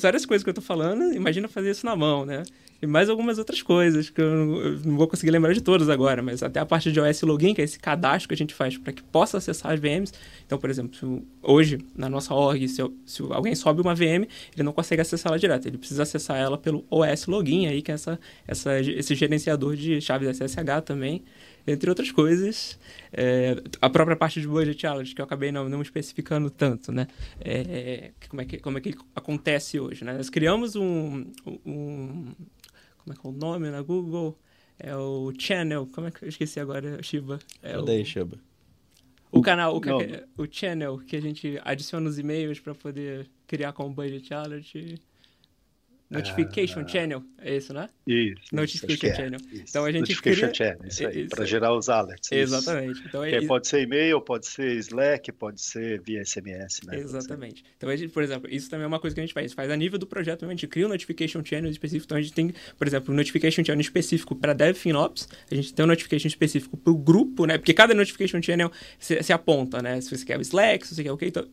várias 0.00 0.24
coisas 0.24 0.42
que 0.42 0.48
eu 0.48 0.52
estou 0.52 0.64
falando, 0.64 1.12
imagina 1.14 1.46
fazer 1.48 1.70
isso 1.70 1.84
na 1.84 1.94
mão, 1.94 2.24
né? 2.24 2.42
E 2.80 2.86
mais 2.86 3.08
algumas 3.08 3.38
outras 3.38 3.62
coisas, 3.62 4.10
que 4.10 4.20
eu 4.20 4.30
não, 4.30 4.60
eu 4.60 4.80
não, 4.80 4.96
vou 4.96 5.08
conseguir 5.08 5.30
lembrar 5.30 5.52
de 5.52 5.60
todas 5.60 5.88
agora, 5.88 6.22
mas 6.22 6.42
até 6.42 6.60
a 6.60 6.66
parte 6.66 6.92
de 6.92 7.00
OS 7.00 7.22
Login, 7.22 7.54
que 7.54 7.60
é 7.60 7.64
esse 7.64 7.78
cadastro 7.78 8.28
que 8.28 8.34
a 8.34 8.36
gente 8.36 8.52
faz 8.52 8.76
para 8.76 8.92
que 8.92 9.02
possa 9.02 9.38
acessar 9.38 9.72
as 9.72 9.80
VMs. 9.80 10.12
Então, 10.44 10.58
por 10.58 10.68
exemplo, 10.68 11.22
hoje, 11.42 11.78
na 11.96 12.08
nossa 12.08 12.34
org, 12.34 12.66
se, 12.68 12.82
eu, 12.82 12.94
se 13.06 13.22
alguém 13.22 13.54
sobe 13.54 13.80
uma 13.80 13.94
VM, 13.94 14.26
ele 14.54 14.62
não 14.62 14.72
consegue 14.72 15.00
acessá-la 15.00 15.38
direto, 15.38 15.66
ele 15.66 15.78
precisa 15.78 16.02
acessar 16.02 16.36
ela 16.36 16.58
pelo 16.58 16.84
OS 16.90 17.26
Login, 17.26 17.66
aí, 17.66 17.80
que 17.80 17.90
é 17.90 17.94
essa, 17.94 18.18
essa, 18.46 18.80
esse 18.80 19.14
gerenciador 19.14 19.76
de 19.76 20.00
chaves 20.00 20.36
SSH 20.36 20.82
também 20.84 21.22
entre 21.66 21.88
outras 21.88 22.10
coisas. 22.10 22.78
É, 23.12 23.62
a 23.80 23.88
própria 23.88 24.16
parte 24.16 24.40
de 24.40 24.46
budget 24.46 24.80
challenge, 24.80 25.14
que 25.14 25.20
eu 25.20 25.24
acabei 25.24 25.50
não, 25.50 25.68
não 25.68 25.82
especificando 25.82 26.50
tanto, 26.50 26.92
né? 26.92 27.06
É, 27.40 28.12
como, 28.28 28.42
é 28.42 28.44
que, 28.44 28.58
como 28.58 28.78
é 28.78 28.80
que 28.80 28.94
acontece 29.14 29.78
hoje, 29.80 30.04
né? 30.04 30.14
Nós 30.14 30.30
criamos 30.30 30.76
um, 30.76 31.26
um... 31.64 32.32
Como 32.98 33.12
é 33.12 33.14
que 33.14 33.26
é 33.26 33.30
o 33.30 33.32
nome 33.32 33.70
na 33.70 33.82
Google? 33.82 34.38
É 34.78 34.96
o 34.96 35.32
channel. 35.38 35.88
Como 35.92 36.06
é 36.06 36.10
que 36.10 36.24
eu 36.24 36.28
esqueci 36.28 36.58
agora, 36.58 37.02
Shiba? 37.02 37.38
É 37.62 37.78
o... 37.78 37.82
Daí, 37.82 38.04
Shiba. 38.04 38.38
O 39.30 39.42
canal, 39.42 39.76
o, 39.76 40.42
o 40.42 40.46
channel 40.48 40.98
que 40.98 41.16
a 41.16 41.20
gente 41.20 41.60
adiciona 41.64 42.08
os 42.08 42.20
e-mails 42.20 42.60
para 42.60 42.72
poder 42.72 43.28
criar 43.48 43.72
com 43.72 43.86
o 43.86 43.90
budget 43.90 44.28
challenge. 44.28 44.94
Notification 46.14 46.80
ah, 46.80 46.88
Channel, 46.88 47.22
é 47.38 47.56
isso, 47.56 47.74
né? 47.74 47.88
Isso. 48.06 48.42
Notification 48.52 49.06
isso, 49.06 49.16
Channel. 49.16 49.40
É, 49.40 49.56
então 49.56 49.84
a 49.84 49.90
gente 49.92 50.00
Notification 50.00 50.48
cria... 50.50 50.54
Channel, 50.54 50.88
isso 50.88 51.06
aí, 51.06 51.28
para 51.28 51.44
gerar 51.44 51.74
os 51.76 51.88
alerts. 51.88 52.32
Exatamente. 52.32 53.02
Então, 53.06 53.24
é... 53.24 53.44
pode 53.46 53.68
ser 53.68 53.82
e-mail, 53.82 54.20
pode 54.20 54.46
ser 54.46 54.76
Slack, 54.76 55.32
pode 55.32 55.60
ser 55.60 56.00
via 56.00 56.24
SMS, 56.24 56.80
né? 56.84 56.98
Exatamente. 56.98 57.64
Então, 57.76 57.90
a 57.90 57.96
gente, 57.96 58.12
por 58.12 58.22
exemplo, 58.22 58.48
isso 58.50 58.70
também 58.70 58.84
é 58.84 58.86
uma 58.86 59.00
coisa 59.00 59.14
que 59.14 59.20
a 59.20 59.24
gente 59.24 59.34
faz. 59.34 59.52
Faz 59.52 59.70
a 59.70 59.76
nível 59.76 59.98
do 59.98 60.06
projeto, 60.06 60.44
a 60.44 60.48
gente 60.48 60.66
cria 60.66 60.86
um 60.86 60.88
Notification 60.88 61.44
Channel 61.44 61.70
específico. 61.70 62.06
Então, 62.06 62.18
a 62.18 62.22
gente 62.22 62.32
tem, 62.32 62.54
por 62.78 62.86
exemplo, 62.86 63.12
um 63.12 63.16
Notification 63.16 63.64
Channel 63.64 63.80
específico 63.80 64.34
para 64.34 64.52
Dev 64.52 64.74
FinOps, 64.76 65.28
a 65.50 65.54
gente 65.54 65.74
tem 65.74 65.84
um 65.84 65.88
Notification 65.88 66.28
específico 66.28 66.76
para 66.76 66.92
o 66.92 66.96
grupo, 66.96 67.46
né? 67.46 67.58
Porque 67.58 67.74
cada 67.74 67.94
Notification 67.94 68.40
Channel 68.42 68.70
se, 68.98 69.22
se, 69.22 69.32
aponta, 69.32 69.82
né? 69.82 70.00
Se 70.00 70.16
você 70.16 70.24
quer 70.24 70.38
o 70.38 70.40
Slack, 70.40 70.86
se 70.86 70.94
você 70.94 71.02
quer 71.02 71.12
o, 71.12 71.16
que, 71.16 71.26
então, 71.26 71.44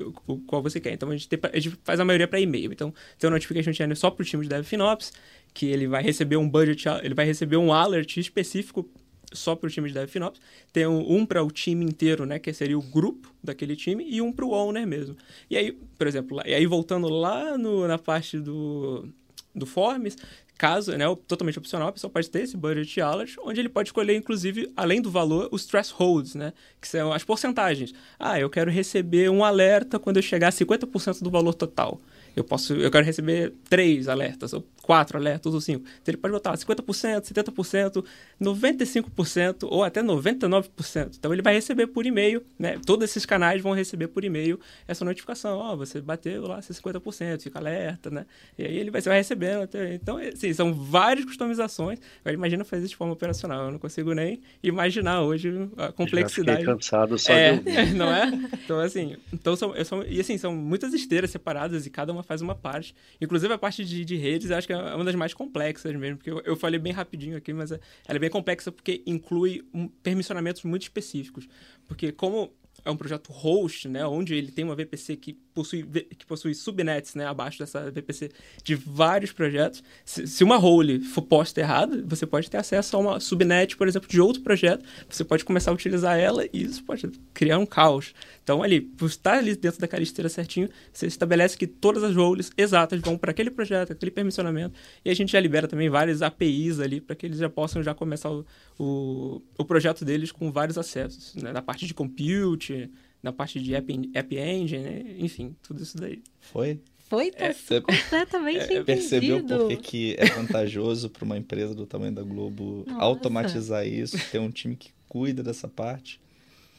qual 0.47 0.61
você 0.61 0.79
quer. 0.79 0.93
Então, 0.93 1.09
a 1.09 1.13
gente, 1.13 1.27
tem, 1.27 1.39
a 1.41 1.59
gente 1.59 1.77
faz 1.83 1.99
a 1.99 2.05
maioria 2.05 2.27
para 2.27 2.39
e-mail. 2.39 2.71
Então, 2.71 2.93
tem 3.17 3.29
um 3.29 3.33
Notification 3.33 3.73
Channel 3.73 3.95
só 3.95 4.09
para 4.09 4.23
o 4.23 4.25
time 4.25 4.43
de 4.43 4.49
Dev 4.51 4.65
FinOps, 4.65 5.11
que 5.53 5.65
ele 5.65 5.87
vai 5.87 6.01
receber 6.01 6.37
um 6.37 6.47
budget, 6.47 6.87
ele 7.03 7.13
vai 7.13 7.25
receber 7.25 7.57
um 7.57 7.73
alert 7.73 8.17
específico 8.17 8.89
só 9.33 9.55
para 9.55 9.67
o 9.67 9.69
time 9.69 9.87
de 9.87 9.93
DevFinops. 9.93 10.39
Tem 10.71 10.85
um 10.85 11.25
para 11.25 11.43
o 11.43 11.49
time 11.49 11.85
inteiro, 11.85 12.25
né, 12.25 12.39
que 12.39 12.53
seria 12.53 12.77
o 12.77 12.81
grupo 12.81 13.33
daquele 13.43 13.75
time, 13.75 14.05
e 14.07 14.21
um 14.21 14.31
para 14.31 14.45
o 14.45 14.51
owner 14.51 14.85
mesmo. 14.85 15.15
E 15.49 15.57
aí, 15.57 15.71
por 15.71 16.07
exemplo, 16.07 16.37
lá, 16.37 16.43
e 16.45 16.53
aí 16.53 16.65
voltando 16.65 17.07
lá 17.09 17.57
no, 17.57 17.87
na 17.87 17.97
parte 17.97 18.39
do, 18.39 19.07
do 19.53 19.65
Forms, 19.65 20.15
caso, 20.57 20.95
né, 20.95 21.05
totalmente 21.27 21.57
opcional, 21.57 21.87
a 21.87 21.91
pessoa 21.91 22.11
pode 22.11 22.29
ter 22.29 22.41
esse 22.41 22.55
budget 22.55 23.01
alert, 23.01 23.35
onde 23.41 23.59
ele 23.59 23.69
pode 23.69 23.89
escolher, 23.89 24.15
inclusive, 24.15 24.71
além 24.77 25.01
do 25.01 25.09
valor, 25.09 25.49
os 25.51 25.65
thresholds, 25.65 26.35
né, 26.35 26.53
que 26.79 26.87
são 26.87 27.11
as 27.11 27.23
porcentagens. 27.23 27.93
Ah, 28.19 28.39
eu 28.39 28.49
quero 28.49 28.69
receber 28.69 29.29
um 29.29 29.43
alerta 29.43 29.97
quando 29.97 30.17
eu 30.17 30.23
chegar 30.23 30.49
a 30.49 30.51
50% 30.51 31.23
do 31.23 31.31
valor 31.31 31.53
total. 31.53 31.99
Eu 32.35 32.43
posso, 32.43 32.73
eu 32.73 32.89
quero 32.89 33.05
receber 33.05 33.53
três 33.69 34.07
alertas, 34.07 34.53
quatro 34.81 35.17
alertas, 35.17 35.53
ou 35.53 35.61
cinco. 35.61 35.85
Então 36.01 36.11
ele 36.11 36.17
pode 36.17 36.33
botar 36.33 36.53
50%, 36.53 37.21
70%, 37.21 38.05
95% 38.41 39.67
ou 39.69 39.83
até 39.83 40.01
99%. 40.01 41.15
Então 41.17 41.31
ele 41.31 41.41
vai 41.41 41.53
receber 41.53 41.87
por 41.87 42.05
e-mail, 42.05 42.43
né? 42.57 42.79
Todos 42.85 43.09
esses 43.09 43.25
canais 43.25 43.61
vão 43.61 43.73
receber 43.73 44.07
por 44.07 44.23
e-mail 44.23 44.59
essa 44.87 45.05
notificação. 45.05 45.57
Ó, 45.57 45.73
oh, 45.73 45.77
você 45.77 46.01
bateu 46.01 46.47
lá 46.47 46.59
50%, 46.59 47.41
fica 47.41 47.59
alerta, 47.59 48.09
né? 48.09 48.25
E 48.57 48.63
aí 48.65 48.77
ele 48.77 48.91
vai, 48.91 49.01
você 49.01 49.09
vai 49.09 49.17
recebendo. 49.19 49.63
Até... 49.63 49.93
Então, 49.93 50.17
assim, 50.17 50.53
são 50.53 50.73
várias 50.73 51.25
customizações. 51.25 51.99
Agora 52.21 52.33
imagina 52.33 52.63
fazer 52.63 52.83
isso 52.83 52.91
de 52.91 52.95
forma 52.97 53.13
operacional. 53.13 53.65
Eu 53.65 53.71
não 53.71 53.79
consigo 53.79 54.13
nem 54.13 54.41
imaginar 54.63 55.21
hoje 55.21 55.51
a 55.77 55.91
complexidade. 55.91 56.63
Já 56.63 56.73
cansado 56.73 57.17
só 57.17 57.33
é, 57.33 57.57
de 57.57 57.93
não 57.93 58.11
é? 58.11 58.31
Então, 58.63 58.79
assim, 58.79 59.15
então 59.31 59.55
são, 59.55 59.73
são, 59.85 60.03
e 60.03 60.19
assim, 60.19 60.37
são 60.37 60.55
muitas 60.55 60.93
esteiras 60.93 61.29
separadas 61.29 61.85
e 61.85 61.89
cada 61.89 62.11
uma 62.11 62.23
faz 62.23 62.41
uma 62.41 62.55
parte. 62.55 62.95
Inclusive 63.19 63.53
a 63.53 63.57
parte 63.57 63.85
de, 63.85 64.03
de 64.03 64.15
redes, 64.15 64.49
eu 64.49 64.57
acho 64.57 64.67
que 64.67 64.70
é 64.71 64.95
uma 64.95 65.03
das 65.03 65.15
mais 65.15 65.33
complexas 65.33 65.95
mesmo, 65.95 66.17
porque 66.17 66.31
eu, 66.31 66.41
eu 66.41 66.55
falei 66.55 66.79
bem 66.79 66.93
rapidinho 66.93 67.37
aqui, 67.37 67.53
mas 67.53 67.71
é, 67.71 67.79
ela 68.07 68.17
é 68.17 68.19
bem 68.19 68.29
complexa 68.29 68.71
porque 68.71 69.01
inclui 69.05 69.63
um, 69.73 69.87
permissionamentos 69.87 70.63
muito 70.63 70.83
específicos. 70.83 71.47
Porque 71.87 72.11
como 72.11 72.51
é 72.83 72.89
um 72.89 72.97
projeto 72.97 73.31
host, 73.31 73.87
né, 73.87 74.05
onde 74.05 74.33
ele 74.33 74.51
tem 74.51 74.65
uma 74.65 74.75
VPC 74.75 75.15
que 75.17 75.33
possui, 75.53 75.83
que 75.83 76.25
possui 76.25 76.53
subnets 76.53 77.15
né, 77.15 77.25
abaixo 77.25 77.59
dessa 77.59 77.91
VPC 77.91 78.31
de 78.63 78.75
vários 78.75 79.31
projetos. 79.31 79.83
Se, 80.05 80.27
se, 80.27 80.43
uma 80.43 80.57
role 80.57 80.99
for 80.99 81.21
posta 81.21 81.59
errada, 81.59 82.03
você 82.05 82.25
pode 82.25 82.49
ter 82.49 82.57
acesso 82.57 82.95
a 82.95 82.99
uma 82.99 83.19
subnet, 83.19 83.75
por 83.77 83.87
exemplo, 83.87 84.09
de 84.09 84.19
outro 84.19 84.41
projeto. 84.41 84.83
Você 85.09 85.23
pode 85.23 85.45
começar 85.45 85.71
a 85.71 85.73
utilizar 85.73 86.17
ela 86.17 86.45
e 86.45 86.63
isso 86.63 86.83
pode 86.83 87.07
criar 87.33 87.57
um 87.57 87.65
caos. 87.65 88.13
Então, 88.43 88.63
ali, 88.63 88.81
por 88.81 89.05
estar 89.05 89.37
ali 89.37 89.55
dentro 89.55 89.79
daquela 89.79 90.03
esteira 90.03 90.29
certinho, 90.29 90.69
você 90.91 91.07
estabelece 91.07 91.57
que 91.57 91.67
todas 91.67 92.03
as 92.03 92.15
roles 92.15 92.51
exatas 92.57 92.99
vão 93.01 93.17
para 93.17 93.31
aquele 93.31 93.51
projeto, 93.51 93.91
aquele 93.93 94.11
permissionamento, 94.11 94.73
e 95.05 95.09
a 95.09 95.13
gente 95.13 95.31
já 95.31 95.39
libera 95.39 95.67
também 95.67 95.89
várias 95.89 96.21
APIs 96.21 96.79
ali 96.79 96.99
para 96.99 97.15
que 97.15 97.25
eles 97.25 97.37
já 97.37 97.49
possam 97.49 97.83
já 97.83 97.93
começar 97.93 98.31
o, 98.31 98.45
o, 98.79 99.41
o 99.57 99.65
projeto 99.65 100.03
deles 100.03 100.31
com 100.31 100.51
vários 100.51 100.77
acessos, 100.77 101.35
né, 101.35 101.51
na 101.51 101.61
parte 101.61 101.85
de 101.85 101.93
compute, 101.93 102.89
na 103.21 103.31
parte 103.31 103.59
de 103.59 103.75
App, 103.75 104.09
app 104.13 104.37
Engine, 104.37 104.83
né? 104.83 105.15
enfim, 105.19 105.55
tudo 105.61 105.83
isso 105.83 105.97
daí. 105.97 106.21
Foi? 106.39 106.79
foi, 107.11 107.29
tá 107.29 107.47
é, 107.47 107.81
completamente 107.81 108.59
é, 108.59 108.63
entendido. 108.63 108.85
Percebeu 108.85 109.43
por 109.43 109.67
que, 109.67 109.75
que 109.75 110.15
é 110.17 110.27
vantajoso 110.27 111.09
para 111.09 111.25
uma 111.25 111.37
empresa 111.37 111.75
do 111.75 111.85
tamanho 111.85 112.13
da 112.13 112.23
Globo 112.23 112.85
Nossa. 112.87 113.03
automatizar 113.03 113.85
isso, 113.85 114.17
ter 114.31 114.39
um 114.39 114.49
time 114.49 114.77
que 114.77 114.91
cuida 115.09 115.43
dessa 115.43 115.67
parte? 115.67 116.21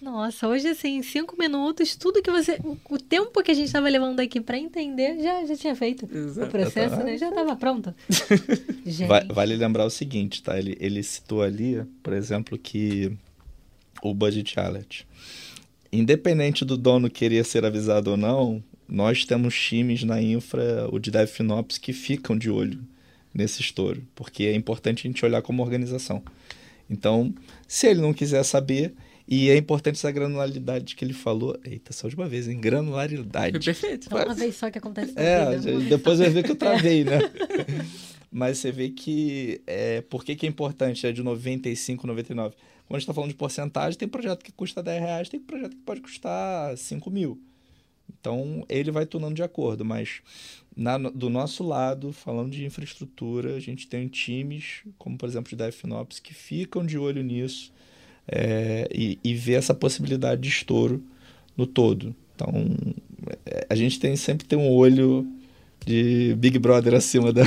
Nossa, 0.00 0.48
hoje 0.48 0.68
assim, 0.68 0.96
em 0.96 1.02
cinco 1.02 1.36
minutos, 1.38 1.94
tudo 1.94 2.22
que 2.22 2.30
você. 2.30 2.58
O 2.90 2.98
tempo 2.98 3.42
que 3.42 3.50
a 3.50 3.54
gente 3.54 3.66
estava 3.66 3.88
levando 3.88 4.18
aqui 4.20 4.40
para 4.40 4.58
entender 4.58 5.22
já, 5.22 5.44
já 5.44 5.56
tinha 5.56 5.76
feito. 5.76 6.08
Exato. 6.12 6.48
O 6.48 6.50
processo, 6.50 6.96
né? 6.96 7.18
Já 7.18 7.28
estava 7.28 7.54
pronto. 7.54 7.94
vale 9.32 9.54
lembrar 9.54 9.84
o 9.84 9.90
seguinte, 9.90 10.42
tá? 10.42 10.58
Ele, 10.58 10.76
ele 10.80 11.02
citou 11.02 11.42
ali, 11.42 11.84
por 12.02 12.14
exemplo, 12.14 12.58
que 12.58 13.12
o 14.02 14.12
budget 14.12 14.58
alert. 14.58 15.04
Independente 15.92 16.64
do 16.64 16.76
dono 16.76 17.10
querer 17.10 17.44
ser 17.44 17.64
avisado 17.64 18.12
ou 18.12 18.16
não, 18.16 18.64
nós 18.88 19.24
temos 19.24 19.54
times 19.54 20.04
na 20.04 20.22
infra, 20.22 20.88
o 20.90 20.98
de 20.98 21.10
DevFinops, 21.10 21.78
que 21.78 21.92
ficam 21.92 22.36
de 22.36 22.50
olho 22.50 22.80
nesse 23.34 23.60
estouro, 23.60 24.02
porque 24.14 24.44
é 24.44 24.54
importante 24.54 25.06
a 25.06 25.10
gente 25.10 25.24
olhar 25.24 25.42
como 25.42 25.62
organização. 25.62 26.22
Então, 26.88 27.34
se 27.66 27.86
ele 27.86 28.00
não 28.00 28.12
quiser 28.12 28.42
saber, 28.42 28.94
e 29.26 29.48
é 29.48 29.56
importante 29.56 29.96
essa 29.96 30.10
granularidade 30.10 30.94
que 30.94 31.04
ele 31.04 31.14
falou. 31.14 31.58
Eita, 31.64 31.92
só 31.92 32.08
de 32.08 32.14
uma 32.14 32.28
vez, 32.28 32.48
em 32.48 32.60
granularidade. 32.60 33.52
Foi 33.52 33.60
perfeito. 33.60 34.08
Só 34.10 34.16
uma 34.16 34.34
vez 34.34 34.56
só 34.56 34.70
que 34.70 34.78
acontece. 34.78 35.12
É, 35.16 35.56
vida, 35.56 35.80
depois 35.80 36.18
vai 36.18 36.28
ver 36.28 36.42
que 36.42 36.50
eu 36.50 36.56
travei, 36.56 37.04
né? 37.04 37.18
Mas 38.30 38.58
você 38.58 38.72
vê 38.72 38.90
que. 38.90 39.60
É, 39.66 40.00
por 40.02 40.24
que, 40.24 40.34
que 40.34 40.46
é 40.46 40.48
importante? 40.48 41.06
É 41.06 41.12
de 41.12 41.22
95, 41.22 42.06
99. 42.06 42.54
Quando 42.86 42.96
a 42.96 42.98
gente 42.98 43.02
está 43.02 43.14
falando 43.14 43.30
de 43.30 43.36
porcentagem, 43.36 43.98
tem 43.98 44.08
projeto 44.08 44.44
que 44.44 44.52
custa 44.52 44.82
10 44.82 45.00
reais, 45.00 45.28
tem 45.28 45.40
projeto 45.40 45.76
que 45.76 45.82
pode 45.82 46.00
custar 46.00 46.76
5 46.76 47.10
mil. 47.10 47.40
Então, 48.20 48.64
ele 48.68 48.90
vai 48.90 49.06
tunando 49.06 49.34
de 49.34 49.42
acordo, 49.42 49.84
mas 49.84 50.20
na, 50.76 50.98
do 50.98 51.28
nosso 51.28 51.64
lado, 51.64 52.12
falando 52.12 52.52
de 52.52 52.64
infraestrutura, 52.64 53.56
a 53.56 53.60
gente 53.60 53.86
tem 53.86 54.08
times, 54.08 54.82
como 54.98 55.16
por 55.16 55.28
exemplo 55.28 55.50
de 55.50 55.56
DevFinops, 55.56 56.20
que 56.20 56.34
ficam 56.34 56.84
de 56.84 56.98
olho 56.98 57.22
nisso 57.22 57.72
é, 58.28 58.88
e, 58.92 59.18
e 59.22 59.34
ver 59.34 59.54
essa 59.54 59.74
possibilidade 59.74 60.40
de 60.40 60.48
estouro 60.48 61.02
no 61.56 61.66
todo. 61.66 62.14
Então, 62.34 62.52
é, 63.46 63.66
a 63.68 63.74
gente 63.74 63.98
tem 63.98 64.16
sempre 64.16 64.46
tem 64.46 64.58
um 64.58 64.70
olho 64.70 65.26
de 65.84 66.34
Big 66.38 66.58
Brother 66.58 66.94
acima 66.94 67.32
da. 67.32 67.42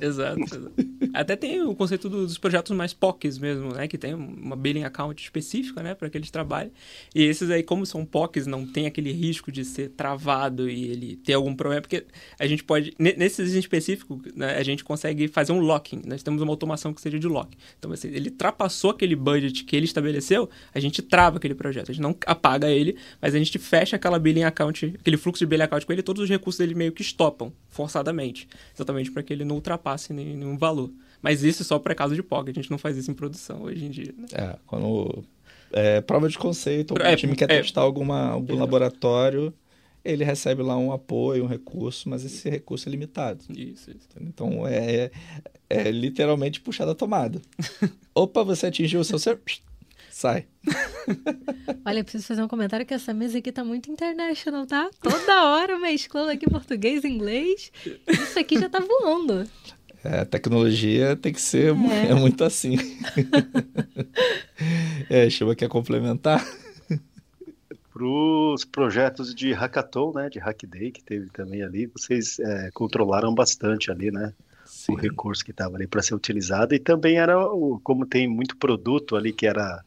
exato, 0.00 0.40
exato. 0.40 0.72
Até 1.16 1.34
tem 1.34 1.62
o 1.62 1.74
conceito 1.74 2.10
dos 2.10 2.36
projetos 2.36 2.76
mais 2.76 2.92
POCs 2.92 3.38
mesmo, 3.38 3.72
né? 3.72 3.88
Que 3.88 3.96
tem 3.96 4.12
uma 4.12 4.54
billing 4.54 4.84
account 4.84 5.22
específica, 5.22 5.82
né? 5.82 5.94
Para 5.94 6.10
que 6.10 6.18
eles 6.18 6.30
trabalhem. 6.30 6.70
E 7.14 7.22
esses 7.22 7.50
aí, 7.50 7.62
como 7.62 7.86
são 7.86 8.04
POCs, 8.04 8.46
não 8.46 8.66
tem 8.66 8.86
aquele 8.86 9.12
risco 9.12 9.50
de 9.50 9.64
ser 9.64 9.88
travado 9.90 10.68
e 10.68 10.90
ele 10.90 11.16
ter 11.16 11.32
algum 11.32 11.54
problema, 11.54 11.80
porque 11.80 12.04
a 12.38 12.46
gente 12.46 12.62
pode. 12.62 12.92
Nesses 12.98 13.54
em 13.54 13.58
específico, 13.58 14.20
né, 14.34 14.56
a 14.56 14.62
gente 14.62 14.84
consegue 14.84 15.26
fazer 15.26 15.52
um 15.52 15.60
locking. 15.60 16.02
Nós 16.06 16.22
temos 16.22 16.42
uma 16.42 16.52
automação 16.52 16.92
que 16.92 17.00
seja 17.00 17.18
de 17.18 17.26
lock. 17.26 17.56
Então, 17.78 17.90
assim, 17.92 18.08
ele 18.08 18.28
ultrapassou 18.28 18.90
aquele 18.90 19.16
budget 19.16 19.64
que 19.64 19.74
ele 19.74 19.86
estabeleceu, 19.86 20.50
a 20.74 20.80
gente 20.80 21.00
trava 21.00 21.38
aquele 21.38 21.54
projeto. 21.54 21.90
A 21.90 21.94
gente 21.94 22.02
não 22.02 22.14
apaga 22.26 22.70
ele, 22.70 22.98
mas 23.22 23.34
a 23.34 23.38
gente 23.38 23.58
fecha 23.58 23.96
aquela 23.96 24.18
billing 24.18 24.44
account, 24.44 24.94
aquele 25.00 25.16
fluxo 25.16 25.38
de 25.38 25.46
billing 25.46 25.62
account 25.62 25.86
com 25.86 25.92
ele, 25.94 26.02
todos 26.02 26.22
os 26.22 26.28
recursos 26.28 26.58
dele 26.58 26.74
meio 26.74 26.92
que 26.92 27.02
stopam 27.02 27.50
forçadamente, 27.70 28.46
exatamente 28.74 29.10
para 29.10 29.22
que 29.22 29.32
ele 29.32 29.44
não 29.44 29.56
ultrapasse 29.56 30.12
nenhum 30.12 30.58
valor. 30.58 30.90
Mas 31.22 31.42
isso 31.42 31.64
só 31.64 31.78
para 31.78 31.94
caso 31.94 32.14
de 32.14 32.22
POC, 32.22 32.50
a 32.50 32.52
gente 32.52 32.70
não 32.70 32.78
faz 32.78 32.96
isso 32.96 33.10
em 33.10 33.14
produção 33.14 33.62
hoje 33.62 33.84
em 33.84 33.90
dia. 33.90 34.14
Né? 34.16 34.26
É, 34.32 34.56
quando 34.66 35.24
é, 35.72 36.00
prova 36.00 36.28
de 36.28 36.38
conceito, 36.38 36.94
o 36.94 37.02
é, 37.02 37.16
time 37.16 37.34
quer 37.34 37.50
é, 37.50 37.60
testar 37.60 37.82
alguma, 37.82 38.28
algum 38.28 38.54
é. 38.54 38.58
laboratório, 38.58 39.52
ele 40.04 40.24
recebe 40.24 40.62
lá 40.62 40.76
um 40.76 40.92
apoio, 40.92 41.44
um 41.44 41.48
recurso, 41.48 42.08
mas 42.08 42.24
esse 42.24 42.48
recurso 42.48 42.88
é 42.88 42.92
limitado. 42.92 43.44
Isso, 43.50 43.90
isso. 43.90 44.08
Então 44.20 44.66
é, 44.66 45.04
é, 45.04 45.10
é 45.68 45.90
literalmente 45.90 46.60
puxar 46.60 46.84
da 46.84 46.94
tomada. 46.94 47.40
Opa, 48.14 48.44
você 48.44 48.66
atingiu 48.66 49.00
o 49.00 49.04
seu 49.04 49.18
sai. 50.16 50.46
Olha, 51.84 52.02
preciso 52.02 52.26
fazer 52.26 52.42
um 52.42 52.48
comentário 52.48 52.86
que 52.86 52.94
essa 52.94 53.12
mesa 53.12 53.36
aqui 53.36 53.52
tá 53.52 53.62
muito 53.62 53.90
international, 53.90 54.64
tá? 54.64 54.88
Toda 55.02 55.44
hora 55.44 55.78
mesclando 55.78 56.30
aqui 56.30 56.48
português 56.48 57.04
e 57.04 57.08
inglês. 57.08 57.70
Isso 58.08 58.38
aqui 58.38 58.58
já 58.58 58.68
tá 58.68 58.80
voando. 58.80 59.46
É, 60.06 60.20
a 60.20 60.24
tecnologia 60.24 61.16
tem 61.16 61.32
que 61.32 61.40
ser 61.40 61.74
é. 61.74 62.10
é 62.10 62.14
muito 62.14 62.44
assim. 62.44 62.76
é, 65.10 65.28
chama 65.28 65.52
aqui 65.52 65.64
a 65.64 65.68
complementar. 65.68 66.44
Para 67.92 68.04
os 68.04 68.64
projetos 68.64 69.34
de 69.34 69.52
hackathon, 69.52 70.12
né, 70.12 70.28
de 70.28 70.38
hack 70.38 70.66
day 70.66 70.90
que 70.90 71.02
teve 71.02 71.30
também 71.30 71.62
ali, 71.62 71.86
vocês 71.86 72.38
é, 72.38 72.70
controlaram 72.72 73.34
bastante 73.34 73.90
ali, 73.90 74.10
né? 74.10 74.34
Sim. 74.66 74.92
O 74.92 74.96
recurso 74.96 75.44
que 75.44 75.50
estava 75.50 75.76
ali 75.76 75.86
para 75.86 76.02
ser 76.02 76.14
utilizado 76.14 76.74
e 76.74 76.78
também 76.78 77.18
era 77.18 77.38
o, 77.38 77.80
como 77.82 78.04
tem 78.04 78.28
muito 78.28 78.56
produto 78.56 79.16
ali 79.16 79.32
que 79.32 79.46
era 79.46 79.82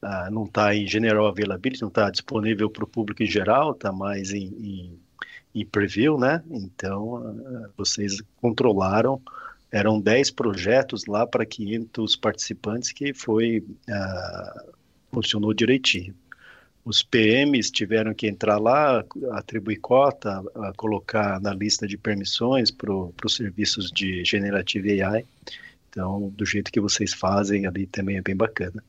ah, 0.00 0.28
não 0.30 0.44
está 0.44 0.74
em 0.74 0.86
general 0.86 1.26
availability, 1.26 1.80
não 1.80 1.88
está 1.88 2.10
disponível 2.10 2.68
para 2.68 2.84
o 2.84 2.88
público 2.88 3.22
em 3.22 3.26
geral, 3.26 3.72
está 3.72 3.92
mais 3.92 4.32
em, 4.32 4.46
em, 4.58 4.98
em, 5.54 5.64
preview, 5.64 6.18
né? 6.18 6.42
Então, 6.50 7.18
ah, 7.18 7.68
vocês 7.76 8.20
controlaram, 8.40 9.20
eram 9.72 9.98
10 9.98 10.30
projetos 10.32 11.06
lá 11.06 11.26
para 11.26 11.46
500 11.46 12.14
participantes 12.16 12.92
que 12.92 13.14
foi, 13.14 13.64
ah, 13.88 14.64
funcionou 15.10 15.54
direitinho. 15.54 16.14
Os 16.84 17.02
PMs 17.02 17.70
tiveram 17.70 18.12
que 18.12 18.26
entrar 18.26 18.58
lá, 18.58 19.04
atribuir 19.30 19.76
cota, 19.76 20.42
colocar 20.76 21.40
na 21.40 21.54
lista 21.54 21.86
de 21.86 21.96
permissões 21.96 22.70
para 22.72 22.92
os 22.92 23.36
serviços 23.36 23.90
de 23.90 24.24
Generative 24.24 25.00
AI. 25.00 25.24
Então, 25.88 26.28
do 26.30 26.44
jeito 26.44 26.72
que 26.72 26.80
vocês 26.80 27.14
fazem 27.14 27.66
ali 27.66 27.86
também 27.86 28.16
é 28.16 28.22
bem 28.22 28.34
bacana. 28.34 28.82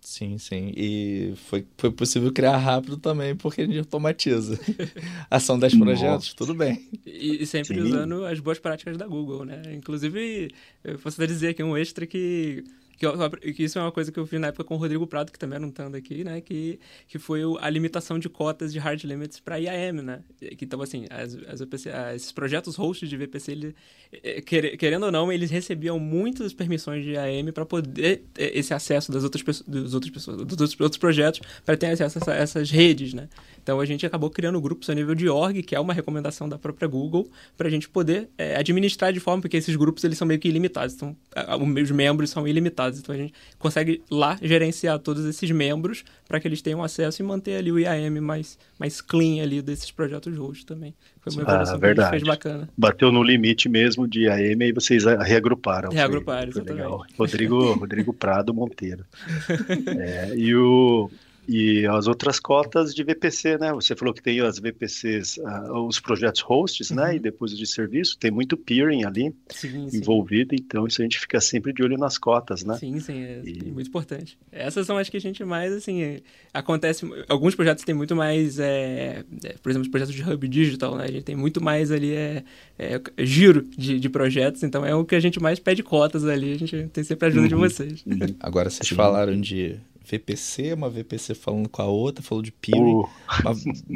Sim, 0.00 0.38
sim. 0.38 0.72
E 0.74 1.34
foi, 1.48 1.66
foi 1.76 1.90
possível 1.90 2.32
criar 2.32 2.56
rápido 2.56 2.96
também, 2.96 3.36
porque 3.36 3.60
a 3.60 3.66
gente 3.66 3.78
automatiza. 3.78 4.58
Ação 5.30 5.58
10 5.58 5.76
projetos, 5.76 6.32
tudo 6.32 6.54
bem. 6.54 6.88
E, 7.04 7.42
e 7.42 7.46
sempre 7.46 7.74
sim. 7.74 7.80
usando 7.80 8.24
as 8.24 8.40
boas 8.40 8.58
práticas 8.58 8.96
da 8.96 9.06
Google, 9.06 9.44
né? 9.44 9.62
Inclusive, 9.74 10.50
eu 10.82 10.98
posso 10.98 11.24
dizer 11.26 11.48
aqui 11.48 11.62
um 11.62 11.76
extra 11.76 12.06
que 12.06 12.64
que, 13.00 13.52
que, 13.54 13.64
isso 13.64 13.78
é 13.78 13.82
uma 13.82 13.90
coisa 13.90 14.12
que 14.12 14.20
eu 14.20 14.26
vi 14.26 14.38
na 14.38 14.48
época 14.48 14.62
com 14.62 14.74
o 14.74 14.76
Rodrigo 14.76 15.06
Prado, 15.06 15.32
que 15.32 15.38
também 15.38 15.56
era 15.56 15.66
um 15.66 15.70
tando 15.70 15.96
aqui, 15.96 16.22
né? 16.22 16.42
Que, 16.42 16.78
que 17.08 17.18
foi 17.18 17.40
a 17.58 17.70
limitação 17.70 18.18
de 18.18 18.28
cotas 18.28 18.74
de 18.74 18.78
hard 18.78 19.02
limits 19.04 19.40
para 19.40 19.56
IAM, 19.56 20.02
né? 20.02 20.20
Que, 20.38 20.66
então, 20.66 20.82
assim, 20.82 21.06
as, 21.08 21.34
as 21.48 21.60
VPC, 21.60 21.90
esses 22.14 22.30
projetos 22.30 22.76
hosts 22.76 23.08
de 23.08 23.16
VPC, 23.16 23.52
ele, 23.52 23.74
é, 24.12 24.42
querendo 24.42 25.04
ou 25.04 25.12
não, 25.12 25.32
eles 25.32 25.50
recebiam 25.50 25.98
muitas 25.98 26.52
permissões 26.52 27.02
de 27.02 27.12
IAM 27.12 27.52
para 27.52 27.64
poder 27.64 28.22
esse 28.36 28.74
acesso 28.74 29.10
das 29.10 29.24
outras, 29.24 29.62
das 29.62 29.94
outras 29.94 30.12
pessoas, 30.12 30.36
dos 30.36 30.60
outros, 30.60 30.80
outros 30.80 30.98
projetos, 30.98 31.40
para 31.64 31.78
ter 31.78 31.86
acesso 31.86 32.18
a 32.30 32.34
essas 32.34 32.70
redes, 32.70 33.14
né? 33.14 33.30
Então 33.62 33.80
a 33.80 33.84
gente 33.84 34.04
acabou 34.04 34.30
criando 34.30 34.60
grupos 34.60 34.88
a 34.90 34.94
nível 34.94 35.14
de 35.14 35.28
org, 35.28 35.62
que 35.62 35.74
é 35.74 35.80
uma 35.80 35.92
recomendação 35.92 36.48
da 36.48 36.58
própria 36.58 36.88
Google, 36.88 37.28
para 37.56 37.68
a 37.68 37.70
gente 37.70 37.88
poder 37.88 38.28
é, 38.36 38.56
administrar 38.56 39.12
de 39.12 39.20
forma, 39.20 39.42
porque 39.42 39.56
esses 39.56 39.74
grupos 39.76 40.04
eles 40.04 40.18
são 40.18 40.26
meio 40.26 40.40
que 40.40 40.48
ilimitados, 40.48 40.94
então 40.94 41.16
os 41.60 41.90
membros 41.90 42.30
são 42.30 42.46
ilimitados, 42.46 42.98
então 42.98 43.14
a 43.14 43.18
gente 43.18 43.32
consegue 43.58 44.02
lá 44.10 44.38
gerenciar 44.42 44.98
todos 44.98 45.24
esses 45.24 45.50
membros 45.50 46.04
para 46.26 46.40
que 46.40 46.48
eles 46.48 46.62
tenham 46.62 46.82
acesso 46.82 47.22
e 47.22 47.24
manter 47.24 47.56
ali 47.56 47.72
o 47.72 47.78
IAM 47.78 48.20
mais, 48.20 48.58
mais 48.78 49.00
clean 49.00 49.42
ali 49.42 49.60
desses 49.60 49.90
projetos 49.90 50.36
host 50.36 50.64
também. 50.66 50.94
Foi 51.20 51.32
uma 51.32 51.42
evolução 51.42 51.74
ah, 51.74 51.78
verdade. 51.78 52.10
que 52.10 52.16
a 52.16 52.18
gente 52.18 52.26
fez 52.26 52.36
bacana. 52.36 52.68
Bateu 52.76 53.12
no 53.12 53.22
limite 53.22 53.68
mesmo 53.68 54.08
de 54.08 54.24
IAM 54.24 54.62
e 54.62 54.72
vocês 54.72 55.04
reagruparam. 55.04 55.90
Reagruparam, 55.90 56.52
foi, 56.52 56.64
foi 56.64 56.72
legal. 56.72 57.04
Rodrigo, 57.18 57.72
Rodrigo 57.74 58.12
Prado 58.12 58.54
Monteiro. 58.54 59.04
é, 59.98 60.34
e 60.36 60.54
o 60.54 61.10
e 61.52 61.84
as 61.84 62.06
outras 62.06 62.38
cotas 62.38 62.94
de 62.94 63.02
VPC, 63.02 63.58
né? 63.58 63.72
Você 63.72 63.96
falou 63.96 64.14
que 64.14 64.22
tem 64.22 64.38
as 64.40 64.60
VPCs, 64.60 65.38
uh, 65.38 65.46
ah, 65.48 65.82
os 65.82 65.98
projetos 65.98 66.42
hosts, 66.42 66.92
né? 66.92 67.02
uhum. 67.02 67.08
né? 67.08 67.16
E 67.16 67.18
depois 67.18 67.58
de 67.58 67.66
serviço, 67.66 68.16
tem 68.16 68.30
muito 68.30 68.56
peering 68.56 69.04
ali 69.04 69.34
sim, 69.48 69.88
envolvido, 69.92 70.50
sim. 70.50 70.62
então 70.64 70.86
isso 70.86 71.02
a 71.02 71.04
gente 71.04 71.18
fica 71.18 71.40
sempre 71.40 71.72
de 71.72 71.82
olho 71.82 71.98
nas 71.98 72.18
cotas, 72.18 72.62
né? 72.62 72.76
Sim, 72.78 73.00
sim, 73.00 73.20
é 73.20 73.42
e... 73.44 73.64
muito 73.64 73.88
importante. 73.88 74.38
Essas 74.52 74.86
são 74.86 74.96
as 74.96 75.08
que 75.08 75.16
a 75.16 75.20
gente 75.20 75.42
mais, 75.42 75.72
assim, 75.72 76.20
acontece, 76.54 77.04
alguns 77.28 77.56
projetos 77.56 77.82
têm 77.82 77.96
muito 77.96 78.14
mais, 78.14 78.60
é, 78.60 79.24
é, 79.42 79.54
por 79.60 79.70
exemplo, 79.70 79.86
os 79.86 79.90
projetos 79.90 80.14
de 80.14 80.22
Hub 80.22 80.46
Digital, 80.46 80.96
né? 80.96 81.06
A 81.06 81.10
gente 81.10 81.24
tem 81.24 81.34
muito 81.34 81.60
mais 81.60 81.90
ali, 81.90 82.12
é, 82.12 82.44
é, 82.78 83.00
giro 83.18 83.62
de, 83.76 83.98
de, 83.98 84.08
projetos, 84.08 84.62
então 84.62 84.86
é 84.86 84.94
o 84.94 85.04
que 85.04 85.16
a 85.16 85.20
gente 85.20 85.40
mais 85.40 85.58
pede 85.58 85.82
cotas 85.82 86.24
ali, 86.24 86.52
a 86.52 86.58
gente 86.58 86.88
tem 86.92 87.02
sempre 87.02 87.26
a 87.26 87.28
ajuda 87.28 87.42
uhum. 87.42 87.48
de 87.48 87.54
vocês. 87.56 88.04
Uhum. 88.06 88.36
Agora, 88.38 88.70
vocês 88.70 88.88
falaram 88.90 89.40
de 89.40 89.80
VPC, 90.10 90.72
uma 90.72 90.90
VPC 90.90 91.34
falando 91.34 91.68
com 91.68 91.82
a 91.82 91.86
outra, 91.86 92.22
falou 92.22 92.42
de 92.42 92.50
peering. 92.50 92.94
Uh. 92.94 93.08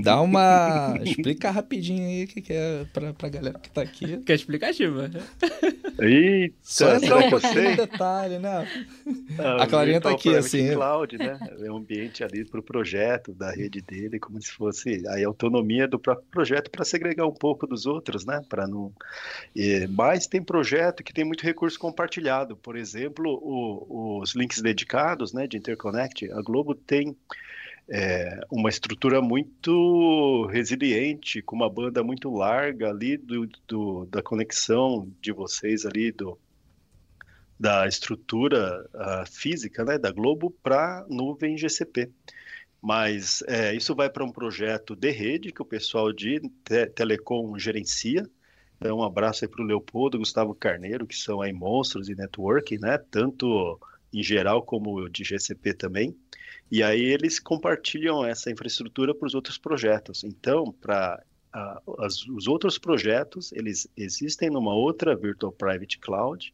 Dá 0.02 0.20
uma. 0.20 0.96
Explica 1.02 1.50
rapidinho 1.50 2.06
aí 2.06 2.24
o 2.24 2.28
que, 2.28 2.40
que 2.40 2.52
é 2.52 2.86
pra, 2.92 3.12
pra 3.12 3.28
galera 3.28 3.58
que 3.58 3.70
tá 3.70 3.82
aqui. 3.82 4.18
Quer 4.18 4.34
explicativa? 4.34 5.10
Eita, 5.98 6.54
Só 6.62 6.94
entrar 6.94 7.18
um 7.18 7.30
pouquinho 7.30 7.70
no 7.70 7.76
detalhe, 7.76 8.38
né? 8.38 8.68
Ah, 9.38 9.62
a 9.62 9.66
Clarinha 9.66 10.00
tá 10.00 10.10
aqui, 10.10 10.34
assim. 10.34 10.72
Cloud, 10.72 11.16
né? 11.18 11.38
É 11.60 11.70
um 11.70 11.78
ambiente 11.78 12.22
ali 12.22 12.44
pro 12.44 12.62
projeto 12.62 13.32
da 13.32 13.50
rede 13.50 13.80
dele, 13.80 14.18
como 14.18 14.40
se 14.40 14.50
fosse 14.50 15.02
a 15.06 15.26
autonomia 15.26 15.88
do 15.88 15.98
próprio 15.98 16.26
projeto 16.30 16.70
para 16.70 16.84
segregar 16.84 17.26
um 17.26 17.34
pouco 17.34 17.66
dos 17.66 17.86
outros, 17.86 18.24
né? 18.24 18.40
Para 18.48 18.66
não. 18.66 18.92
E, 19.54 19.86
mas 19.88 20.26
tem 20.26 20.42
projeto 20.42 21.02
que 21.02 21.12
tem 21.12 21.24
muito 21.24 21.42
recurso 21.42 21.78
compartilhado. 21.78 22.56
Por 22.56 22.76
exemplo, 22.76 23.40
o, 23.42 24.20
os 24.20 24.34
links 24.34 24.60
dedicados, 24.60 25.32
né? 25.32 25.46
De 25.46 25.56
interconnect 25.56 26.03
A 26.32 26.42
Globo 26.42 26.74
tem 26.74 27.16
é, 27.88 28.40
uma 28.50 28.68
estrutura 28.68 29.20
muito 29.20 30.46
resiliente, 30.46 31.42
com 31.42 31.56
uma 31.56 31.68
banda 31.68 32.02
muito 32.02 32.30
larga 32.30 32.90
ali 32.90 33.16
do, 33.16 33.48
do 33.66 34.06
da 34.06 34.22
conexão 34.22 35.10
de 35.20 35.32
vocês 35.32 35.84
ali 35.84 36.12
do 36.12 36.38
da 37.58 37.86
estrutura 37.86 38.84
física 39.26 39.84
né, 39.84 39.96
da 39.96 40.10
Globo 40.10 40.50
para 40.62 41.06
nuvem 41.08 41.56
GCP. 41.56 42.10
Mas 42.82 43.42
é, 43.48 43.74
isso 43.74 43.94
vai 43.94 44.10
para 44.10 44.24
um 44.24 44.30
projeto 44.30 44.94
de 44.94 45.10
rede 45.10 45.52
que 45.52 45.62
o 45.62 45.64
pessoal 45.64 46.12
de 46.12 46.40
te 46.62 46.86
Telecom 46.88 47.58
gerencia. 47.58 48.28
Então, 48.76 48.98
um 48.98 49.02
abraço 49.02 49.44
aí 49.44 49.50
para 49.50 49.62
o 49.62 49.66
Leopoldo, 49.66 50.18
Gustavo 50.18 50.54
Carneiro, 50.54 51.06
que 51.06 51.16
são 51.16 51.40
aí 51.40 51.52
monstros 51.52 52.08
de 52.08 52.14
networking, 52.14 52.78
né? 52.78 52.98
Tanto 53.10 53.80
em 54.14 54.22
geral, 54.22 54.62
como 54.62 55.08
de 55.08 55.24
GCP 55.24 55.74
também. 55.74 56.16
E 56.70 56.82
aí 56.82 57.02
eles 57.02 57.38
compartilham 57.38 58.24
essa 58.24 58.50
infraestrutura 58.50 59.14
para 59.14 59.26
os 59.26 59.34
outros 59.34 59.58
projetos. 59.58 60.24
Então, 60.24 60.72
para 60.72 61.22
os 61.96 62.48
outros 62.48 62.78
projetos, 62.78 63.52
eles 63.52 63.86
existem 63.96 64.50
numa 64.50 64.74
outra 64.74 65.14
Virtual 65.14 65.52
Private 65.52 65.98
Cloud 65.98 66.52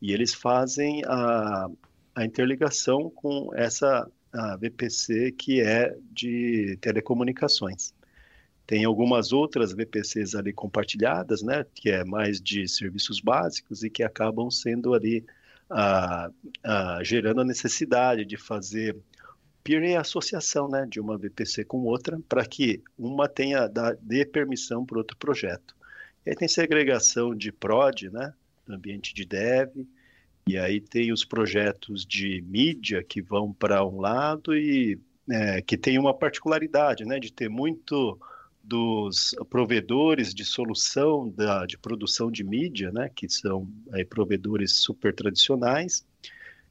e 0.00 0.12
eles 0.12 0.34
fazem 0.34 1.02
a, 1.04 1.68
a 2.14 2.24
interligação 2.24 3.10
com 3.10 3.50
essa 3.54 4.10
VPC 4.58 5.32
que 5.32 5.60
é 5.60 5.96
de 6.10 6.76
telecomunicações. 6.80 7.94
Tem 8.66 8.84
algumas 8.84 9.32
outras 9.32 9.72
VPCs 9.72 10.34
ali 10.34 10.52
compartilhadas, 10.52 11.42
né, 11.42 11.66
que 11.74 11.90
é 11.90 12.04
mais 12.04 12.40
de 12.40 12.66
serviços 12.66 13.20
básicos 13.20 13.82
e 13.82 13.90
que 13.90 14.02
acabam 14.02 14.50
sendo 14.50 14.94
ali 14.94 15.24
a, 15.72 16.30
a, 16.62 17.02
gerando 17.02 17.40
a 17.40 17.44
necessidade 17.44 18.24
de 18.24 18.36
fazer 18.36 18.96
peering 19.64 19.96
associação 19.96 20.68
né, 20.68 20.86
de 20.88 21.00
uma 21.00 21.16
VPC 21.16 21.64
com 21.64 21.78
outra 21.84 22.20
para 22.28 22.44
que 22.44 22.82
uma 22.98 23.28
tenha 23.28 23.66
da, 23.68 23.92
dê 24.00 24.24
permissão 24.24 24.84
para 24.84 24.98
outro 24.98 25.16
projeto. 25.16 25.74
E 26.26 26.30
aí 26.30 26.36
tem 26.36 26.48
segregação 26.48 27.34
de 27.34 27.50
prod, 27.50 28.10
né, 28.10 28.34
ambiente 28.68 29.14
de 29.14 29.24
dev, 29.24 29.70
e 30.46 30.58
aí 30.58 30.80
tem 30.80 31.12
os 31.12 31.24
projetos 31.24 32.04
de 32.04 32.42
mídia 32.42 33.02
que 33.02 33.22
vão 33.22 33.52
para 33.52 33.84
um 33.84 34.00
lado 34.00 34.54
e 34.56 34.98
é, 35.30 35.62
que 35.62 35.76
tem 35.76 35.98
uma 35.98 36.12
particularidade, 36.12 37.04
né, 37.04 37.18
de 37.18 37.32
ter 37.32 37.48
muito 37.48 38.18
dos 38.62 39.34
provedores 39.50 40.32
de 40.32 40.44
solução 40.44 41.28
da, 41.30 41.66
de 41.66 41.76
produção 41.76 42.30
de 42.30 42.44
mídia, 42.44 42.92
né, 42.92 43.10
que 43.14 43.28
são 43.28 43.68
aí, 43.92 44.04
provedores 44.04 44.76
super 44.76 45.14
tradicionais, 45.14 46.06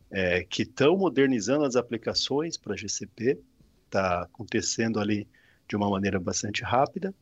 é, 0.09 0.43
que 0.43 0.63
estão 0.63 0.97
modernizando 0.97 1.65
as 1.65 1.75
aplicações 1.75 2.57
para 2.57 2.75
GCP, 2.75 3.39
está 3.85 4.23
acontecendo 4.23 4.99
ali 4.99 5.27
de 5.67 5.75
uma 5.75 5.89
maneira 5.89 6.19
bastante 6.19 6.63
rápida. 6.63 7.13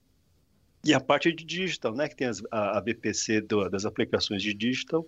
E 0.85 0.93
a 0.93 0.99
parte 0.99 1.31
de 1.33 1.43
digital, 1.43 1.93
né, 1.93 2.07
que 2.07 2.15
tem 2.15 2.27
as, 2.27 2.41
a, 2.51 2.81
do, 3.47 3.69
das 3.69 3.85
aplicações 3.85 4.41
de 4.41 4.53
digital, 4.53 5.05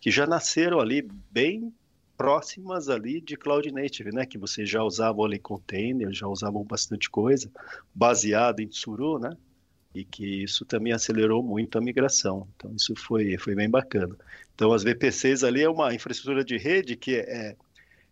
que 0.00 0.10
já 0.10 0.26
nasceram 0.26 0.78
ali 0.78 1.06
bem 1.30 1.72
próximas 2.18 2.88
ali 2.88 3.20
de 3.20 3.36
Cloud 3.36 3.70
Native, 3.70 4.10
né? 4.12 4.26
Que 4.26 4.36
vocês 4.36 4.68
já 4.68 4.82
usavam 4.82 5.24
ali 5.24 5.38
container, 5.38 6.12
já 6.12 6.26
usavam 6.26 6.64
bastante 6.64 7.08
coisa, 7.08 7.48
baseado 7.94 8.58
em 8.58 8.66
Tsuru, 8.66 9.20
né? 9.20 9.30
E 9.94 10.04
que 10.04 10.42
isso 10.42 10.64
também 10.64 10.92
acelerou 10.92 11.42
muito 11.44 11.78
a 11.78 11.80
migração. 11.80 12.48
Então, 12.56 12.74
isso 12.74 12.94
foi, 12.96 13.38
foi 13.38 13.54
bem 13.54 13.70
bacana. 13.70 14.16
Então, 14.52 14.72
as 14.72 14.82
VPCs 14.82 15.44
ali 15.44 15.62
é 15.62 15.70
uma 15.70 15.94
infraestrutura 15.94 16.44
de 16.44 16.58
rede 16.58 16.96
que 16.96 17.14
é, 17.14 17.56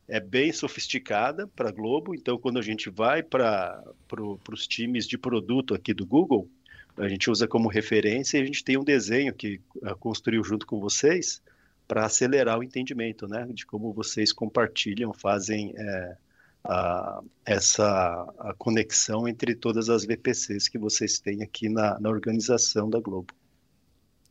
é 0.08 0.20
bem 0.20 0.52
sofisticada 0.52 1.48
para 1.48 1.72
Globo. 1.72 2.14
Então, 2.14 2.38
quando 2.38 2.60
a 2.60 2.62
gente 2.62 2.88
vai 2.88 3.24
para 3.24 3.82
pro, 4.06 4.38
os 4.52 4.68
times 4.68 5.06
de 5.06 5.18
produto 5.18 5.74
aqui 5.74 5.92
do 5.92 6.06
Google, 6.06 6.48
a 6.96 7.08
gente 7.08 7.28
usa 7.28 7.48
como 7.48 7.68
referência 7.68 8.38
e 8.38 8.42
a 8.42 8.46
gente 8.46 8.64
tem 8.64 8.78
um 8.78 8.84
desenho 8.84 9.34
que 9.34 9.60
uh, 9.82 9.96
construiu 9.96 10.42
junto 10.44 10.64
com 10.64 10.80
vocês, 10.80 11.42
para 11.86 12.06
acelerar 12.06 12.58
o 12.58 12.64
entendimento, 12.64 13.28
né, 13.28 13.46
de 13.52 13.64
como 13.64 13.92
vocês 13.92 14.32
compartilham, 14.32 15.12
fazem 15.12 15.72
é, 15.76 16.16
a, 16.64 17.20
essa 17.44 18.34
a 18.38 18.54
conexão 18.58 19.28
entre 19.28 19.54
todas 19.54 19.88
as 19.88 20.04
VPCs 20.04 20.68
que 20.68 20.78
vocês 20.78 21.18
têm 21.18 21.42
aqui 21.42 21.68
na, 21.68 21.98
na 22.00 22.10
organização 22.10 22.90
da 22.90 23.00
Globo. 23.00 23.32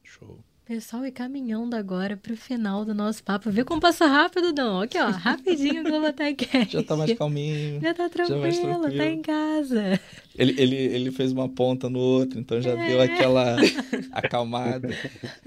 Show. 0.04 0.40
Pessoal, 0.66 1.06
e 1.06 1.12
caminhando 1.12 1.76
agora 1.76 2.18
para 2.18 2.34
o 2.34 2.36
final 2.36 2.84
do 2.84 2.96
nosso 2.96 3.24
papo. 3.24 3.52
Vê 3.52 3.64
como 3.64 3.80
passa 3.80 4.08
rápido, 4.08 4.52
não. 4.52 4.82
Aqui, 4.82 4.98
ó, 4.98 5.12
rapidinho 5.12 5.82
o 5.82 5.84
Globotech. 5.84 6.50
Já 6.68 6.82
tá 6.82 6.96
mais 6.96 7.14
calminho. 7.14 7.80
Já 7.80 7.94
tá 7.94 8.10
tranquilo, 8.10 8.42
já 8.52 8.80
tranquilo. 8.80 8.98
tá 8.98 9.06
em 9.06 9.22
casa. 9.22 10.00
Ele, 10.36 10.60
ele, 10.60 10.76
ele 10.76 11.12
fez 11.12 11.32
uma 11.32 11.48
ponta 11.48 11.88
no 11.88 12.00
outro, 12.00 12.40
então 12.40 12.60
já 12.60 12.72
é. 12.72 12.88
deu 12.88 13.00
aquela 13.00 13.58
acalmada. 14.12 14.90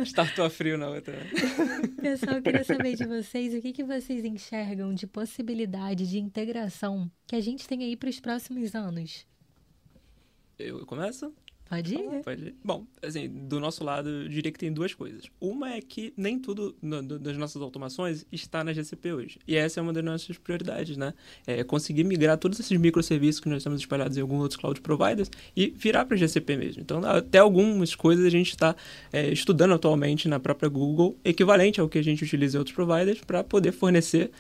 Startou 0.05 0.45
a 0.45 0.51
frio 0.51 0.79
na 0.79 0.89
outra. 0.89 1.19
Pessoal, 2.01 2.37
eu 2.37 2.43
queria 2.43 2.63
saber 2.63 2.95
de 2.95 3.05
vocês 3.05 3.53
o 3.55 3.61
que, 3.61 3.73
que 3.73 3.83
vocês 3.83 4.25
enxergam 4.25 4.95
de 4.95 5.09
possibilidade 5.09 6.09
de 6.09 6.21
integração 6.21 7.11
que 7.27 7.35
a 7.35 7.41
gente 7.41 7.67
tem 7.67 7.83
aí 7.83 7.97
para 7.97 8.09
os 8.09 8.21
próximos 8.21 8.73
anos. 8.73 9.27
Eu 10.57 10.87
começo? 10.87 11.35
Pode 11.69 11.95
ir. 11.95 12.23
Pode 12.25 12.45
ir. 12.47 12.55
Bom, 12.65 12.87
assim, 13.03 13.29
do 13.29 13.61
nosso 13.61 13.85
lado, 13.85 14.09
eu 14.09 14.29
diria 14.29 14.51
que 14.51 14.59
tem 14.59 14.73
duas 14.73 14.95
coisas. 14.95 15.25
Uma 15.41 15.75
é 15.75 15.81
que 15.81 16.15
nem 16.17 16.39
tudo 16.39 16.75
no, 16.81 17.03
no, 17.03 17.19
das 17.19 17.37
nossas 17.37 17.61
automações 17.61 18.25
está 18.33 18.65
na 18.65 18.73
GCP 18.73 19.13
hoje. 19.13 19.39
E 19.47 19.55
essa 19.55 19.79
é 19.79 19.83
uma 19.83 19.93
das 19.93 20.03
nossas 20.03 20.39
prioridades, 20.39 20.97
né? 20.97 21.13
É 21.47 21.63
conseguir 21.63 22.05
migrar 22.05 22.39
todos 22.39 22.59
esses 22.59 22.79
microserviços 22.79 23.41
que 23.41 23.49
nós 23.49 23.63
temos 23.63 23.81
espalhados 23.81 24.17
em 24.17 24.21
alguns 24.21 24.41
outros 24.41 24.59
cloud 24.59 24.81
providers 24.81 25.31
e 25.55 25.69
virar 25.69 26.07
para 26.07 26.17
GCP 26.17 26.57
mesmo. 26.57 26.81
Então, 26.81 27.05
até 27.05 27.39
algumas 27.39 27.95
coisas 27.95 28.25
a 28.25 28.31
gente 28.31 28.51
está 28.51 28.75
é, 29.13 29.31
estudando 29.31 29.75
atualmente 29.75 30.27
na 30.27 30.41
própria 30.41 30.69
Google, 30.69 31.19
equivalente 31.25 31.81
ao 31.81 31.89
que 31.89 31.99
a 31.99 32.03
gente 32.03 32.25
utiliza 32.25 32.57
em 32.57 32.61
outros 32.61 32.75
providers, 32.75 33.21
para 33.21 33.45
poder 33.45 33.73
fornecer 33.73 34.31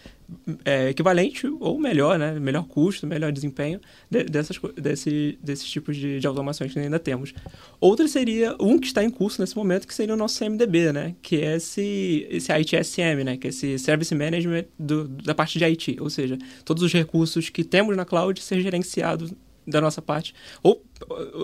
é, 0.64 0.91
equivalente 0.91 1.47
ou 1.61 1.79
melhor, 1.79 2.18
né? 2.18 2.39
Melhor 2.39 2.66
custo, 2.66 3.07
melhor 3.07 3.33
desempenho 3.33 3.81
de, 4.11 4.24
dessas, 4.24 4.59
desse, 4.76 5.39
desses 5.43 5.68
tipos 5.68 5.97
de, 5.97 6.20
de 6.20 6.26
automações 6.26 6.72
que 6.72 6.79
ainda 6.79 6.99
temos. 6.99 7.33
Outra 7.81 8.07
seria 8.07 8.55
um 8.61 8.79
que 8.79 8.87
está 8.87 9.03
em 9.03 9.11
curso 9.11 9.41
nesse 9.41 9.57
momento, 9.57 9.87
que 9.87 9.95
seria 9.95 10.14
o 10.14 10.16
nosso 10.16 10.39
CMDB, 10.39 10.93
né? 10.93 11.14
Que 11.22 11.37
é 11.37 11.57
esse, 11.57 12.26
esse 12.31 12.53
ITSM, 12.53 13.24
né? 13.24 13.37
Que 13.37 13.49
é 13.49 13.51
esse 13.51 13.79
Service 13.79 14.14
Management 14.14 14.64
do, 14.79 15.09
da 15.09 15.35
parte 15.35 15.59
de 15.59 15.64
IT. 15.64 15.97
Ou 16.01 16.11
seja, 16.11 16.39
todos 16.64 16.83
os 16.83 16.93
recursos 16.93 17.49
que 17.49 17.64
temos 17.64 17.97
na 17.97 18.05
cloud 18.05 18.41
ser 18.41 18.61
gerenciados 18.61 19.33
da 19.69 19.81
nossa 19.81 20.01
parte, 20.01 20.35
ou 20.62 20.83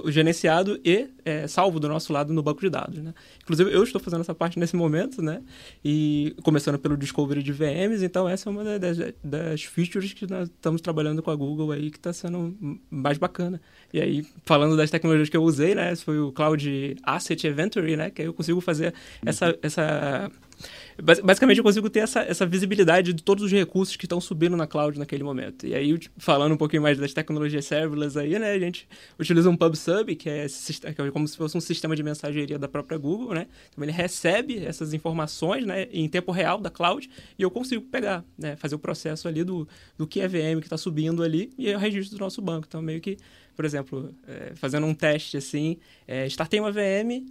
gerenciado 0.07 0.81
e 0.85 1.09
é, 1.25 1.47
salvo 1.47 1.79
do 1.79 1.89
nosso 1.89 2.13
lado 2.13 2.33
no 2.33 2.43
banco 2.43 2.61
de 2.61 2.71
dados, 2.71 2.99
né? 2.99 3.13
Inclusive, 3.43 3.73
eu 3.73 3.83
estou 3.83 4.01
fazendo 4.01 4.23
essa 4.23 4.35
parte 4.35 4.59
nesse 4.59 4.75
momento, 4.75 5.23
né? 5.23 5.43
E 5.85 6.35
começando 6.43 6.79
pelo 6.79 6.97
discovery 6.97 7.43
de 7.43 7.53
VMs, 7.53 8.03
então 8.05 8.29
essa 8.29 8.49
é 8.49 8.51
uma 8.51 8.79
das, 8.79 8.99
das 9.23 9.63
features 9.63 10.13
que 10.13 10.27
nós 10.27 10.49
estamos 10.49 10.81
trabalhando 10.81 11.23
com 11.23 11.31
a 11.31 11.37
Google 11.37 11.71
aí, 11.73 11.91
que 11.91 11.99
está 11.99 12.13
sendo 12.13 12.57
mais 12.91 13.19
bacana. 13.19 13.61
E 13.93 14.01
aí, 14.01 14.27
falando 14.45 14.77
das 14.77 14.91
tecnologias 14.91 15.29
que 15.29 15.37
eu 15.37 15.43
usei, 15.43 15.75
né? 15.75 15.93
Esse 15.93 16.05
foi 16.05 16.19
o 16.19 16.33
Cloud 16.33 16.97
Asset 17.03 17.47
Inventory, 17.47 17.97
né? 17.97 18.11
Que 18.11 18.23
aí 18.23 18.29
eu 18.29 18.35
consigo 18.35 18.61
fazer 18.61 18.95
essa, 19.25 19.49
uhum. 19.49 19.55
essa 19.63 20.31
Basicamente, 21.23 21.59
eu 21.59 21.65
consigo 21.65 21.91
ter 21.91 22.01
essa, 22.01 22.21
essa 22.21 22.47
visibilidade 22.47 23.13
de 23.13 23.23
todos 23.23 23.45
os 23.45 23.51
recursos 23.51 23.97
que 23.97 24.05
estão 24.05 24.21
subindo 24.21 24.57
na 24.57 24.67
cloud 24.67 24.99
naquele 24.99 25.25
momento. 25.25 25.67
E 25.67 25.75
aí, 25.75 25.99
falando 26.17 26.53
um 26.53 26.57
pouquinho 26.57 26.83
mais 26.83 26.99
das 26.99 27.13
tecnologias 27.13 27.65
serverless 27.65 28.19
aí, 28.19 28.39
né? 28.39 28.53
A 28.53 28.59
gente 28.59 28.89
utiliza 29.19 29.51
um 29.51 29.57
PubSub, 29.57 30.15
que 30.15 30.29
é, 30.29 30.47
que 30.47 31.03
é 31.03 31.11
como 31.11 31.27
se 31.27 31.37
fosse 31.37 31.57
um 31.57 31.61
sistema 31.61 31.97
de 31.97 32.03
mensageria 32.03 32.59
da 32.59 32.69
própria 32.69 32.97
Google, 32.97 33.35
né? 33.35 33.47
Então, 33.71 33.83
ele 33.85 33.93
recebe 33.93 34.65
essas 34.65 34.95
informações, 34.95 35.67
né? 35.67 35.89
Em 35.93 36.09
tempo 36.09 36.31
real 36.31 36.61
da 36.61 36.71
cloud 36.71 37.11
e 37.39 37.43
eu 37.43 37.51
consigo 37.51 37.83
pegar, 37.83 38.25
né? 38.39 38.57
Fazer 38.57 38.75
o 38.75 38.79
processo 38.79 39.27
ali 39.27 39.43
do, 39.43 39.67
do 39.99 40.07
que 40.07 40.21
é 40.21 40.29
VM 40.29 40.61
que 40.61 40.67
está 40.67 40.77
subindo 40.77 41.23
ali 41.23 41.53
e 41.59 41.69
eu 41.69 41.79
registro 41.79 42.17
do 42.17 42.21
nosso 42.21 42.41
banco. 42.41 42.67
Então, 42.69 42.81
meio 42.81 43.01
que, 43.01 43.17
por 43.57 43.65
exemplo, 43.65 44.15
é, 44.27 44.53
fazendo 44.55 44.87
um 44.87 44.95
teste 44.95 45.37
assim, 45.37 45.79
é, 46.07 46.27
startei 46.27 46.61
uma 46.61 46.71
VM, 46.71 47.25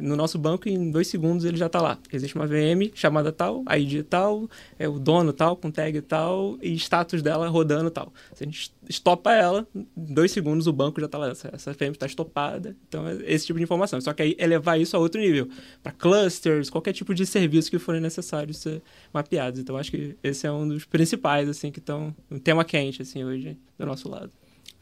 no 0.00 0.16
nosso 0.16 0.38
banco, 0.38 0.68
em 0.68 0.90
dois 0.90 1.06
segundos 1.06 1.44
ele 1.44 1.56
já 1.56 1.66
está 1.66 1.80
lá. 1.80 1.98
Existe 2.12 2.34
uma 2.36 2.46
VM 2.46 2.90
chamada 2.94 3.32
tal, 3.32 3.64
ID 3.76 4.04
tal, 4.04 4.48
é 4.78 4.88
o 4.88 4.98
dono 4.98 5.32
tal, 5.32 5.56
com 5.56 5.70
tag 5.70 6.00
tal, 6.02 6.58
e 6.60 6.74
status 6.74 7.22
dela 7.22 7.48
rodando 7.48 7.90
tal. 7.90 8.12
Se 8.34 8.44
a 8.44 8.46
gente 8.46 8.72
estopa 8.88 9.32
ela, 9.32 9.66
em 9.74 9.86
dois 9.96 10.30
segundos 10.30 10.66
o 10.66 10.72
banco 10.72 11.00
já 11.00 11.06
está 11.06 11.18
lá. 11.18 11.30
Essa, 11.30 11.50
essa 11.52 11.72
VM 11.72 11.92
está 11.92 12.06
estopada. 12.06 12.76
Então, 12.88 13.06
é 13.06 13.18
esse 13.26 13.46
tipo 13.46 13.58
de 13.58 13.64
informação. 13.64 14.00
Só 14.00 14.12
que 14.12 14.22
aí 14.22 14.36
elevar 14.38 14.80
isso 14.80 14.96
a 14.96 15.00
outro 15.00 15.20
nível. 15.20 15.48
Para 15.82 15.92
clusters, 15.92 16.70
qualquer 16.70 16.92
tipo 16.92 17.14
de 17.14 17.26
serviço 17.26 17.70
que 17.70 17.78
forem 17.78 18.00
necessários 18.00 18.58
ser 18.58 18.82
mapeados. 19.12 19.60
Então, 19.60 19.76
acho 19.76 19.90
que 19.90 20.16
esse 20.22 20.46
é 20.46 20.52
um 20.52 20.68
dos 20.68 20.84
principais, 20.84 21.48
assim, 21.48 21.70
que 21.70 21.78
estão... 21.78 22.14
Um 22.30 22.38
tema 22.38 22.64
quente, 22.64 23.02
assim, 23.02 23.24
hoje, 23.24 23.56
do 23.78 23.86
nosso 23.86 24.08
lado. 24.08 24.30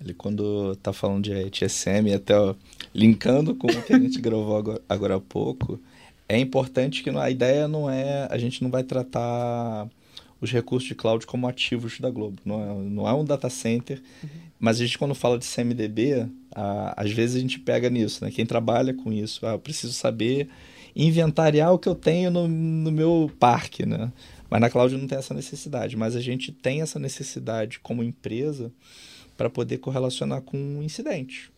Ali 0.05 0.13
quando 0.13 0.77
tá 0.77 0.93
falando 0.93 1.25
de 1.25 1.51
TSM, 1.51 2.13
até 2.15 2.39
ó, 2.39 2.55
linkando 2.95 3.55
com 3.55 3.67
o 3.67 3.83
que 3.83 3.95
a 3.95 3.99
gente 3.99 4.21
gravou 4.23 4.59
agora, 4.59 4.83
agora 4.87 5.17
há 5.17 5.21
pouco, 5.21 5.81
é 6.29 6.39
importante 6.39 7.03
que 7.03 7.09
a 7.09 7.31
ideia 7.31 7.67
não 7.67 7.89
é, 7.89 8.29
a 8.31 8.37
gente 8.37 8.63
não 8.63 8.71
vai 8.71 8.83
tratar 8.83 9.89
os 10.43 10.53
recursos 10.53 10.87
de 10.87 10.95
cloud 10.95 11.27
como 11.27 11.49
ativos 11.49 11.99
da 11.99 12.11
Globo. 12.11 12.37
Não 12.45 12.63
é, 12.63 12.75
não 12.91 13.09
é 13.09 13.15
um 13.15 13.25
data 13.25 13.49
center, 13.49 14.03
uhum. 14.23 14.29
mas 14.61 14.79
a 14.79 14.85
gente 14.85 14.99
quando 14.99 15.15
fala 15.15 15.39
de 15.39 15.47
CMDB, 15.47 16.29
a, 16.55 17.03
às 17.03 17.11
vezes 17.11 17.37
a 17.37 17.41
gente 17.41 17.59
pega 17.59 17.89
nisso, 17.89 18.23
né? 18.23 18.31
Quem 18.31 18.45
trabalha 18.45 18.93
com 18.93 19.11
isso, 19.11 19.47
ah, 19.47 19.53
eu 19.53 19.59
preciso 19.59 19.95
saber 19.95 20.51
inventariar 20.95 21.73
o 21.73 21.79
que 21.79 21.89
eu 21.89 21.95
tenho 21.95 22.31
no, 22.31 22.47
no 22.47 22.93
meu 22.93 23.31
parque, 23.41 23.87
né? 23.87 24.13
Mas 24.51 24.61
na 24.61 24.69
cloud 24.69 24.95
não 24.97 25.07
tem 25.07 25.19
essa 25.19 25.33
necessidade, 25.33 25.97
mas 25.97 26.15
a 26.15 26.21
gente 26.21 26.53
tem 26.53 26.83
essa 26.83 26.99
necessidade 26.99 27.81
como 27.81 28.03
empresa 28.03 28.71
para 29.37 29.51
poder 29.51 29.79
correlacionar 29.79 30.43
com 30.43 30.57
um 30.57 30.83
incidente. 30.83 31.51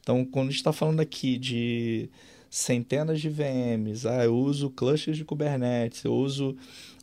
Então, 0.00 0.24
quando 0.24 0.48
a 0.48 0.50
gente 0.50 0.58
está 0.58 0.72
falando 0.72 1.00
aqui 1.00 1.38
de 1.38 2.08
centenas 2.50 3.20
de 3.20 3.28
VMs, 3.28 4.06
ah, 4.06 4.24
eu 4.24 4.36
uso 4.36 4.68
clusters 4.70 5.16
de 5.16 5.24
Kubernetes, 5.24 6.04
eu 6.04 6.14
uso 6.14 6.56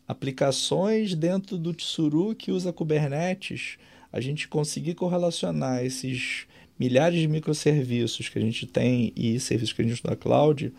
aplicações 0.07 1.15
dentro 1.15 1.57
do 1.57 1.74
Tsuru 1.74 2.36
que 2.36 2.51
usa 2.51 2.74
Kubernetes, 2.74 3.78
a 4.11 4.20
gente 4.20 4.47
conseguir 4.47 4.95
correlacionar 4.95 5.84
esses 5.86 6.45
milhares 6.80 7.20
de 7.20 7.28
microserviços 7.28 8.30
que 8.30 8.39
a 8.39 8.41
gente 8.41 8.65
tem 8.65 9.13
e 9.15 9.39
serviços 9.39 9.74
que 9.74 9.82
a 9.82 9.86
gente 9.86 9.93
usa 9.93 10.09
na 10.09 10.15
cloud, 10.15 10.74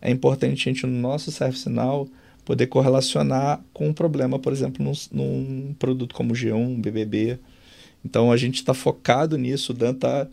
é 0.00 0.10
importante 0.10 0.68
a 0.68 0.72
gente, 0.72 0.86
no 0.86 1.00
nosso 1.00 1.32
ServiceNow, 1.32 2.08
poder 2.44 2.66
correlacionar 2.66 3.64
com 3.72 3.88
um 3.88 3.92
problema, 3.92 4.38
por 4.38 4.52
exemplo, 4.52 4.84
num, 4.84 4.92
num 5.10 5.74
produto 5.78 6.14
como 6.14 6.34
G1, 6.34 6.80
BBB, 6.80 7.38
então 8.04 8.30
a 8.30 8.36
gente 8.36 8.56
está 8.56 8.74
focado 8.74 9.38
nisso, 9.38 9.72
o 9.72 9.74
Dan 9.74 9.92
está 9.92 10.28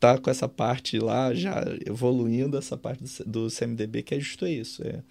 tá 0.00 0.18
com 0.18 0.30
essa 0.30 0.48
parte 0.48 0.98
lá 0.98 1.34
já 1.34 1.62
evoluindo 1.86 2.56
essa 2.56 2.76
parte 2.76 3.04
do, 3.24 3.48
CMDB 3.48 4.02
que 4.02 4.14
é 4.14 4.20
justo 4.20 4.46
isso. 4.46 4.82
É, 4.82 5.02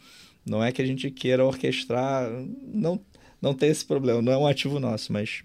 não 0.46 0.64
é 0.64 0.72
que 0.72 0.82
a 0.82 0.86
gente 0.86 1.10
queira 1.10 1.46
orquestrar, 1.46 2.30
não, 2.74 3.00
não 3.42 3.54
tem 3.54 3.70
esse 3.70 3.86
problema, 3.86 4.22
não 4.22 4.32
é 4.32 4.38
um 4.38 4.48
ativo 4.48 4.80
nosso, 4.80 5.14
mas 5.14 5.44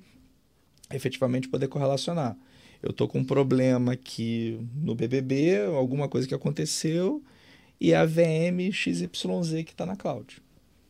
efetivamente 0.92 1.48
poder 1.48 1.68
correlacionar. 1.68 2.36
Eu 2.82 2.90
estou 2.90 3.08
com 3.08 3.18
um 3.18 3.24
problema 3.24 3.92
aqui 3.92 4.58
no 4.74 4.94
BBB, 4.94 5.66
alguma 5.66 6.08
coisa 6.08 6.26
que 6.26 6.34
aconteceu, 6.34 7.22
e 7.80 7.94
a 7.94 8.04
VM 8.04 8.72
XYZ 8.72 9.08
que 9.64 9.72
está 9.72 9.84
na 9.84 9.96
cloud. 9.96 10.40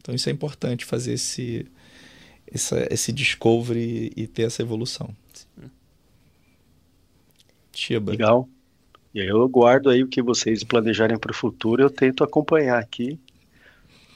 Então 0.01 0.15
isso 0.15 0.29
é 0.29 0.33
importante 0.33 0.85
fazer 0.85 1.15
esse, 1.15 1.67
esse 2.91 3.13
discovery 3.13 4.13
e 4.17 4.27
ter 4.27 4.43
essa 4.43 4.63
evolução. 4.63 5.15
Legal. 8.13 8.49
E 9.15 9.21
aí 9.21 9.29
eu 9.29 9.49
guardo 9.49 9.89
aí 9.89 10.03
o 10.03 10.09
que 10.09 10.21
vocês 10.21 10.63
planejarem 10.63 11.19
para 11.19 11.31
o 11.31 11.35
futuro, 11.35 11.83
eu 11.83 11.91
tento 11.91 12.23
acompanhar 12.23 12.79
aqui. 12.79 13.19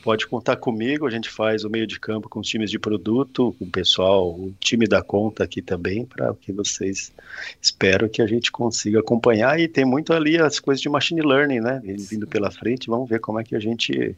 Pode 0.03 0.27
contar 0.27 0.57
comigo, 0.57 1.07
a 1.07 1.11
gente 1.11 1.31
faz 1.31 1.65
o 1.65 1.71
meio 1.71 1.87
de 1.87 1.99
campo 1.99 2.29
com 2.29 2.41
os 2.41 2.49
times 2.49 2.71
de 2.71 2.79
produto, 2.79 3.55
com 3.57 3.65
o 3.65 3.71
pessoal, 3.71 4.31
o 4.31 4.53
time 4.59 4.87
da 4.87 5.01
conta 5.01 5.45
aqui 5.45 5.63
também, 5.63 6.05
para 6.05 6.35
que 6.35 6.53
vocês 6.53 7.13
espero 7.61 8.09
que 8.09 8.21
a 8.21 8.27
gente 8.27 8.51
consiga 8.51 8.99
acompanhar. 8.99 9.61
E 9.61 9.69
tem 9.69 9.85
muito 9.85 10.13
ali 10.13 10.39
as 10.39 10.59
coisas 10.59 10.83
de 10.83 10.89
machine 10.89 11.23
learning, 11.23 11.61
né? 11.61 11.81
Vindo 11.85 12.27
pela 12.27 12.51
frente, 12.51 12.89
vamos 12.89 13.09
ver 13.09 13.21
como 13.21 13.39
é 13.39 13.45
que 13.45 13.55
a 13.55 13.61
gente 13.61 14.17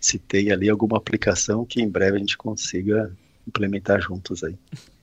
se 0.00 0.18
tem 0.18 0.50
ali 0.50 0.70
alguma 0.70 0.96
aplicação 0.96 1.64
que 1.64 1.82
em 1.82 1.88
breve 1.88 2.16
a 2.16 2.20
gente 2.20 2.38
consiga 2.38 3.12
implementar 3.46 4.00
juntos 4.00 4.42
aí. 4.42 4.56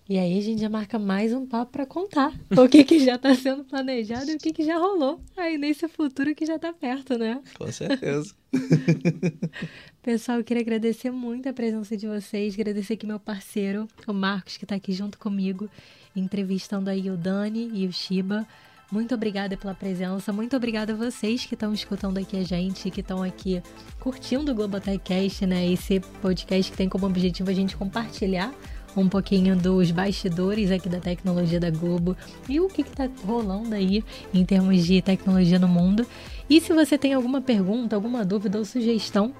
E 0.08 0.20
aí 0.20 0.38
a 0.38 0.42
gente 0.42 0.62
já 0.62 0.70
marca 0.70 1.00
mais 1.00 1.34
um 1.34 1.48
papo 1.48 1.72
para 1.72 1.86
contar 1.86 2.32
o 2.56 2.70
que, 2.70 2.84
que 2.84 3.00
já 3.04 3.16
está 3.16 3.34
sendo 3.34 3.64
planejado 3.64 4.30
e 4.30 4.36
o 4.36 4.38
que, 4.38 4.54
que 4.54 4.64
já 4.64 4.78
rolou 4.78 5.20
aí 5.36 5.58
nesse 5.58 5.88
futuro 5.88 6.36
que 6.36 6.46
já 6.46 6.58
está 6.58 6.72
perto, 6.72 7.18
né? 7.18 7.42
Com 7.58 7.72
certeza. 7.72 8.36
Pessoal, 10.04 10.38
eu 10.38 10.44
queria 10.44 10.62
agradecer 10.62 11.10
muito 11.10 11.50
a 11.50 11.54
presença 11.54 11.98
de 11.98 12.06
vocês, 12.06 12.54
agradecer 12.54 12.94
aqui 12.94 13.08
meu 13.08 13.20
parceiro, 13.20 13.88
o 14.06 14.14
Marcos, 14.14 14.58
que 14.58 14.66
está 14.66 14.76
aqui 14.76 14.94
junto 14.94 15.18
comigo, 15.18 15.68
entrevistando 16.16 16.88
aí 16.92 17.10
o 17.10 17.18
Dani 17.18 17.72
e 17.74 17.88
o 17.88 17.92
Shiba. 17.92 18.48
Muito 18.92 19.16
obrigada 19.16 19.58
pela 19.58 19.74
presença, 19.74 20.32
muito 20.32 20.56
obrigada 20.56 20.94
a 20.94 20.96
vocês 20.96 21.48
que 21.48 21.56
estão 21.56 21.74
escutando 21.74 22.20
aqui 22.20 22.38
a 22.38 22.44
gente, 22.44 22.92
que 22.92 23.02
estão 23.02 23.24
aqui 23.24 23.60
curtindo 24.00 24.52
o 24.52 24.56
Globotechcast, 24.56 25.48
né? 25.48 25.66
Esse 25.66 26.00
podcast 26.22 26.72
que 26.72 26.78
tem 26.78 26.88
como 26.88 27.08
objetivo 27.08 27.50
a 27.50 27.54
gente 27.54 27.76
compartilhar 27.76 28.54
um 29.02 29.10
pouquinho 29.10 29.56
dos 29.56 29.92
bastidores 29.92 30.72
aqui 30.72 30.90
da 30.90 31.00
tecnologia 31.00 31.60
da 31.60 31.70
Globo 31.70 32.18
e 32.48 32.60
o 32.60 32.68
que 32.68 32.82
está 32.82 33.08
rolando 33.26 33.76
aí 33.76 34.04
em 34.34 34.46
termos 34.46 34.86
de 34.86 35.02
tecnologia 35.02 35.60
no 35.60 35.68
mundo. 35.68 36.08
E 36.50 36.62
se 36.62 36.74
você 36.74 36.98
tem 36.98 37.14
alguma 37.14 37.42
pergunta, 37.42 37.96
alguma 37.96 38.24
dúvida 38.24 38.58
ou 38.60 38.66
sugestão, 38.66 39.34